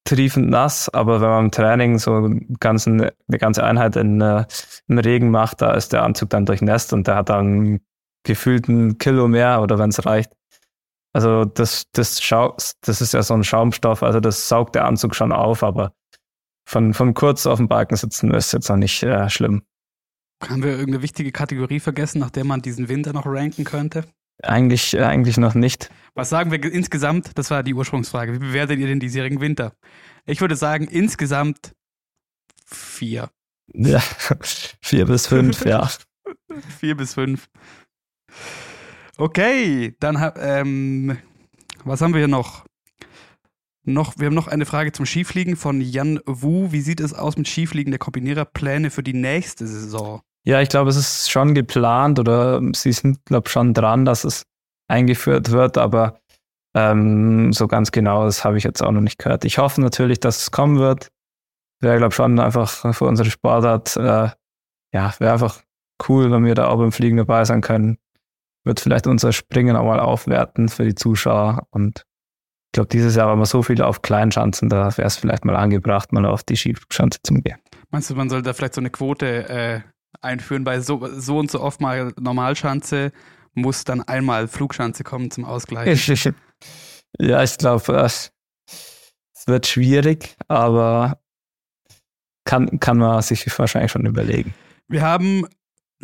triefend 0.06 0.50
nass, 0.50 0.90
aber 0.90 1.22
wenn 1.22 1.30
man 1.30 1.46
im 1.46 1.52
Training 1.52 1.98
so 1.98 2.30
ganzen, 2.60 3.02
eine 3.02 3.38
ganze 3.40 3.64
Einheit 3.64 3.96
in, 3.96 4.22
äh, 4.22 4.46
im 4.88 4.98
Regen 5.00 5.32
macht, 5.32 5.62
da 5.62 5.74
ist 5.74 5.94
der 5.94 6.04
Anzug 6.04 6.30
dann 6.30 6.46
durchnässt 6.46 6.94
und 6.94 7.08
der 7.08 7.16
hat 7.16 7.30
dann 7.30 7.80
gefühlt 8.24 8.68
ein 8.68 8.98
Kilo 8.98 9.28
mehr 9.28 9.62
oder 9.62 9.80
wenn 9.80 9.90
es 9.90 10.06
reicht. 10.06 10.32
Also 11.14 11.46
das, 11.46 11.86
das, 11.92 12.22
Schau 12.22 12.58
das 12.82 13.02
ist 13.02 13.14
ja 13.14 13.22
so 13.22 13.36
ein 13.36 13.44
Schaumstoff, 13.44 14.02
also 14.02 14.20
das 14.20 14.48
saugt 14.50 14.76
der 14.76 14.86
Anzug 14.86 15.16
schon 15.16 15.32
auf, 15.32 15.64
aber 15.64 15.94
von, 16.66 16.94
von 16.94 17.14
kurz 17.14 17.46
auf 17.46 17.60
dem 17.60 17.68
Balken 17.68 17.96
sitzen 17.96 18.34
ist 18.34 18.52
jetzt 18.52 18.70
noch 18.70 18.78
nicht 18.78 19.04
äh, 19.04 19.30
schlimm. 19.30 19.64
Haben 20.42 20.64
wir 20.64 20.72
irgendeine 20.72 21.04
wichtige 21.04 21.32
Kategorie 21.32 21.80
vergessen, 21.80 22.20
nach 22.20 22.32
der 22.32 22.44
man 22.44 22.62
diesen 22.62 22.90
Winter 22.90 23.14
noch 23.14 23.26
ranken 23.26 23.64
könnte? 23.64 24.06
Eigentlich, 24.42 24.96
äh, 24.96 25.04
eigentlich 25.04 25.38
noch 25.38 25.54
nicht. 25.54 25.90
Was 26.16 26.30
sagen 26.30 26.52
wir 26.52 26.64
insgesamt? 26.64 27.38
Das 27.38 27.52
war 27.52 27.64
die 27.64 27.74
Ursprungsfrage. 27.74 28.34
Wie 28.34 28.40
bewertet 28.40 28.80
ihr 28.80 28.88
den 28.88 29.00
diesjährigen 29.00 29.40
Winter? 29.40 29.74
Ich 30.26 30.42
würde 30.42 30.56
sagen, 30.56 30.88
insgesamt 30.88 31.74
vier. 32.66 33.30
Ja, 33.74 34.00
vier 34.82 35.06
bis 35.06 35.28
fünf, 35.28 35.64
ja. 35.66 35.90
vier 36.80 36.98
bis 36.98 37.14
fünf. 37.14 37.48
Okay, 39.18 39.96
dann 40.00 40.18
ähm, 40.40 41.18
was 41.84 42.02
haben 42.02 42.14
wir 42.14 42.20
hier 42.20 42.28
noch? 42.28 42.66
noch? 43.84 44.18
Wir 44.18 44.28
haben 44.28 44.34
noch 44.34 44.48
eine 44.48 44.66
Frage 44.66 44.92
zum 44.92 45.06
Skifliegen 45.06 45.56
von 45.56 45.82
Jan 45.82 46.20
Wu. 46.26 46.72
Wie 46.72 46.82
sieht 46.82 47.00
es 47.00 47.14
aus 47.14 47.38
mit 47.38 47.48
Skifliegen 47.48 47.92
der 47.92 48.00
Kombinierer 48.00 48.46
Pläne 48.46 48.90
für 48.90 49.04
die 49.04 49.14
nächste 49.14 49.68
Saison? 49.68 50.22
Ja, 50.46 50.62
ich 50.62 50.70
glaube, 50.70 50.90
es 50.90 50.96
ist 50.96 51.30
schon 51.30 51.54
geplant 51.54 52.18
oder 52.20 52.60
sie 52.74 52.92
sind, 52.92 53.24
glaube 53.26 53.50
schon 53.50 53.74
dran, 53.76 54.04
dass 54.04 54.24
es 54.24 54.44
eingeführt 54.88 55.52
wird, 55.52 55.78
aber 55.78 56.20
ähm, 56.76 57.54
so 57.54 57.68
ganz 57.68 57.92
genau, 57.92 58.26
das 58.26 58.44
habe 58.44 58.58
ich 58.58 58.64
jetzt 58.64 58.82
auch 58.82 58.92
noch 58.92 59.02
nicht 59.02 59.20
gehört. 59.20 59.46
Ich 59.46 59.60
hoffe 59.60 59.80
natürlich, 59.80 60.20
dass 60.20 60.42
es 60.42 60.52
kommen 60.52 60.80
wird. 60.80 61.10
Wäre, 61.80 61.98
glaube 61.98 62.16
schon 62.16 62.40
einfach 62.40 62.94
für 62.94 63.06
unsere 63.06 63.30
Sportart, 63.30 63.96
äh, 63.96 64.30
ja, 64.92 65.14
wäre 65.20 65.34
einfach 65.34 65.62
cool, 66.10 66.32
wenn 66.32 66.46
wir 66.46 66.56
da 66.56 66.68
auch 66.68 66.78
beim 66.78 66.92
Fliegen 66.92 67.18
dabei 67.18 67.46
sein 67.46 67.62
können 67.62 67.98
wird 68.64 68.80
vielleicht 68.80 69.08
unser 69.08 69.34
Springen 69.34 69.76
auch 69.76 69.86
mal 69.86 70.00
aufwerten 70.00 70.70
für 70.70 70.86
die 70.86 70.96
Zuschauer. 70.96 71.68
Und 71.72 72.00
ich 72.00 72.72
glaube, 72.74 72.90
dieses 72.90 73.16
Jahr 73.16 73.28
waren 73.28 73.40
wir 73.40 73.46
so 73.46 73.62
viele 73.62 73.86
auf 73.86 74.02
Kleinschanzen, 74.02 74.70
da 74.70 74.98
wäre 74.98 75.08
es 75.08 75.18
vielleicht 75.18 75.46
mal 75.46 75.56
angebracht, 75.56 76.12
mal 76.12 76.26
auf 76.26 76.44
die 76.44 76.56
Skiflugschanze 76.56 77.20
zu 77.24 77.36
gehen. 77.36 77.58
Meinst 77.92 78.10
du, 78.10 78.16
man 78.16 78.30
soll 78.30 78.42
da 78.42 78.54
vielleicht 78.54 78.74
so 78.74 78.82
eine 78.82 78.90
Quote 78.90 79.50
äh, 79.50 79.82
einführen, 80.22 80.64
bei 80.64 80.80
so, 80.80 81.08
so 81.20 81.38
und 81.38 81.52
so 81.52 81.62
oft 81.62 81.82
mal 81.82 82.14
Normalschanze 82.20 83.12
muss 83.54 83.84
dann 83.84 84.02
einmal 84.02 84.48
Flugschanze 84.48 85.04
kommen 85.04 85.30
zum 85.30 85.46
Ausgleich? 85.46 86.08
ja, 87.20 87.44
ich 87.44 87.58
glaube, 87.58 87.94
es 87.98 88.32
wird 89.46 89.68
schwierig, 89.68 90.36
aber 90.48 91.20
kann, 92.46 92.80
kann 92.80 92.98
man 92.98 93.22
sich 93.22 93.46
wahrscheinlich 93.58 93.92
schon 93.92 94.06
überlegen. 94.06 94.54
Wir 94.88 95.02
haben 95.02 95.48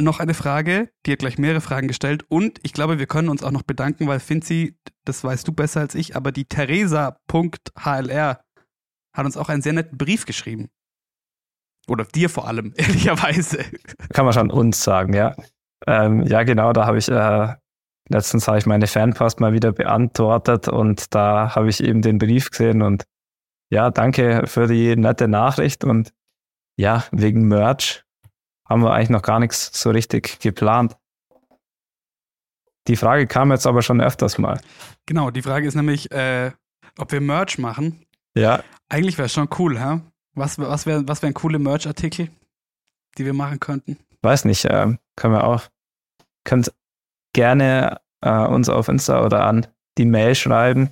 noch 0.04 0.20
eine 0.20 0.34
Frage, 0.34 0.90
die 1.06 1.12
hat 1.12 1.20
gleich 1.20 1.38
mehrere 1.38 1.62
Fragen 1.62 1.88
gestellt 1.88 2.24
und 2.30 2.60
ich 2.64 2.74
glaube, 2.74 3.00
wir 3.00 3.08
können 3.08 3.30
uns 3.30 3.44
auch 3.44 3.52
noch 3.52 3.64
bedanken, 3.64 4.08
weil 4.08 4.20
Finzi, 4.20 4.78
das 5.06 5.24
weißt 5.24 5.48
du 5.48 5.52
besser 5.52 5.82
als 5.82 5.96
ich, 5.96 6.16
aber 6.16 6.32
die 6.32 6.46
Theresa.hlr 6.46 8.40
hat 9.14 9.26
uns 9.26 9.38
auch 9.38 9.50
einen 9.50 9.62
sehr 9.62 9.74
netten 9.74 9.98
Brief 9.98 10.26
geschrieben. 10.26 10.70
Oder 11.88 12.06
dir 12.06 12.30
vor 12.30 12.48
allem, 12.48 12.74
ehrlicherweise. 12.78 13.66
Kann 14.14 14.26
man 14.26 14.34
schon 14.34 14.52
uns 14.52 14.84
sagen, 14.84 15.14
ja. 15.14 15.36
Ähm, 15.88 16.24
ja, 16.24 16.44
genau, 16.44 16.74
da 16.74 16.86
habe 16.86 16.98
ich, 16.98 17.10
äh, 17.10 17.56
letztens 18.10 18.48
habe 18.48 18.58
ich 18.58 18.66
meine 18.66 18.88
Fanpost 18.88 19.40
mal 19.40 19.54
wieder 19.54 19.72
beantwortet 19.72 20.68
und 20.68 21.14
da 21.16 21.56
habe 21.56 21.70
ich 21.70 21.84
eben 21.84 22.02
den 22.02 22.18
Brief 22.18 22.52
gesehen 22.52 22.82
und 22.82 23.06
ja, 23.72 23.92
danke 23.92 24.44
für 24.46 24.68
die 24.68 24.96
nette 24.96 25.28
Nachricht 25.28 25.84
und 25.84 26.12
ja, 26.78 27.06
wegen 27.12 27.48
Merch 27.48 28.04
haben 28.70 28.84
wir 28.84 28.94
eigentlich 28.94 29.10
noch 29.10 29.24
gar 29.24 29.40
nichts 29.40 29.72
so 29.82 29.90
richtig 29.90 30.40
geplant. 30.40 30.96
Die 32.88 32.96
Frage 32.96 33.28
kam 33.28 33.52
jetzt 33.52 33.68
aber 33.68 33.82
schon 33.82 34.00
öfters 34.00 34.38
mal. 34.38 34.60
Genau, 35.06 35.32
die 35.32 35.42
Frage 35.42 35.68
ist 35.68 35.76
nämlich, 35.76 36.12
äh, 36.12 36.52
ob 36.98 37.12
wir 37.12 37.22
Merch 37.22 37.58
machen. 37.58 38.06
Ja. 38.36 38.64
Eigentlich 38.88 39.18
wäre 39.18 39.26
es 39.26 39.34
schon 39.34 39.50
cool, 39.58 39.80
hä? 39.80 40.02
Was, 40.36 40.58
was 40.60 40.86
wären 40.86 41.08
was 41.08 41.22
wär 41.22 41.34
coole 41.34 41.60
Merch-Artikel, 41.60 42.30
die 43.18 43.26
wir 43.26 43.34
machen 43.34 43.60
könnten? 43.60 43.98
Weiß 44.22 44.46
nicht, 44.46 44.66
äh, 44.66 44.96
können 45.16 45.34
wir 45.34 45.44
auch. 45.44 45.64
Könnt 46.46 46.72
gerne 47.34 48.00
äh, 48.22 48.46
uns 48.46 48.70
auf 48.70 48.88
Insta 48.88 49.26
oder 49.26 49.46
an 49.46 49.68
die 49.98 50.06
Mail 50.06 50.36
schreiben, 50.36 50.92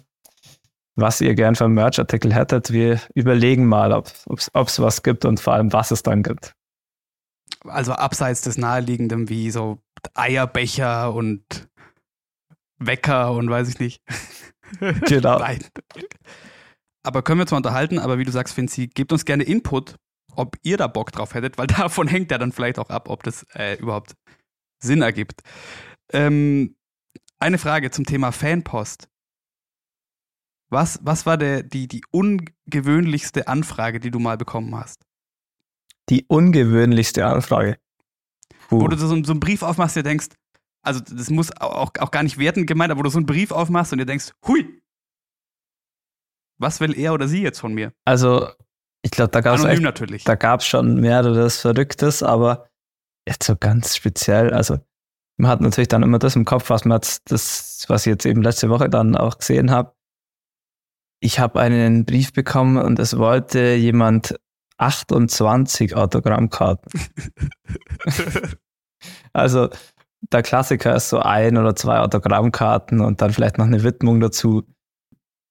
was 0.95 1.21
ihr 1.21 1.35
gern 1.35 1.55
für 1.55 1.67
Merch-Artikel 1.67 2.33
hättet. 2.33 2.71
Wir 2.71 2.99
überlegen 3.13 3.65
mal, 3.65 3.93
ob 3.93 4.11
es 4.29 4.81
was 4.81 5.03
gibt 5.03 5.25
und 5.25 5.39
vor 5.39 5.53
allem, 5.53 5.71
was 5.73 5.91
es 5.91 6.03
dann 6.03 6.23
gibt 6.23 6.56
also 7.67 7.93
abseits 7.93 8.41
des 8.41 8.57
Naheliegenden 8.57 9.29
wie 9.29 9.51
so 9.51 9.79
Eierbecher 10.13 11.13
und 11.13 11.69
Wecker 12.79 13.31
und 13.31 13.49
weiß 13.49 13.69
ich 13.69 13.79
nicht. 13.79 14.03
Genau. 15.07 15.39
Nein. 15.39 15.63
Aber 17.01 17.21
können 17.21 17.39
wir 17.39 17.43
uns 17.43 17.51
mal 17.51 17.57
unterhalten, 17.57 17.99
aber 17.99 18.17
wie 18.17 18.25
du 18.25 18.33
sagst, 18.33 18.53
Finzi, 18.53 18.87
gebt 18.87 19.13
uns 19.13 19.23
gerne 19.23 19.43
Input, 19.43 19.95
ob 20.35 20.57
ihr 20.61 20.75
da 20.75 20.87
Bock 20.87 21.13
drauf 21.13 21.33
hättet, 21.33 21.57
weil 21.57 21.67
davon 21.67 22.09
hängt 22.09 22.31
ja 22.31 22.37
dann 22.37 22.51
vielleicht 22.51 22.77
auch 22.77 22.89
ab, 22.89 23.09
ob 23.09 23.23
das 23.23 23.45
äh, 23.55 23.77
überhaupt 23.77 24.17
Sinn 24.79 25.01
ergibt. 25.01 25.41
Ähm, 26.11 26.75
eine 27.39 27.57
Frage 27.57 27.91
zum 27.91 28.05
Thema 28.05 28.31
Fanpost. 28.33 29.07
Was, 30.69 30.99
was 31.01 31.25
war 31.25 31.37
der, 31.37 31.63
die, 31.63 31.87
die 31.87 32.03
ungewöhnlichste 32.11 33.47
Anfrage, 33.47 34.01
die 34.01 34.11
du 34.11 34.19
mal 34.19 34.37
bekommen 34.37 34.75
hast? 34.75 35.06
Die 36.09 36.25
ungewöhnlichste 36.27 37.25
Anfrage. 37.25 37.77
Puh. 38.69 38.81
Wo 38.81 38.87
du 38.87 38.97
so, 38.97 39.07
so 39.07 39.31
einen 39.31 39.39
Brief 39.39 39.61
aufmachst, 39.63 39.95
dir 39.95 40.03
denkst, 40.03 40.27
also 40.83 40.99
das 40.99 41.29
muss 41.29 41.51
auch, 41.59 41.91
auch 41.99 42.11
gar 42.11 42.23
nicht 42.23 42.37
wertend 42.37 42.67
gemeint, 42.67 42.91
aber 42.91 42.99
wo 42.99 43.03
du 43.03 43.09
so 43.09 43.17
einen 43.17 43.25
Brief 43.25 43.51
aufmachst 43.51 43.91
und 43.91 43.99
dir 43.99 44.05
denkst, 44.05 44.31
hui, 44.47 44.81
was 46.59 46.79
will 46.79 46.97
er 46.97 47.13
oder 47.13 47.27
sie 47.27 47.41
jetzt 47.41 47.59
von 47.59 47.73
mir? 47.73 47.93
Also, 48.05 48.49
ich 49.03 49.11
glaube, 49.11 49.31
da 49.31 49.41
gab 49.41 49.59
es 49.59 50.23
da 50.23 50.35
gab's 50.35 50.65
schon 50.65 50.99
mehreres 50.99 51.61
Verrücktes, 51.61 52.23
aber 52.23 52.69
jetzt 53.27 53.43
so 53.43 53.55
ganz 53.55 53.95
speziell, 53.95 54.53
also 54.53 54.79
man 55.37 55.51
hat 55.51 55.61
natürlich 55.61 55.87
dann 55.87 56.03
immer 56.03 56.19
das 56.19 56.35
im 56.35 56.45
Kopf, 56.45 56.69
was 56.69 56.85
man 56.85 56.97
jetzt, 56.97 57.31
das, 57.31 57.85
was 57.87 58.05
ich 58.05 58.11
jetzt 58.11 58.25
eben 58.25 58.41
letzte 58.41 58.69
Woche 58.69 58.89
dann 58.89 59.15
auch 59.15 59.37
gesehen 59.37 59.69
habe. 59.69 59.93
Ich 61.19 61.39
habe 61.39 61.59
einen 61.59 62.05
Brief 62.05 62.33
bekommen 62.33 62.77
und 62.77 62.97
es 62.99 63.17
wollte 63.17 63.75
jemand 63.75 64.39
28 64.77 65.95
Autogrammkarten. 65.95 66.91
Also 69.33 69.69
der 70.31 70.41
Klassiker 70.41 70.95
ist 70.95 71.09
so 71.09 71.19
ein 71.19 71.57
oder 71.57 71.75
zwei 71.75 71.99
Autogrammkarten 71.99 73.01
und 73.01 73.21
dann 73.21 73.31
vielleicht 73.31 73.57
noch 73.57 73.65
eine 73.65 73.83
Widmung 73.83 74.19
dazu. 74.19 74.63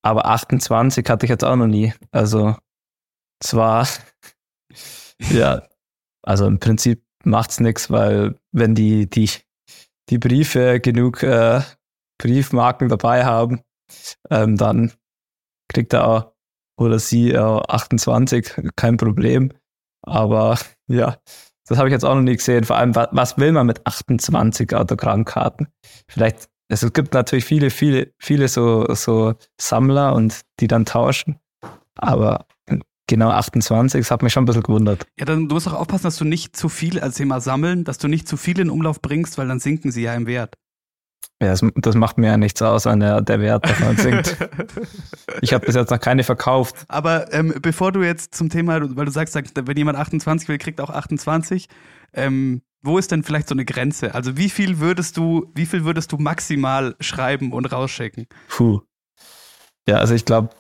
Aber 0.03 0.27
28 0.27 1.09
hatte 1.09 1.27
ich 1.27 1.31
jetzt 1.31 1.45
auch 1.45 1.57
noch 1.57 1.69
nie. 1.69 1.95
Also 2.11 2.57
zwar, 3.41 3.87
ja, 5.31 5.63
also 6.23 6.47
im 6.47 6.59
Prinzip 6.59 7.05
macht's 7.25 7.61
nichts, 7.61 7.91
weil 7.91 8.39
wenn 8.53 8.75
die, 8.75 9.09
die, 9.09 9.31
die 10.11 10.19
Briefe 10.19 10.81
genug 10.81 11.23
äh, 11.23 11.63
Briefmarken 12.19 12.89
dabei 12.89 13.25
haben, 13.25 13.63
ähm, 14.31 14.57
dann 14.57 14.93
kriegt 15.69 15.93
er 15.93 16.07
auch 16.07 16.36
oder 16.77 16.99
sie 16.99 17.31
äh, 17.33 17.39
28, 17.39 18.53
kein 18.77 18.97
Problem. 18.97 19.53
Aber 20.03 20.59
ja, 20.89 21.17
das 21.67 21.79
habe 21.79 21.89
ich 21.89 21.93
jetzt 21.93 22.05
auch 22.05 22.15
noch 22.15 22.23
nie 22.23 22.37
gesehen. 22.37 22.65
Vor 22.65 22.77
allem, 22.77 22.95
wa- 22.95 23.09
was 23.13 23.39
will 23.39 23.53
man 23.53 23.67
mit 23.67 23.87
28 23.87 24.75
Autogrammkarten? 24.75 25.69
Vielleicht, 26.09 26.49
also 26.71 26.87
es 26.89 26.93
gibt 26.93 27.15
natürlich 27.15 27.45
viele, 27.45 27.71
viele, 27.71 28.13
viele 28.19 28.49
so, 28.49 28.87
so 28.95 29.35
Sammler 29.61 30.15
und 30.15 30.43
die 30.61 30.69
dann 30.69 30.85
tauschen. 30.85 31.39
Aber 31.99 32.47
genau 33.09 33.31
28, 33.31 34.01
das 34.01 34.11
hat 34.11 34.23
mich 34.23 34.33
schon 34.33 34.43
ein 34.43 34.47
bisschen 34.47 34.63
gewundert. 34.63 35.07
Ja, 35.19 35.25
dann 35.25 35.49
du 35.49 35.55
musst 35.55 35.67
auch 35.69 35.73
aufpassen, 35.75 36.05
dass 36.05 36.17
du 36.17 36.25
nicht 36.25 36.57
zu 36.57 36.69
viel 36.69 37.01
als 37.01 37.17
Thema 37.17 37.41
sammeln, 37.41 37.85
dass 37.85 37.99
du 37.99 38.09
nicht 38.09 38.29
zu 38.29 38.37
viel 38.37 38.61
in 38.61 38.71
Umlauf 38.71 39.01
bringst, 39.01 39.39
weil 39.39 39.49
dann 39.49 39.61
sinken 39.61 39.91
sie 39.91 40.03
ja 40.03 40.15
im 40.15 40.27
Wert. 40.27 40.57
Ja, 41.43 41.49
das, 41.49 41.61
das 41.75 41.95
macht 41.95 42.17
mir 42.17 42.29
ja 42.29 42.37
nichts 42.39 42.63
aus, 42.63 42.87
wenn 42.87 43.01
der, 43.01 43.21
der 43.21 43.41
Wert 43.41 43.65
davon 43.65 43.97
sinkt. 43.97 44.37
Ich 45.43 45.53
habe 45.53 45.67
bis 45.67 45.75
jetzt 45.75 45.91
noch 45.91 46.01
keine 46.01 46.25
verkauft. 46.25 46.87
Aber 46.89 47.31
ähm, 47.33 47.55
bevor 47.61 47.93
du 47.93 48.03
jetzt 48.03 48.35
zum 48.35 48.49
Thema, 48.49 48.81
weil 48.97 49.05
du 49.05 49.11
sagst, 49.11 49.35
wenn 49.35 49.77
jemand 49.77 49.99
28 49.99 50.49
will, 50.49 50.57
kriegt 50.57 50.81
auch 50.81 50.89
28. 50.89 51.69
Ähm, 52.15 52.63
wo 52.83 52.97
ist 52.97 53.11
denn 53.11 53.23
vielleicht 53.23 53.49
so 53.49 53.55
eine 53.55 53.67
Grenze? 53.67 54.15
Also 54.15 54.39
wie 54.39 54.49
viel 54.49 54.79
würdest 54.79 55.17
du, 55.19 55.51
wie 55.55 55.67
viel 55.67 55.85
würdest 55.85 56.13
du 56.13 56.17
maximal 56.17 56.97
schreiben 57.01 57.53
und 57.53 57.67
rausschicken? 57.67 58.27
Puh. 58.49 58.81
Ja, 59.87 59.97
also 59.97 60.15
ich 60.15 60.25
glaube, 60.25 60.51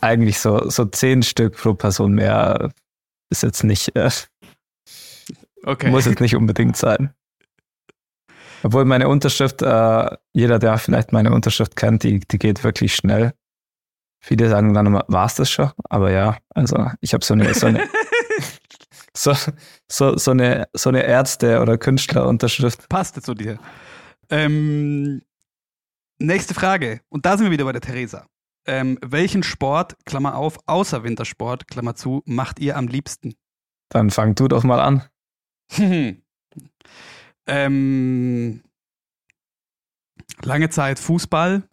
eigentlich 0.00 0.38
so, 0.38 0.68
so 0.70 0.84
zehn 0.84 1.22
Stück 1.22 1.56
pro 1.56 1.74
Person 1.74 2.12
mehr 2.12 2.70
ist 3.30 3.42
jetzt 3.42 3.64
nicht, 3.64 3.96
äh, 3.96 4.10
Okay. 5.64 5.90
muss 5.90 6.06
jetzt 6.06 6.20
nicht 6.20 6.36
unbedingt 6.36 6.76
sein. 6.76 7.12
Obwohl 8.62 8.84
meine 8.84 9.08
Unterschrift, 9.08 9.62
äh, 9.62 10.16
jeder, 10.32 10.58
der 10.58 10.78
vielleicht 10.78 11.12
meine 11.12 11.32
Unterschrift 11.32 11.76
kennt, 11.76 12.02
die, 12.02 12.20
die 12.20 12.38
geht 12.38 12.62
wirklich 12.64 12.94
schnell. 12.94 13.32
Viele 14.22 14.48
sagen 14.50 14.74
dann 14.74 14.86
immer, 14.86 15.04
war 15.08 15.26
es 15.26 15.34
das 15.34 15.50
schon? 15.50 15.70
Aber 15.88 16.10
ja, 16.10 16.36
also 16.50 16.90
ich 17.00 17.14
habe 17.14 17.24
so 17.24 17.34
eine, 17.34 17.54
so 17.54 17.66
eine, 17.66 17.88
so, 19.16 19.34
so, 19.90 20.16
so 20.18 20.30
eine, 20.32 20.68
so 20.74 20.90
eine 20.90 21.02
Ärzte- 21.02 21.60
oder 21.60 21.78
Künstlerunterschrift. 21.78 22.88
Passt 22.88 23.22
zu 23.22 23.34
dir. 23.34 23.58
Ähm, 24.28 25.22
nächste 26.18 26.52
Frage. 26.52 27.00
Und 27.08 27.24
da 27.24 27.36
sind 27.36 27.46
wir 27.46 27.50
wieder 27.50 27.64
bei 27.64 27.72
der 27.72 27.80
Theresa. 27.80 28.26
Ähm, 28.66 28.98
welchen 29.02 29.42
Sport, 29.42 29.96
Klammer 30.04 30.36
auf, 30.36 30.58
außer 30.66 31.02
Wintersport, 31.02 31.66
Klammer 31.66 31.94
zu, 31.94 32.22
macht 32.26 32.60
ihr 32.60 32.76
am 32.76 32.88
liebsten? 32.88 33.34
Dann 33.88 34.10
fang 34.10 34.34
du 34.34 34.48
doch 34.48 34.64
mal 34.64 34.80
an. 34.80 35.02
ähm, 37.50 38.62
lange 40.42 40.70
Zeit 40.70 40.98
Fußball. 40.98 41.68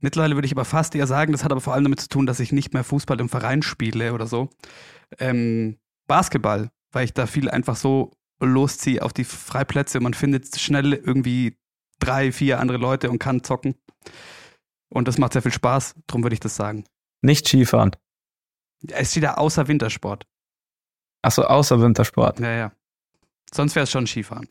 Mittlerweile 0.00 0.36
würde 0.36 0.46
ich 0.46 0.52
aber 0.52 0.64
fast 0.64 0.94
eher 0.94 1.06
sagen, 1.06 1.32
das 1.32 1.44
hat 1.44 1.52
aber 1.52 1.60
vor 1.60 1.74
allem 1.74 1.84
damit 1.84 2.00
zu 2.00 2.08
tun, 2.08 2.26
dass 2.26 2.40
ich 2.40 2.52
nicht 2.52 2.72
mehr 2.72 2.84
Fußball 2.84 3.20
im 3.20 3.28
Verein 3.28 3.62
spiele 3.62 4.14
oder 4.14 4.26
so. 4.26 4.48
Ähm, 5.18 5.78
Basketball, 6.06 6.70
weil 6.92 7.04
ich 7.04 7.12
da 7.12 7.26
viel 7.26 7.50
einfach 7.50 7.76
so 7.76 8.12
losziehe 8.40 9.02
auf 9.02 9.12
die 9.12 9.24
Freiplätze 9.24 9.98
und 9.98 10.04
man 10.04 10.14
findet 10.14 10.58
schnell 10.58 10.94
irgendwie 10.94 11.58
drei, 11.98 12.32
vier 12.32 12.60
andere 12.60 12.78
Leute 12.78 13.10
und 13.10 13.18
kann 13.18 13.42
zocken. 13.42 13.74
Und 14.88 15.08
das 15.08 15.18
macht 15.18 15.34
sehr 15.34 15.42
viel 15.42 15.52
Spaß, 15.52 15.96
darum 16.06 16.22
würde 16.22 16.34
ich 16.34 16.40
das 16.40 16.56
sagen. 16.56 16.84
Nicht 17.20 17.46
Skifahren. 17.46 17.90
Es 18.86 19.10
steht 19.10 19.24
da 19.24 19.34
außer 19.34 19.68
Wintersport. 19.68 20.24
Achso, 21.22 21.42
außer 21.42 21.80
Wintersport. 21.80 22.38
Ja, 22.38 22.52
ja. 22.52 22.72
Sonst 23.54 23.74
wäre 23.74 23.84
es 23.84 23.90
schon 23.90 24.06
Skifahren. 24.06 24.48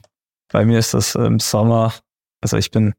Bei 0.52 0.66
mir 0.66 0.80
ist 0.80 0.93
das 0.93 1.16
im 1.16 1.39
Sommer, 1.39 1.93
also 2.41 2.58
ich 2.58 2.72
bin 2.72 2.93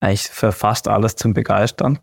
eigentlich 0.00 0.28
für 0.28 0.52
fast 0.52 0.88
alles 0.88 1.16
zum 1.16 1.34
Begeistern. 1.34 1.98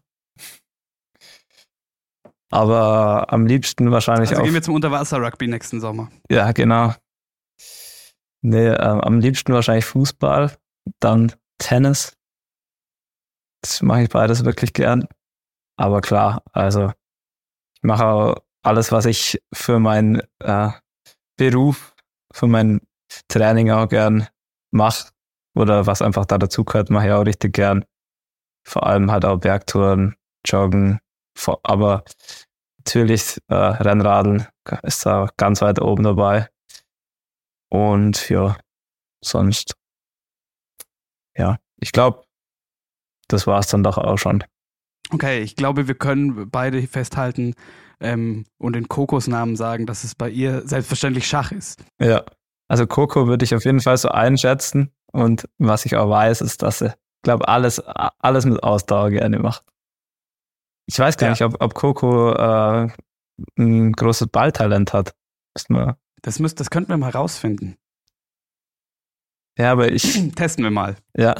Aber 2.52 3.32
am 3.34 3.46
liebsten 3.48 3.92
wahrscheinlich 3.92 4.30
Also 4.30 4.42
auch. 4.42 4.46
gehen 4.46 4.54
wir 4.54 4.62
zum 4.62 4.76
Unterwasser-Rugby 4.76 5.48
nächsten 5.48 5.80
Sommer. 5.82 6.12
Ja, 6.30 6.52
genau. 6.52 6.94
Nee, 8.42 8.68
ähm, 8.68 9.02
am 9.02 9.20
liebsten 9.20 9.54
wahrscheinlich 9.54 9.86
Fußball, 9.86 10.56
dann 11.00 11.34
Tennis. 11.58 12.16
Das 13.62 13.82
mache 13.82 14.04
ich 14.04 14.10
beides 14.10 14.46
wirklich 14.46 14.74
gern. 14.74 15.08
Aber 15.78 16.02
klar, 16.02 16.44
also 16.54 16.92
ich 17.76 17.84
mache 17.84 18.06
auch 18.06 18.36
alles, 18.64 18.92
was 18.92 19.06
ich 19.06 19.42
für 19.54 19.80
meinen 19.80 20.22
äh, 20.40 20.70
Beruf, 21.38 21.95
für 22.36 22.48
mein 22.48 22.82
Training 23.30 23.72
auch 23.72 23.88
gern 23.88 24.28
mache 24.72 25.12
oder 25.56 25.88
was 25.88 26.02
einfach 26.02 26.26
da 26.26 26.38
dazugehört, 26.38 26.90
mache 26.90 27.08
ich 27.08 27.14
auch 27.14 27.26
richtig 27.26 27.54
gern. 27.54 27.86
Vor 28.68 28.86
allem 28.86 29.10
halt 29.10 29.24
auch 29.24 29.38
Bergtouren, 29.38 30.16
Joggen, 30.46 31.00
aber 31.64 32.04
natürlich 32.80 33.38
äh, 33.48 33.56
Rennradeln 33.56 34.48
ist 34.84 35.06
da 35.06 35.30
ganz 35.38 35.62
weit 35.62 35.82
oben 35.82 36.04
dabei. 36.04 36.50
Und 37.70 38.30
ja, 38.30 38.58
sonst, 39.24 39.76
ja, 41.38 41.58
ich 41.80 41.94
glaube, 41.94 42.26
das 43.30 43.48
war 43.48 43.60
es 43.60 43.68
dann 43.68 43.84
doch 43.84 43.98
auch 43.98 44.18
schon. 44.18 44.44
Okay, 45.12 45.40
ich 45.40 45.56
glaube, 45.56 45.88
wir 45.88 45.96
können 45.96 46.50
beide 46.50 46.86
festhalten 46.88 47.54
ähm, 48.00 48.46
und 48.58 48.74
den 48.74 48.88
Kokosnamen 48.88 49.56
sagen, 49.56 49.86
dass 49.86 50.04
es 50.04 50.16
bei 50.16 50.30
ihr 50.30 50.68
selbstverständlich 50.68 51.28
Schach 51.28 51.52
ist. 51.52 51.84
Ja, 52.00 52.24
also 52.68 52.88
Coco 52.88 53.28
würde 53.28 53.46
ich 53.46 53.54
auf 53.56 53.66
jeden 53.66 53.80
Fall 53.82 53.98
so 53.98 54.10
einschätzen. 54.10 54.92
Und 55.12 55.48
was 55.60 55.86
ich 55.86 55.96
auch 55.96 56.10
weiß, 56.10 56.42
ist, 56.42 56.62
dass 56.62 56.80
sie, 56.80 56.94
glaube 57.24 57.48
alles, 57.48 57.80
alles 57.80 58.46
mit 58.46 58.62
Ausdauer 58.64 59.12
gerne 59.12 59.40
macht. 59.40 59.64
Ich 60.88 61.00
weiß 61.00 61.18
gar 61.18 61.28
Ja. 61.28 61.32
nicht, 61.32 61.42
ob, 61.44 61.62
ob 61.62 61.74
Coco 61.74 62.34
äh, 62.34 62.90
ein 63.58 63.92
großes 63.94 64.28
Balltalent 64.28 64.94
hat. 64.94 65.16
Das, 66.22 66.40
müsst, 66.40 66.60
das 66.60 66.70
könnten 66.70 66.90
wir 66.90 66.98
mal 66.98 67.12
rausfinden. 67.12 67.78
Ja, 69.58 69.72
aber 69.72 69.92
ich, 69.92 70.04
Testen 70.36 70.64
wir 70.64 70.72
mal. 70.72 70.98
ja, 71.18 71.36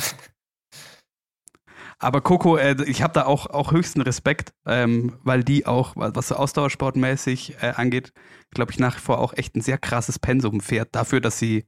Aber 2.00 2.22
Coco, 2.22 2.58
äh, 2.58 2.76
ich 2.86 3.02
habe 3.02 3.14
da 3.14 3.26
auch, 3.26 3.48
auch 3.48 3.72
höchsten 3.72 4.02
Respekt, 4.02 4.54
ähm, 4.66 5.18
weil 5.24 5.44
die 5.44 5.66
auch, 5.66 5.94
was 5.96 6.28
so 6.28 6.36
Ausdauersportmäßig 6.36 7.62
äh, 7.62 7.74
angeht, 7.76 8.12
glaube 8.52 8.72
ich 8.72 8.80
nach 8.80 8.98
wie 8.98 9.02
vor 9.02 9.20
auch 9.20 9.34
echt 9.34 9.56
ein 9.56 9.62
sehr 9.62 9.78
krasses 9.78 10.20
Pensum 10.20 10.62
fährt, 10.62 10.94
dafür, 10.94 11.22
dass 11.22 11.40
sie 11.40 11.66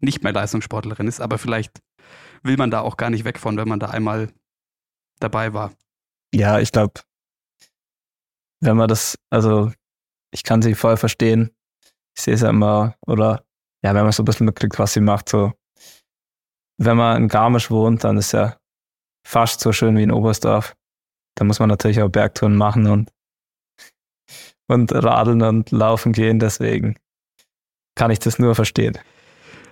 nicht 0.00 0.22
mehr 0.22 0.32
Leistungssportlerin 0.32 1.08
ist. 1.08 1.20
Aber 1.20 1.38
vielleicht 1.38 1.80
will 2.42 2.56
man 2.56 2.70
da 2.70 2.80
auch 2.80 2.96
gar 2.96 3.10
nicht 3.10 3.24
weg 3.24 3.38
von, 3.38 3.56
wenn 3.56 3.68
man 3.68 3.80
da 3.80 3.88
einmal 3.88 4.28
dabei 5.20 5.54
war. 5.54 5.72
ja, 6.34 6.58
ich 6.58 6.72
glaube, 6.72 7.00
wenn 8.60 8.76
man 8.76 8.88
das, 8.88 9.16
also 9.30 9.72
ich 10.32 10.44
kann 10.44 10.62
sie 10.62 10.74
voll 10.74 10.96
verstehen. 10.96 11.50
Ich 12.16 12.22
sehe 12.22 12.34
es 12.34 12.40
ja 12.42 12.50
immer, 12.50 12.96
oder 13.06 13.44
ja, 13.82 13.94
wenn 13.94 14.02
man 14.02 14.12
so 14.12 14.22
ein 14.22 14.26
bisschen 14.26 14.46
mitkriegt, 14.46 14.78
was 14.78 14.92
sie 14.92 15.00
macht, 15.00 15.28
so 15.28 15.52
wenn 16.78 16.96
man 16.96 17.22
in 17.22 17.28
Garmisch 17.28 17.70
wohnt, 17.70 18.04
dann 18.04 18.16
ist 18.16 18.32
ja 18.32 18.56
fast 19.24 19.60
so 19.60 19.72
schön 19.72 19.96
wie 19.96 20.02
in 20.02 20.12
Oberstdorf. 20.12 20.74
Da 21.34 21.44
muss 21.44 21.58
man 21.58 21.68
natürlich 21.68 22.02
auch 22.02 22.08
Bergtouren 22.08 22.56
machen 22.56 22.86
und, 22.86 23.10
und 24.68 24.92
radeln 24.92 25.42
und 25.42 25.70
laufen 25.70 26.12
gehen. 26.12 26.38
Deswegen 26.38 26.96
kann 27.94 28.10
ich 28.10 28.18
das 28.18 28.38
nur 28.38 28.54
verstehen. 28.54 28.98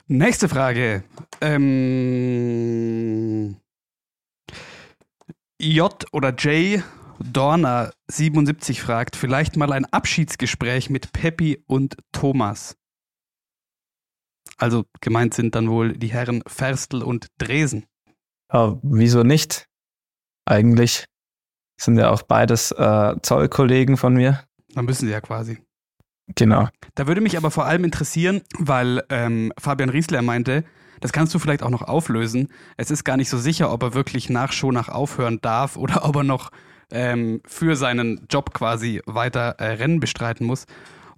Nächste 0.07 0.49
Frage. 0.49 1.05
Ähm, 1.41 1.97
J 5.61 6.05
oder 6.13 6.35
J 6.35 6.83
Dorner 7.23 7.93
77 8.09 8.81
fragt, 8.81 9.15
vielleicht 9.15 9.57
mal 9.57 9.73
ein 9.73 9.85
Abschiedsgespräch 9.85 10.89
mit 10.89 11.13
Peppi 11.13 11.63
und 11.67 11.97
Thomas. 12.13 12.77
Also 14.57 14.85
gemeint 15.01 15.35
sind 15.35 15.55
dann 15.55 15.71
wohl 15.71 15.93
die 15.97 16.09
Herren 16.09 16.43
Ferstel 16.47 17.03
und 17.03 17.27
Dresen. 17.39 17.85
Ja, 18.53 18.79
wieso 18.83 19.23
nicht? 19.23 19.67
Eigentlich 20.47 21.05
sind 21.81 21.97
ja 21.99 22.11
auch 22.11 22.23
beides 22.23 22.73
äh, 22.73 23.15
Zollkollegen 23.23 23.97
von 23.97 24.15
mir. 24.15 24.45
Dann 24.75 24.85
müssen 24.85 25.07
sie 25.07 25.13
ja 25.13 25.21
quasi. 25.21 25.59
Genau. 26.37 26.69
Da 26.95 27.07
würde 27.07 27.21
mich 27.21 27.37
aber 27.37 27.51
vor 27.51 27.67
allem 27.67 27.85
interessieren, 27.85 28.43
weil 28.59 29.03
ähm, 29.09 29.53
Fabian 29.59 29.89
Riesler 29.89 30.23
meinte, 30.23 30.65
das 31.01 31.13
kannst 31.13 31.35
du 31.35 31.39
vielleicht 31.39 31.63
auch 31.63 31.71
noch 31.71 31.83
auflösen. 31.83 32.49
Es 32.77 32.91
ist 32.91 33.05
gar 33.05 33.17
nicht 33.17 33.31
so 33.31 33.39
sicher, 33.39 33.73
ob 33.73 33.83
er 33.83 33.95
wirklich 33.95 34.29
nach 34.29 34.53
Schonach 34.53 34.89
aufhören 34.89 35.41
darf 35.41 35.77
oder 35.77 36.05
ob 36.09 36.17
er 36.17 36.25
noch 36.25 36.51
ähm, 36.91 37.41
für 37.47 37.77
seinen 37.77 38.27
Job 38.31 38.53
quasi 38.53 39.01
weiter 39.07 39.57
äh, 39.59 39.73
Rennen 39.73 40.01
bestreiten 40.01 40.47
muss. 40.47 40.67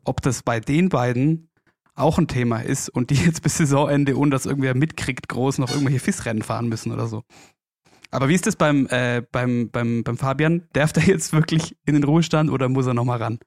Ob 0.05 0.21
das 0.23 0.43
bei 0.43 0.61
den 0.61 0.89
beiden 0.89 1.49
auch 1.95 2.19
ein 2.19 2.29
Thema 2.29 2.61
ist 2.61 2.89
und 2.89 3.11
die 3.11 3.15
jetzt 3.15 3.43
bis 3.43 3.59
Saisonende, 3.59 4.17
ohne 4.17 4.31
dass 4.31 4.47
irgendwer 4.47 4.75
mitkriegt, 4.75 5.29
groß 5.29 5.59
noch 5.59 5.71
irgendwelche 5.71 6.01
FIS-Rennen 6.01 6.43
fahren 6.43 6.69
müssen 6.69 6.93
oder 6.93 7.07
so. 7.07 7.23
Aber 8.11 8.29
wie 8.29 8.35
ist 8.35 8.47
das 8.47 8.57
beim, 8.57 8.87
äh, 8.89 9.23
beim, 9.33 9.71
beim, 9.71 10.05
beim 10.05 10.19
Fabian? 10.19 10.69
Darf 10.75 10.93
der 10.93 11.05
jetzt 11.05 11.33
wirklich 11.33 11.77
in 11.87 11.95
den 11.95 12.05
Ruhestand 12.05 12.51
oder 12.51 12.69
muss 12.69 12.87
er 12.87 12.95
nochmal 12.95 13.19
ran? 13.19 13.39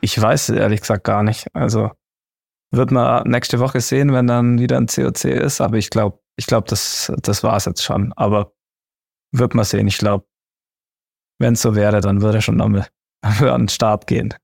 Ich 0.00 0.20
weiß 0.20 0.50
ehrlich 0.50 0.80
gesagt 0.80 1.04
gar 1.04 1.22
nicht. 1.22 1.46
Also 1.54 1.90
wird 2.70 2.90
man 2.90 3.28
nächste 3.28 3.60
Woche 3.60 3.80
sehen, 3.80 4.12
wenn 4.12 4.26
dann 4.26 4.58
wieder 4.58 4.78
ein 4.78 4.86
COC 4.86 5.24
ist. 5.24 5.60
Aber 5.60 5.76
ich 5.76 5.90
glaube, 5.90 6.18
ich 6.36 6.46
glaube, 6.46 6.66
das, 6.68 7.12
das 7.22 7.42
war 7.42 7.56
es 7.56 7.66
jetzt 7.66 7.82
schon. 7.82 8.12
Aber 8.14 8.52
wird 9.30 9.54
man 9.54 9.64
sehen. 9.64 9.86
Ich 9.86 9.98
glaube, 9.98 10.26
wenn 11.38 11.54
es 11.54 11.62
so 11.62 11.74
wäre, 11.74 12.00
dann 12.00 12.22
würde 12.22 12.38
er 12.38 12.42
schon 12.42 12.56
nochmal 12.56 12.88
an 13.22 13.62
den 13.62 13.68
Start 13.68 14.06
gehen. 14.06 14.34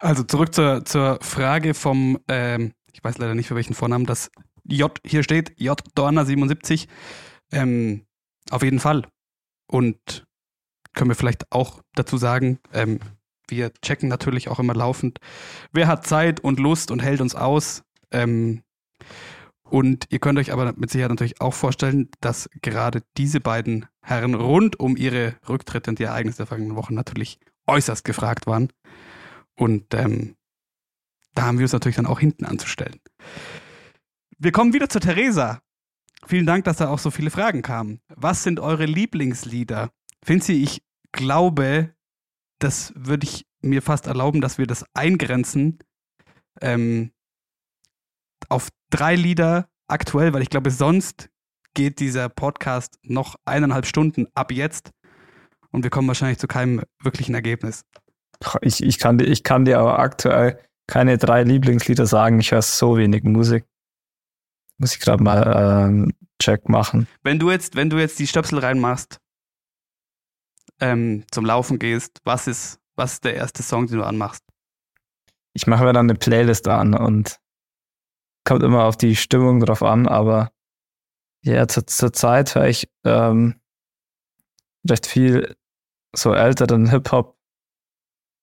Also 0.00 0.24
zurück 0.24 0.52
zur, 0.52 0.84
zur 0.84 1.18
Frage 1.22 1.74
vom, 1.74 2.18
ähm, 2.26 2.72
ich 2.92 3.02
weiß 3.02 3.18
leider 3.18 3.34
nicht 3.34 3.48
für 3.48 3.54
welchen 3.54 3.74
Vornamen 3.74 4.06
das 4.06 4.30
J 4.64 4.96
hier 5.04 5.22
steht, 5.22 5.58
J 5.58 5.80
Dorner 5.94 6.24
77. 6.24 6.88
Ähm, 7.50 8.06
auf 8.50 8.62
jeden 8.62 8.80
Fall. 8.80 9.06
Und 9.66 10.24
können 10.94 11.10
wir 11.10 11.14
vielleicht 11.16 11.50
auch 11.50 11.80
dazu 11.94 12.16
sagen, 12.16 12.58
ähm, 12.72 13.00
wir 13.48 13.72
checken 13.82 14.08
natürlich 14.08 14.48
auch 14.48 14.58
immer 14.58 14.74
laufend, 14.74 15.18
wer 15.72 15.88
hat 15.88 16.06
Zeit 16.06 16.40
und 16.40 16.58
Lust 16.58 16.90
und 16.90 17.02
hält 17.02 17.20
uns 17.20 17.34
aus. 17.34 17.82
Ähm, 18.10 18.62
und 19.64 20.06
ihr 20.10 20.18
könnt 20.18 20.38
euch 20.38 20.52
aber 20.52 20.74
mit 20.76 20.90
Sicherheit 20.90 21.10
natürlich 21.10 21.40
auch 21.40 21.54
vorstellen, 21.54 22.10
dass 22.20 22.48
gerade 22.60 23.02
diese 23.16 23.40
beiden 23.40 23.86
Herren 24.02 24.34
rund 24.34 24.78
um 24.78 24.96
ihre 24.96 25.36
Rücktritte 25.48 25.90
und 25.90 25.98
die 25.98 26.04
Ereignisse 26.04 26.38
der 26.38 26.46
vergangenen 26.46 26.76
Wochen 26.76 26.94
natürlich 26.94 27.38
äußerst 27.66 28.04
gefragt 28.04 28.46
waren. 28.46 28.68
Und 29.54 29.94
ähm, 29.94 30.34
da 31.34 31.42
haben 31.42 31.58
wir 31.58 31.64
uns 31.64 31.72
natürlich 31.72 31.96
dann 31.96 32.06
auch 32.06 32.20
hinten 32.20 32.44
anzustellen. 32.44 33.00
Wir 34.38 34.52
kommen 34.52 34.72
wieder 34.72 34.88
zu 34.88 35.00
Theresa. 35.00 35.60
Vielen 36.26 36.46
Dank, 36.46 36.64
dass 36.64 36.76
da 36.76 36.88
auch 36.88 36.98
so 36.98 37.10
viele 37.10 37.30
Fragen 37.30 37.62
kamen. 37.62 38.00
Was 38.08 38.42
sind 38.42 38.60
eure 38.60 38.86
Lieblingslieder? 38.86 39.90
Finzi, 40.24 40.52
ich 40.52 40.82
glaube, 41.12 41.94
das 42.58 42.92
würde 42.96 43.26
ich 43.26 43.46
mir 43.60 43.82
fast 43.82 44.06
erlauben, 44.06 44.40
dass 44.40 44.58
wir 44.58 44.66
das 44.66 44.84
eingrenzen 44.94 45.78
ähm, 46.60 47.12
auf 48.48 48.68
drei 48.90 49.16
Lieder 49.16 49.68
aktuell, 49.88 50.32
weil 50.32 50.42
ich 50.42 50.50
glaube, 50.50 50.70
sonst 50.70 51.28
geht 51.74 52.00
dieser 52.00 52.28
Podcast 52.28 52.98
noch 53.02 53.36
eineinhalb 53.44 53.86
Stunden 53.86 54.26
ab 54.34 54.52
jetzt 54.52 54.90
und 55.70 55.82
wir 55.82 55.90
kommen 55.90 56.08
wahrscheinlich 56.08 56.38
zu 56.38 56.46
keinem 56.46 56.82
wirklichen 57.02 57.34
Ergebnis. 57.34 57.84
Ich, 58.60 58.82
ich, 58.82 58.98
kann, 58.98 59.18
ich 59.20 59.44
kann 59.44 59.64
dir 59.64 59.78
aber 59.78 59.98
aktuell 59.98 60.58
keine 60.86 61.18
drei 61.18 61.42
Lieblingslieder 61.42 62.06
sagen. 62.06 62.40
Ich 62.40 62.52
höre 62.52 62.62
so 62.62 62.96
wenig 62.96 63.24
Musik. 63.24 63.64
Muss 64.78 64.94
ich 64.94 65.00
gerade 65.00 65.22
mal 65.22 65.42
äh, 65.42 65.84
einen 65.84 66.12
Check 66.40 66.68
machen. 66.68 67.06
Wenn 67.22 67.38
du 67.38 67.50
jetzt, 67.50 67.76
wenn 67.76 67.90
du 67.90 67.98
jetzt 67.98 68.18
die 68.18 68.26
Stöpsel 68.26 68.58
reinmachst, 68.58 69.20
ähm, 70.80 71.24
zum 71.30 71.44
Laufen 71.44 71.78
gehst, 71.78 72.20
was 72.24 72.46
ist, 72.48 72.80
was 72.96 73.14
ist 73.14 73.24
der 73.24 73.34
erste 73.34 73.62
Song, 73.62 73.86
den 73.86 73.98
du 73.98 74.04
anmachst? 74.04 74.44
Ich 75.54 75.66
mache 75.66 75.84
mir 75.84 75.92
dann 75.92 76.10
eine 76.10 76.18
Playlist 76.18 76.66
an 76.66 76.94
und 76.94 77.38
kommt 78.44 78.62
immer 78.62 78.84
auf 78.84 78.96
die 78.96 79.14
Stimmung 79.14 79.60
drauf 79.60 79.82
an, 79.82 80.08
aber 80.08 80.50
ja, 81.44 81.68
zur, 81.68 81.86
zur 81.86 82.12
Zeit 82.12 82.54
höre 82.54 82.68
ich 82.68 82.88
ähm, 83.04 83.60
recht 84.88 85.06
viel 85.06 85.54
so 86.14 86.34
älteren 86.34 86.90
Hip-Hop, 86.90 87.36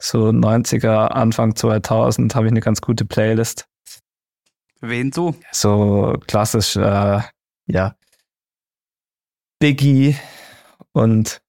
so 0.01 0.29
90er, 0.29 1.07
Anfang 1.07 1.55
2000 1.55 2.33
habe 2.35 2.47
ich 2.47 2.51
eine 2.51 2.61
ganz 2.61 2.81
gute 2.81 3.05
Playlist. 3.05 3.65
Wen 4.81 5.11
so? 5.11 5.35
So 5.51 6.15
klassisch, 6.25 6.77
äh, 6.77 7.21
ja, 7.67 7.95
Biggie 9.59 10.15
und 10.93 11.41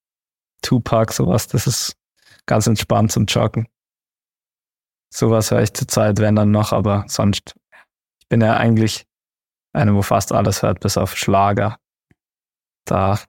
Tupac, 0.63 1.13
sowas, 1.13 1.47
das 1.47 1.67
ist 1.69 1.97
ganz 2.47 2.67
entspannt 2.67 3.13
zum 3.13 3.27
Joggen. 3.27 3.69
Sowas 5.13 5.51
höre 5.51 5.63
ich 5.63 5.73
zurzeit, 5.73 6.19
wenn 6.19 6.37
dann 6.37 6.51
noch, 6.51 6.73
aber 6.73 7.05
sonst, 7.09 7.55
ich 8.19 8.29
bin 8.29 8.41
ja 8.41 8.57
eigentlich 8.57 9.07
einer, 9.73 9.95
wo 9.95 10.03
fast 10.03 10.33
alles 10.33 10.63
hört, 10.63 10.81
bis 10.81 10.97
auf 10.97 11.17
Schlager. 11.17 11.79
Da. 12.85 13.21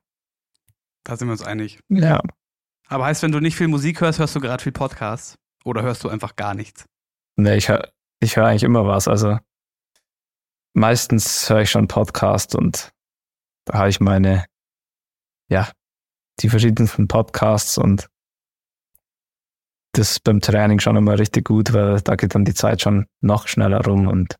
Da 1.03 1.15
sind 1.15 1.27
wir 1.27 1.33
uns 1.33 1.43
einig. 1.43 1.79
Ja. 1.89 2.21
Aber 2.91 3.05
heißt, 3.05 3.23
wenn 3.23 3.31
du 3.31 3.39
nicht 3.39 3.55
viel 3.55 3.69
Musik 3.69 4.01
hörst, 4.01 4.19
hörst 4.19 4.35
du 4.35 4.41
gerade 4.41 4.61
viel 4.61 4.73
Podcasts? 4.73 5.37
Oder 5.63 5.81
hörst 5.81 6.03
du 6.03 6.09
einfach 6.09 6.35
gar 6.35 6.53
nichts? 6.53 6.85
Nee, 7.37 7.55
ich 7.55 7.69
höre 7.69 7.89
ich 8.19 8.35
hör 8.35 8.45
eigentlich 8.45 8.63
immer 8.63 8.85
was. 8.85 9.07
Also 9.07 9.39
meistens 10.73 11.49
höre 11.49 11.61
ich 11.61 11.71
schon 11.71 11.87
Podcast 11.87 12.53
und 12.53 12.91
da 13.63 13.77
habe 13.77 13.89
ich 13.89 14.01
meine, 14.01 14.45
ja, 15.49 15.71
die 16.41 16.49
verschiedensten 16.49 17.07
Podcasts 17.07 17.77
und 17.77 18.09
das 19.93 20.11
ist 20.11 20.23
beim 20.25 20.41
Training 20.41 20.81
schon 20.81 20.97
immer 20.97 21.17
richtig 21.17 21.45
gut, 21.45 21.71
weil 21.71 22.01
da 22.01 22.17
geht 22.17 22.35
dann 22.35 22.43
die 22.43 22.53
Zeit 22.53 22.81
schon 22.81 23.07
noch 23.21 23.47
schneller 23.47 23.85
rum 23.85 24.07
und 24.07 24.35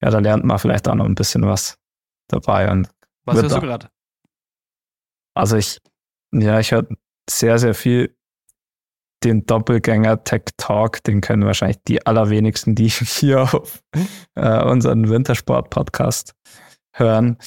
ja, 0.00 0.08
da 0.08 0.20
lernt 0.20 0.44
man 0.44 0.58
vielleicht 0.58 0.88
auch 0.88 0.94
noch 0.94 1.04
ein 1.04 1.14
bisschen 1.14 1.42
was 1.42 1.76
dabei. 2.28 2.70
Und 2.70 2.88
was 3.26 3.42
hörst 3.42 3.56
du 3.56 3.60
gerade? 3.60 3.90
Also 5.34 5.58
ich, 5.58 5.78
ja, 6.32 6.58
ich 6.60 6.72
höre 6.72 6.88
sehr, 7.30 7.58
sehr 7.58 7.74
viel 7.74 8.16
den 9.22 9.44
Doppelgänger 9.44 10.24
Tech 10.24 10.44
Talk, 10.56 11.02
den 11.04 11.20
können 11.20 11.44
wahrscheinlich 11.44 11.82
die 11.84 12.06
allerwenigsten, 12.06 12.74
die 12.74 12.88
hier 12.88 13.42
auf 13.42 13.82
äh, 14.34 14.64
unseren 14.64 15.08
Wintersport-Podcast 15.08 16.34
hören. 16.94 17.38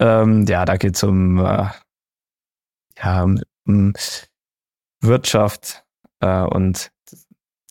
Ähm, 0.00 0.44
ja, 0.46 0.64
da 0.64 0.76
geht 0.76 0.96
es 0.96 1.02
um 1.04 1.38
äh, 1.38 1.68
ja, 2.98 3.22
um 3.22 3.92
Wirtschaft 5.00 5.84
äh, 6.20 6.42
und 6.42 6.90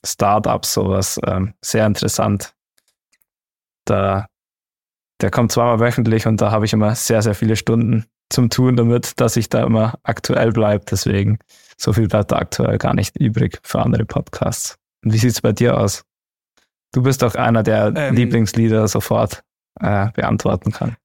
Startups, 0.06 0.74
sowas. 0.74 1.20
Ähm, 1.26 1.54
sehr 1.62 1.86
interessant. 1.86 2.56
Da, 3.86 4.28
der 5.22 5.32
kommt 5.32 5.52
zweimal 5.52 5.80
wöchentlich 5.80 6.28
und 6.28 6.42
da 6.42 6.52
habe 6.52 6.66
ich 6.66 6.74
immer 6.74 6.96
sehr, 6.96 7.22
sehr 7.22 7.36
viele 7.36 7.56
Stunden 7.56 8.06
zum 8.32 8.50
Tun 8.50 8.76
damit, 8.76 9.20
dass 9.20 9.36
ich 9.36 9.50
da 9.50 9.64
immer 9.64 10.00
aktuell 10.04 10.52
bleibe. 10.52 10.86
Deswegen, 10.90 11.40
so 11.78 11.94
viel 11.94 12.08
bleibt 12.08 12.32
da 12.32 12.38
aktuell 12.38 12.78
gar 12.78 12.94
nicht 12.94 13.18
übrig 13.18 13.60
für 13.64 13.82
andere 13.82 14.06
Podcasts. 14.06 14.78
Und 15.04 15.14
wie 15.14 15.18
sieht 15.18 15.32
es 15.32 15.42
bei 15.42 15.52
dir 15.52 15.78
aus? 15.78 16.04
Du 16.94 17.04
bist 17.04 17.22
doch 17.22 17.36
einer, 17.36 17.64
der 17.64 17.94
ähm, 17.96 18.16
Lieblingslieder 18.16 18.88
sofort 18.88 19.44
äh, 19.80 20.12
beantworten 20.12 20.72
kann. 20.72 20.96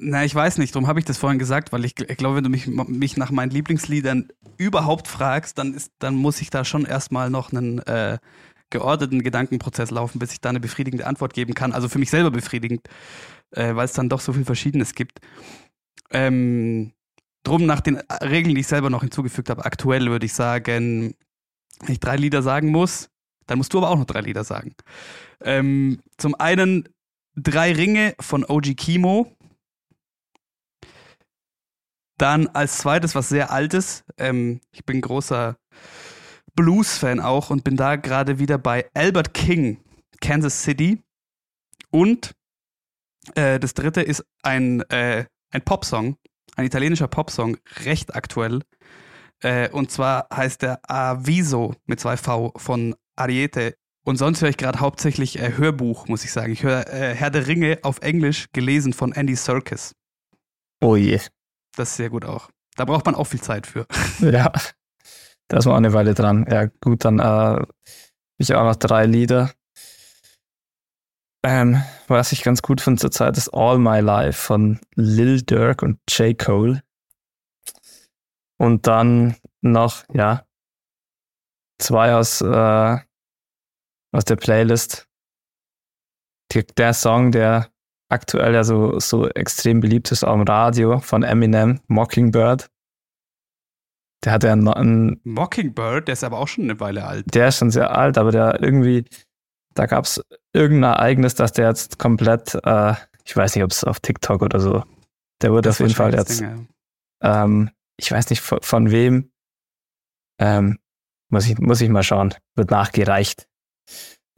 Na, 0.00 0.24
ich 0.24 0.34
weiß 0.34 0.58
nicht, 0.58 0.74
darum 0.74 0.86
habe 0.86 1.00
ich 1.00 1.06
das 1.06 1.18
vorhin 1.18 1.40
gesagt, 1.40 1.72
weil 1.72 1.84
ich, 1.84 1.98
ich 1.98 2.16
glaube, 2.16 2.36
wenn 2.36 2.44
du 2.44 2.50
mich, 2.50 2.68
mich 2.68 3.16
nach 3.16 3.32
meinen 3.32 3.50
Lieblingsliedern 3.50 4.28
überhaupt 4.56 5.08
fragst, 5.08 5.58
dann, 5.58 5.74
ist, 5.74 5.90
dann 5.98 6.14
muss 6.14 6.40
ich 6.40 6.50
da 6.50 6.64
schon 6.64 6.84
erstmal 6.84 7.30
noch 7.30 7.52
einen 7.52 7.80
äh, 7.80 8.18
geordneten 8.70 9.22
Gedankenprozess 9.22 9.90
laufen, 9.90 10.20
bis 10.20 10.32
ich 10.32 10.40
da 10.40 10.50
eine 10.50 10.60
befriedigende 10.60 11.06
Antwort 11.06 11.34
geben 11.34 11.54
kann. 11.54 11.72
Also 11.72 11.88
für 11.88 11.98
mich 11.98 12.10
selber 12.10 12.30
befriedigend, 12.30 12.82
äh, 13.50 13.74
weil 13.74 13.86
es 13.86 13.92
dann 13.92 14.08
doch 14.08 14.20
so 14.20 14.32
viel 14.32 14.44
Verschiedenes 14.44 14.94
gibt. 14.94 15.18
Ähm, 16.10 16.92
drum 17.44 17.66
nach 17.66 17.80
den 17.80 17.96
Regeln, 18.22 18.54
die 18.54 18.60
ich 18.60 18.66
selber 18.66 18.90
noch 18.90 19.02
hinzugefügt 19.02 19.50
habe, 19.50 19.64
aktuell 19.64 20.10
würde 20.10 20.26
ich 20.26 20.32
sagen, 20.32 21.14
wenn 21.80 21.92
ich 21.92 22.00
drei 22.00 22.16
Lieder 22.16 22.42
sagen 22.42 22.68
muss, 22.68 23.10
dann 23.46 23.58
musst 23.58 23.72
du 23.72 23.78
aber 23.78 23.90
auch 23.90 23.98
noch 23.98 24.04
drei 24.04 24.20
Lieder 24.20 24.44
sagen. 24.44 24.74
Ähm, 25.40 26.00
zum 26.16 26.34
einen 26.34 26.88
Drei 27.40 27.72
Ringe 27.72 28.16
von 28.18 28.44
OG 28.44 28.76
Kimo 28.76 29.36
Dann 32.16 32.48
als 32.48 32.78
zweites 32.78 33.14
was 33.14 33.28
sehr 33.28 33.52
altes. 33.52 34.04
Ähm, 34.16 34.60
ich 34.72 34.84
bin 34.84 35.00
großer 35.00 35.56
Blues-Fan 36.56 37.20
auch 37.20 37.50
und 37.50 37.62
bin 37.62 37.76
da 37.76 37.94
gerade 37.94 38.40
wieder 38.40 38.58
bei 38.58 38.90
Albert 38.92 39.34
King, 39.34 39.78
Kansas 40.20 40.64
City. 40.64 41.00
Und 41.90 42.34
äh, 43.36 43.60
das 43.60 43.74
dritte 43.74 44.02
ist 44.02 44.24
ein, 44.42 44.80
äh, 44.90 45.26
ein 45.50 45.62
Popsong, 45.62 46.16
ein 46.56 46.66
italienischer 46.66 47.08
Popsong, 47.08 47.56
recht 47.84 48.14
aktuell. 48.14 48.62
Äh, 49.40 49.70
und 49.70 49.90
zwar 49.90 50.28
heißt 50.34 50.62
der 50.62 50.80
Aviso 50.90 51.74
mit 51.86 52.00
zwei 52.00 52.16
V 52.16 52.52
von 52.56 52.94
Ariete. 53.16 53.74
Und 54.04 54.16
sonst 54.16 54.40
höre 54.40 54.48
ich 54.48 54.56
gerade 54.56 54.80
hauptsächlich 54.80 55.38
äh, 55.38 55.56
Hörbuch, 55.56 56.08
muss 56.08 56.24
ich 56.24 56.32
sagen. 56.32 56.52
Ich 56.52 56.62
höre 56.62 56.86
äh, 56.92 57.14
Herr 57.14 57.30
der 57.30 57.46
Ringe 57.46 57.78
auf 57.82 58.00
Englisch, 58.00 58.46
gelesen 58.52 58.92
von 58.92 59.12
Andy 59.12 59.36
Serkis. 59.36 59.92
Oh 60.80 60.96
je. 60.96 61.20
Das 61.76 61.90
ist 61.90 61.96
sehr 61.96 62.10
gut 62.10 62.24
auch. 62.24 62.48
Da 62.76 62.84
braucht 62.84 63.06
man 63.06 63.14
auch 63.14 63.26
viel 63.26 63.40
Zeit 63.40 63.66
für. 63.66 63.86
Ja, 64.20 64.52
da 65.48 65.58
ist 65.58 65.64
man 65.64 65.74
auch 65.74 65.78
eine 65.78 65.92
Weile 65.92 66.14
dran. 66.14 66.46
Ja, 66.50 66.66
gut, 66.80 67.04
dann 67.04 67.18
äh, 67.20 67.64
ich 68.38 68.54
auch 68.54 68.64
noch 68.64 68.76
drei 68.76 69.06
Lieder. 69.06 69.52
Ähm, 71.48 71.82
was 72.08 72.32
ich 72.32 72.42
ganz 72.42 72.60
gut 72.60 72.82
finde 72.82 73.00
zurzeit 73.00 73.38
ist 73.38 73.48
All 73.54 73.78
My 73.78 74.00
Life 74.00 74.38
von 74.38 74.80
Lil 74.96 75.40
Durk 75.40 75.82
und 75.82 75.98
J. 76.10 76.38
Cole. 76.38 76.82
Und 78.58 78.86
dann 78.86 79.34
noch, 79.62 80.04
ja, 80.12 80.44
zwei 81.78 82.14
aus, 82.14 82.42
äh, 82.42 82.98
aus 84.12 84.24
der 84.26 84.36
Playlist. 84.36 85.08
Die, 86.52 86.66
der 86.66 86.92
Song, 86.92 87.32
der 87.32 87.70
aktuell 88.10 88.52
ja 88.52 88.62
so, 88.62 89.00
so 89.00 89.26
extrem 89.30 89.80
beliebt 89.80 90.12
ist 90.12 90.24
am 90.24 90.42
Radio 90.42 90.98
von 90.98 91.22
Eminem, 91.22 91.80
Mockingbird. 91.86 92.68
Der 94.22 94.32
hat 94.32 94.44
ja 94.44 94.52
einen, 94.52 94.68
einen, 94.68 95.20
Mockingbird, 95.24 96.08
der 96.08 96.12
ist 96.12 96.24
aber 96.24 96.40
auch 96.40 96.48
schon 96.48 96.64
eine 96.64 96.78
Weile 96.78 97.06
alt. 97.06 97.24
der 97.34 97.48
ist 97.48 97.56
schon 97.56 97.70
sehr 97.70 97.96
alt, 97.96 98.18
aber 98.18 98.32
der 98.32 98.62
irgendwie, 98.62 99.06
da 99.74 99.86
gab 99.86 100.04
es 100.04 100.22
irgendein 100.52 100.94
Ereignis, 100.94 101.34
dass 101.34 101.52
der 101.52 101.68
jetzt 101.68 101.98
komplett, 101.98 102.54
äh, 102.64 102.94
ich 103.24 103.36
weiß 103.36 103.54
nicht, 103.54 103.64
ob 103.64 103.70
es 103.70 103.84
auf 103.84 104.00
TikTok 104.00 104.42
oder 104.42 104.60
so, 104.60 104.84
der 105.42 105.52
wurde 105.52 105.68
Das 105.68 105.76
auf 105.76 105.80
jeden 105.80 105.94
Fall 105.94 106.14
jetzt, 106.14 106.40
Ding, 106.40 106.68
ja. 107.22 107.44
ähm, 107.44 107.70
ich 107.96 108.10
weiß 108.10 108.30
nicht 108.30 108.40
von, 108.40 108.60
von 108.62 108.90
wem, 108.90 109.30
ähm, 110.40 110.78
muss 111.30 111.46
ich, 111.46 111.58
muss 111.58 111.80
ich 111.80 111.88
mal 111.88 112.02
schauen, 112.02 112.34
wird 112.54 112.70
nachgereicht. 112.70 113.48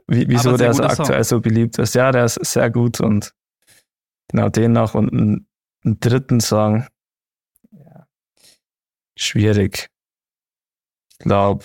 Wie, 0.07 0.29
wieso 0.29 0.57
der 0.57 0.75
so 0.75 0.83
guter 0.83 0.95
Song. 0.97 1.05
aktuell 1.05 1.25
so 1.25 1.41
beliebt 1.41 1.79
ist. 1.79 1.95
Ja, 1.95 2.11
der 2.11 2.25
ist 2.25 2.35
sehr 2.45 2.69
gut 2.71 3.01
und 3.01 3.33
genau 4.29 4.49
den 4.49 4.73
noch 4.73 4.95
und 4.95 5.13
einen, 5.13 5.49
einen 5.85 6.01
dritten 6.01 6.41
Song. 6.41 6.89
Ja. 7.71 8.09
Schwierig. 9.17 9.89
Ich 11.13 11.19
glaube, 11.19 11.65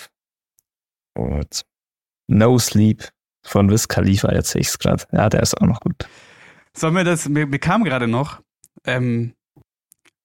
oh. 1.17 1.41
No 2.27 2.59
Sleep 2.59 3.09
von 3.45 3.69
Wiz 3.69 3.87
Khalifa, 3.87 4.33
jetzt 4.33 4.51
sehe 4.51 4.61
ich 4.61 4.67
es 4.67 4.79
gerade. 4.79 5.03
Ja, 5.11 5.29
der 5.29 5.41
ist 5.41 5.59
auch 5.59 5.67
noch 5.67 5.79
gut. 5.79 6.07
Sollen 6.75 6.95
wir 6.95 7.03
das, 7.03 7.29
mir, 7.29 7.45
mir 7.45 7.59
kam 7.59 7.83
gerade 7.83 8.07
noch, 8.07 8.41
ähm, 8.83 9.33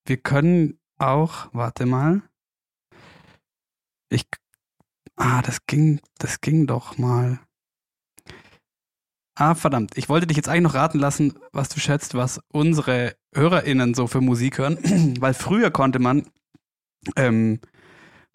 wir 0.06 0.16
können 0.16 0.78
auch, 0.98 1.48
warte 1.52 1.86
mal. 1.86 2.22
Ich, 4.08 4.26
ah, 5.16 5.42
das 5.42 5.66
ging, 5.66 6.00
das 6.18 6.40
ging 6.40 6.66
doch 6.66 6.98
mal. 6.98 7.38
Ah, 9.36 9.54
verdammt. 9.54 9.96
Ich 9.96 10.08
wollte 10.08 10.26
dich 10.26 10.36
jetzt 10.36 10.48
eigentlich 10.48 10.64
noch 10.64 10.74
raten 10.74 10.98
lassen, 10.98 11.38
was 11.52 11.68
du 11.68 11.80
schätzt, 11.80 12.14
was 12.14 12.40
unsere 12.52 13.14
HörerInnen 13.34 13.94
so 13.94 14.06
für 14.06 14.20
Musik 14.20 14.58
hören. 14.58 14.78
Weil 15.20 15.34
früher 15.34 15.70
konnte 15.70 15.98
man 15.98 16.26
ähm, 17.16 17.60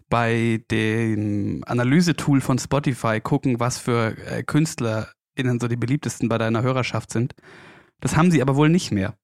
bei 0.08 0.62
dem 0.70 1.64
Analysetool 1.66 2.40
von 2.40 2.58
Spotify 2.58 3.20
gucken, 3.20 3.60
was 3.60 3.78
für 3.78 4.16
äh, 4.26 4.42
KünstlerInnen 4.42 5.60
so 5.60 5.68
die 5.68 5.76
beliebtesten 5.76 6.28
bei 6.28 6.38
deiner 6.38 6.62
Hörerschaft 6.62 7.10
sind. 7.10 7.34
Das 8.00 8.16
haben 8.16 8.30
sie 8.30 8.42
aber 8.42 8.56
wohl 8.56 8.68
nicht 8.68 8.92
mehr. 8.92 9.14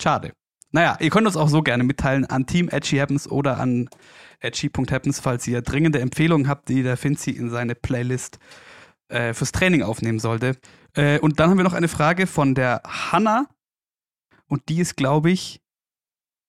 Schade. 0.00 0.32
Naja, 0.72 0.96
ihr 1.00 1.10
könnt 1.10 1.26
uns 1.26 1.36
auch 1.36 1.48
so 1.48 1.62
gerne 1.62 1.84
mitteilen 1.84 2.26
an 2.26 2.46
Team 2.46 2.68
Edgy 2.68 2.98
Happens 2.98 3.28
oder 3.28 3.58
an 3.58 3.88
edgy.happens, 4.40 5.20
falls 5.20 5.46
ihr 5.46 5.62
dringende 5.62 6.00
Empfehlungen 6.00 6.48
habt, 6.48 6.68
die 6.68 6.82
der 6.82 6.96
Finzi 6.96 7.30
in 7.30 7.50
seine 7.50 7.74
Playlist 7.74 8.38
äh, 9.08 9.34
fürs 9.34 9.52
Training 9.52 9.82
aufnehmen 9.82 10.18
sollte. 10.20 10.56
Äh, 10.94 11.18
und 11.18 11.40
dann 11.40 11.50
haben 11.50 11.56
wir 11.56 11.64
noch 11.64 11.72
eine 11.74 11.88
Frage 11.88 12.26
von 12.26 12.54
der 12.54 12.82
Hanna. 12.84 13.46
Und 14.46 14.68
die 14.68 14.78
ist, 14.78 14.96
glaube 14.96 15.30
ich, 15.30 15.60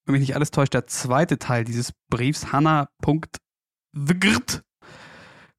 wenn 0.06 0.14
mich 0.14 0.22
nicht 0.22 0.36
alles 0.36 0.52
täuscht, 0.52 0.74
der 0.74 0.88
zweite 0.88 1.38
Teil 1.38 1.64
dieses 1.64 1.94
Briefs. 2.10 2.52
Hanna.thegrt. 3.94 4.64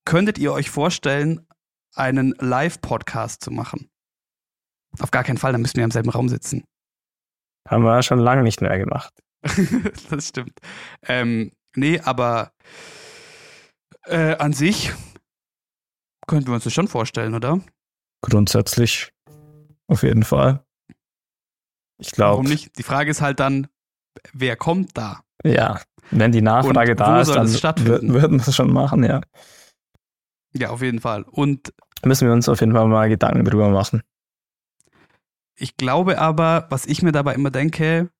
Könntet 0.04 0.38
ihr 0.38 0.52
euch 0.52 0.70
vorstellen, 0.70 1.46
einen 1.94 2.34
Live-Podcast 2.38 3.42
zu 3.42 3.50
machen? 3.50 3.90
Auf 4.98 5.10
gar 5.10 5.24
keinen 5.24 5.38
Fall, 5.38 5.52
dann 5.52 5.62
müssten 5.62 5.78
wir 5.78 5.84
im 5.84 5.90
selben 5.90 6.10
Raum 6.10 6.28
sitzen. 6.28 6.64
Haben 7.68 7.84
wir 7.84 8.02
schon 8.02 8.18
lange 8.18 8.42
nicht 8.42 8.60
mehr 8.60 8.78
gemacht. 8.78 9.14
das 10.10 10.28
stimmt. 10.28 10.58
Ähm, 11.06 11.52
nee, 11.76 12.00
aber 12.00 12.52
äh, 14.04 14.36
an 14.36 14.52
sich 14.52 14.92
könnten 16.26 16.48
wir 16.48 16.54
uns 16.54 16.64
das 16.64 16.72
schon 16.72 16.88
vorstellen, 16.88 17.34
oder? 17.34 17.60
Grundsätzlich 18.22 19.12
auf 19.86 20.02
jeden 20.02 20.24
Fall. 20.24 20.64
Ich 21.98 22.12
Warum 22.18 22.44
glaube, 22.44 22.48
nicht? 22.48 22.78
Die 22.78 22.82
Frage 22.82 23.10
ist 23.10 23.20
halt 23.20 23.40
dann, 23.40 23.68
wer 24.32 24.56
kommt 24.56 24.96
da? 24.96 25.22
ja, 25.44 25.80
wenn 26.10 26.32
die 26.32 26.42
Nachfrage 26.42 26.94
da 26.96 27.20
ist, 27.20 27.34
dann 27.34 27.48
würden 27.86 28.12
wir 28.12 28.48
es 28.48 28.54
schon 28.54 28.72
machen, 28.72 29.04
ja. 29.04 29.20
Ja, 30.54 30.70
auf 30.70 30.82
jeden 30.82 31.00
Fall. 31.00 31.22
Und 31.22 31.72
Müssen 32.04 32.26
wir 32.26 32.34
uns 32.34 32.48
auf 32.48 32.60
jeden 32.60 32.72
Fall 32.72 32.86
mal 32.88 33.08
Gedanken 33.08 33.44
drüber 33.44 33.70
machen. 33.70 34.02
ich 35.56 35.76
glaube 35.76 36.18
aber, 36.18 36.66
was 36.68 36.84
ich 36.86 37.02
mir 37.02 37.12
dabei 37.12 37.34
immer 37.34 37.50
denke, 37.50 38.10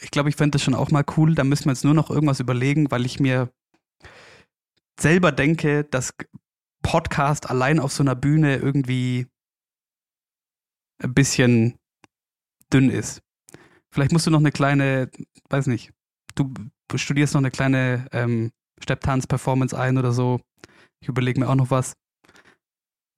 ich 0.00 0.10
glaube, 0.10 0.28
ich 0.30 0.36
fände 0.36 0.52
das 0.56 0.62
schon 0.62 0.74
auch 0.74 0.90
mal 0.90 1.04
cool, 1.16 1.34
da 1.34 1.44
müssen 1.44 1.66
wir 1.66 1.72
jetzt 1.72 1.84
nur 1.84 1.94
noch 1.94 2.08
irgendwas 2.10 2.40
überlegen, 2.40 2.90
weil 2.90 3.04
ich 3.04 3.20
mir 3.20 3.50
selber 4.98 5.32
denke, 5.32 5.84
dass 5.84 6.14
Podcast 6.82 7.50
allein 7.50 7.78
auf 7.80 7.92
so 7.92 8.02
einer 8.02 8.14
Bühne 8.14 8.56
irgendwie 8.56 9.26
ein 11.02 11.14
bisschen 11.14 11.78
dünn 12.72 12.90
ist. 12.90 13.22
Vielleicht 13.90 14.12
musst 14.12 14.26
du 14.26 14.30
noch 14.30 14.38
eine 14.38 14.52
kleine, 14.52 15.10
weiß 15.50 15.66
nicht, 15.66 15.92
du 16.34 16.52
studierst 16.96 17.34
noch 17.34 17.40
eine 17.40 17.50
kleine 17.50 18.06
ähm, 18.12 18.50
Stepptanz-Performance 18.82 19.78
ein 19.78 19.98
oder 19.98 20.12
so. 20.12 20.40
Ich 21.00 21.08
überlege 21.08 21.40
mir 21.40 21.48
auch 21.48 21.54
noch 21.54 21.70
was. 21.70 21.94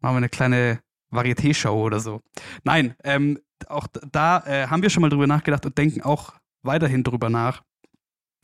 Machen 0.00 0.14
wir 0.14 0.18
eine 0.18 0.28
kleine 0.28 0.80
Varieté-Show 1.12 1.84
oder 1.84 2.00
so. 2.00 2.20
Nein, 2.64 2.94
ähm, 3.04 3.38
auch 3.68 3.86
da 4.10 4.44
äh, 4.46 4.66
haben 4.68 4.82
wir 4.82 4.90
schon 4.90 5.02
mal 5.02 5.10
drüber 5.10 5.26
nachgedacht 5.26 5.66
und 5.66 5.76
denken 5.76 6.02
auch 6.02 6.34
weiterhin 6.62 7.04
drüber 7.04 7.28
nach, 7.28 7.62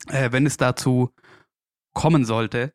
äh, 0.07 0.31
wenn 0.31 0.45
es 0.45 0.57
dazu 0.57 1.11
kommen 1.93 2.25
sollte, 2.25 2.73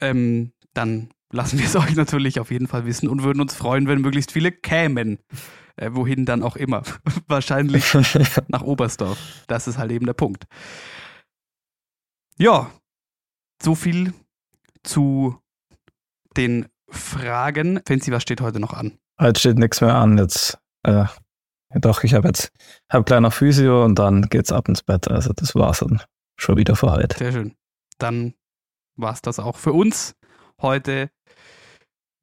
ähm, 0.00 0.52
dann 0.74 1.10
lassen 1.30 1.58
wir 1.58 1.66
es 1.66 1.76
euch 1.76 1.94
natürlich 1.96 2.40
auf 2.40 2.50
jeden 2.50 2.68
Fall 2.68 2.84
wissen 2.84 3.08
und 3.08 3.22
würden 3.22 3.40
uns 3.40 3.54
freuen, 3.54 3.88
wenn 3.88 4.00
möglichst 4.02 4.32
viele 4.32 4.52
kämen. 4.52 5.18
Äh, 5.76 5.90
wohin 5.94 6.26
dann 6.26 6.42
auch 6.42 6.56
immer. 6.56 6.82
Wahrscheinlich 7.28 7.84
nach 8.48 8.60
Oberstdorf. 8.60 9.18
Das 9.48 9.66
ist 9.66 9.78
halt 9.78 9.90
eben 9.90 10.04
der 10.04 10.12
Punkt. 10.12 10.44
Ja, 12.42 12.72
so 13.62 13.76
viel 13.76 14.14
zu 14.82 15.38
den 16.36 16.66
Fragen. 16.88 17.80
Fancy, 17.86 18.10
was 18.10 18.24
steht 18.24 18.40
heute 18.40 18.58
noch 18.58 18.72
an? 18.72 18.98
Heute 19.20 19.38
steht 19.38 19.58
nichts 19.60 19.80
mehr 19.80 19.94
an. 19.94 20.18
Jetzt, 20.18 20.58
äh, 20.82 21.04
doch, 21.76 22.02
ich 22.02 22.14
habe 22.14 22.26
jetzt, 22.26 22.50
habe 22.90 23.04
gleich 23.04 23.20
noch 23.20 23.32
Physio 23.32 23.84
und 23.84 23.96
dann 23.96 24.22
geht's 24.22 24.50
ab 24.50 24.68
ins 24.68 24.82
Bett. 24.82 25.06
Also 25.06 25.32
das 25.32 25.54
war's 25.54 25.78
dann 25.78 26.02
schon 26.36 26.56
wieder 26.56 26.74
für 26.74 26.90
heute. 26.90 27.16
Sehr 27.16 27.30
schön. 27.30 27.54
Dann 27.98 28.34
war 28.96 29.12
es 29.12 29.22
das 29.22 29.38
auch 29.38 29.56
für 29.56 29.72
uns 29.72 30.16
heute. 30.60 31.10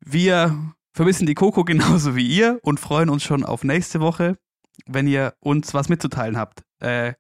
Wir 0.01 0.53
vermissen 0.93 1.27
die 1.27 1.35
Coco 1.35 1.63
genauso 1.63 2.17
wie 2.17 2.27
ihr 2.27 2.59
und 2.63 2.81
freuen 2.81 3.09
uns 3.09 3.23
schon 3.23 3.45
auf 3.45 3.63
nächste 3.63 4.01
Woche, 4.01 4.37
wenn 4.85 5.07
ihr 5.07 5.35
uns 5.39 5.73
was 5.73 5.87
mitzuteilen 5.87 6.35
habt. 6.35 6.65
Äh, 6.81 7.13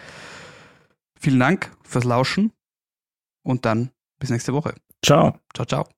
Vielen 1.21 1.41
Dank 1.41 1.71
fürs 1.83 2.05
Lauschen 2.05 2.53
und 3.43 3.65
dann 3.65 3.91
bis 4.19 4.31
nächste 4.31 4.53
Woche. 4.53 4.75
Ciao. 5.05 5.39
Ciao, 5.55 5.67
ciao. 5.67 5.98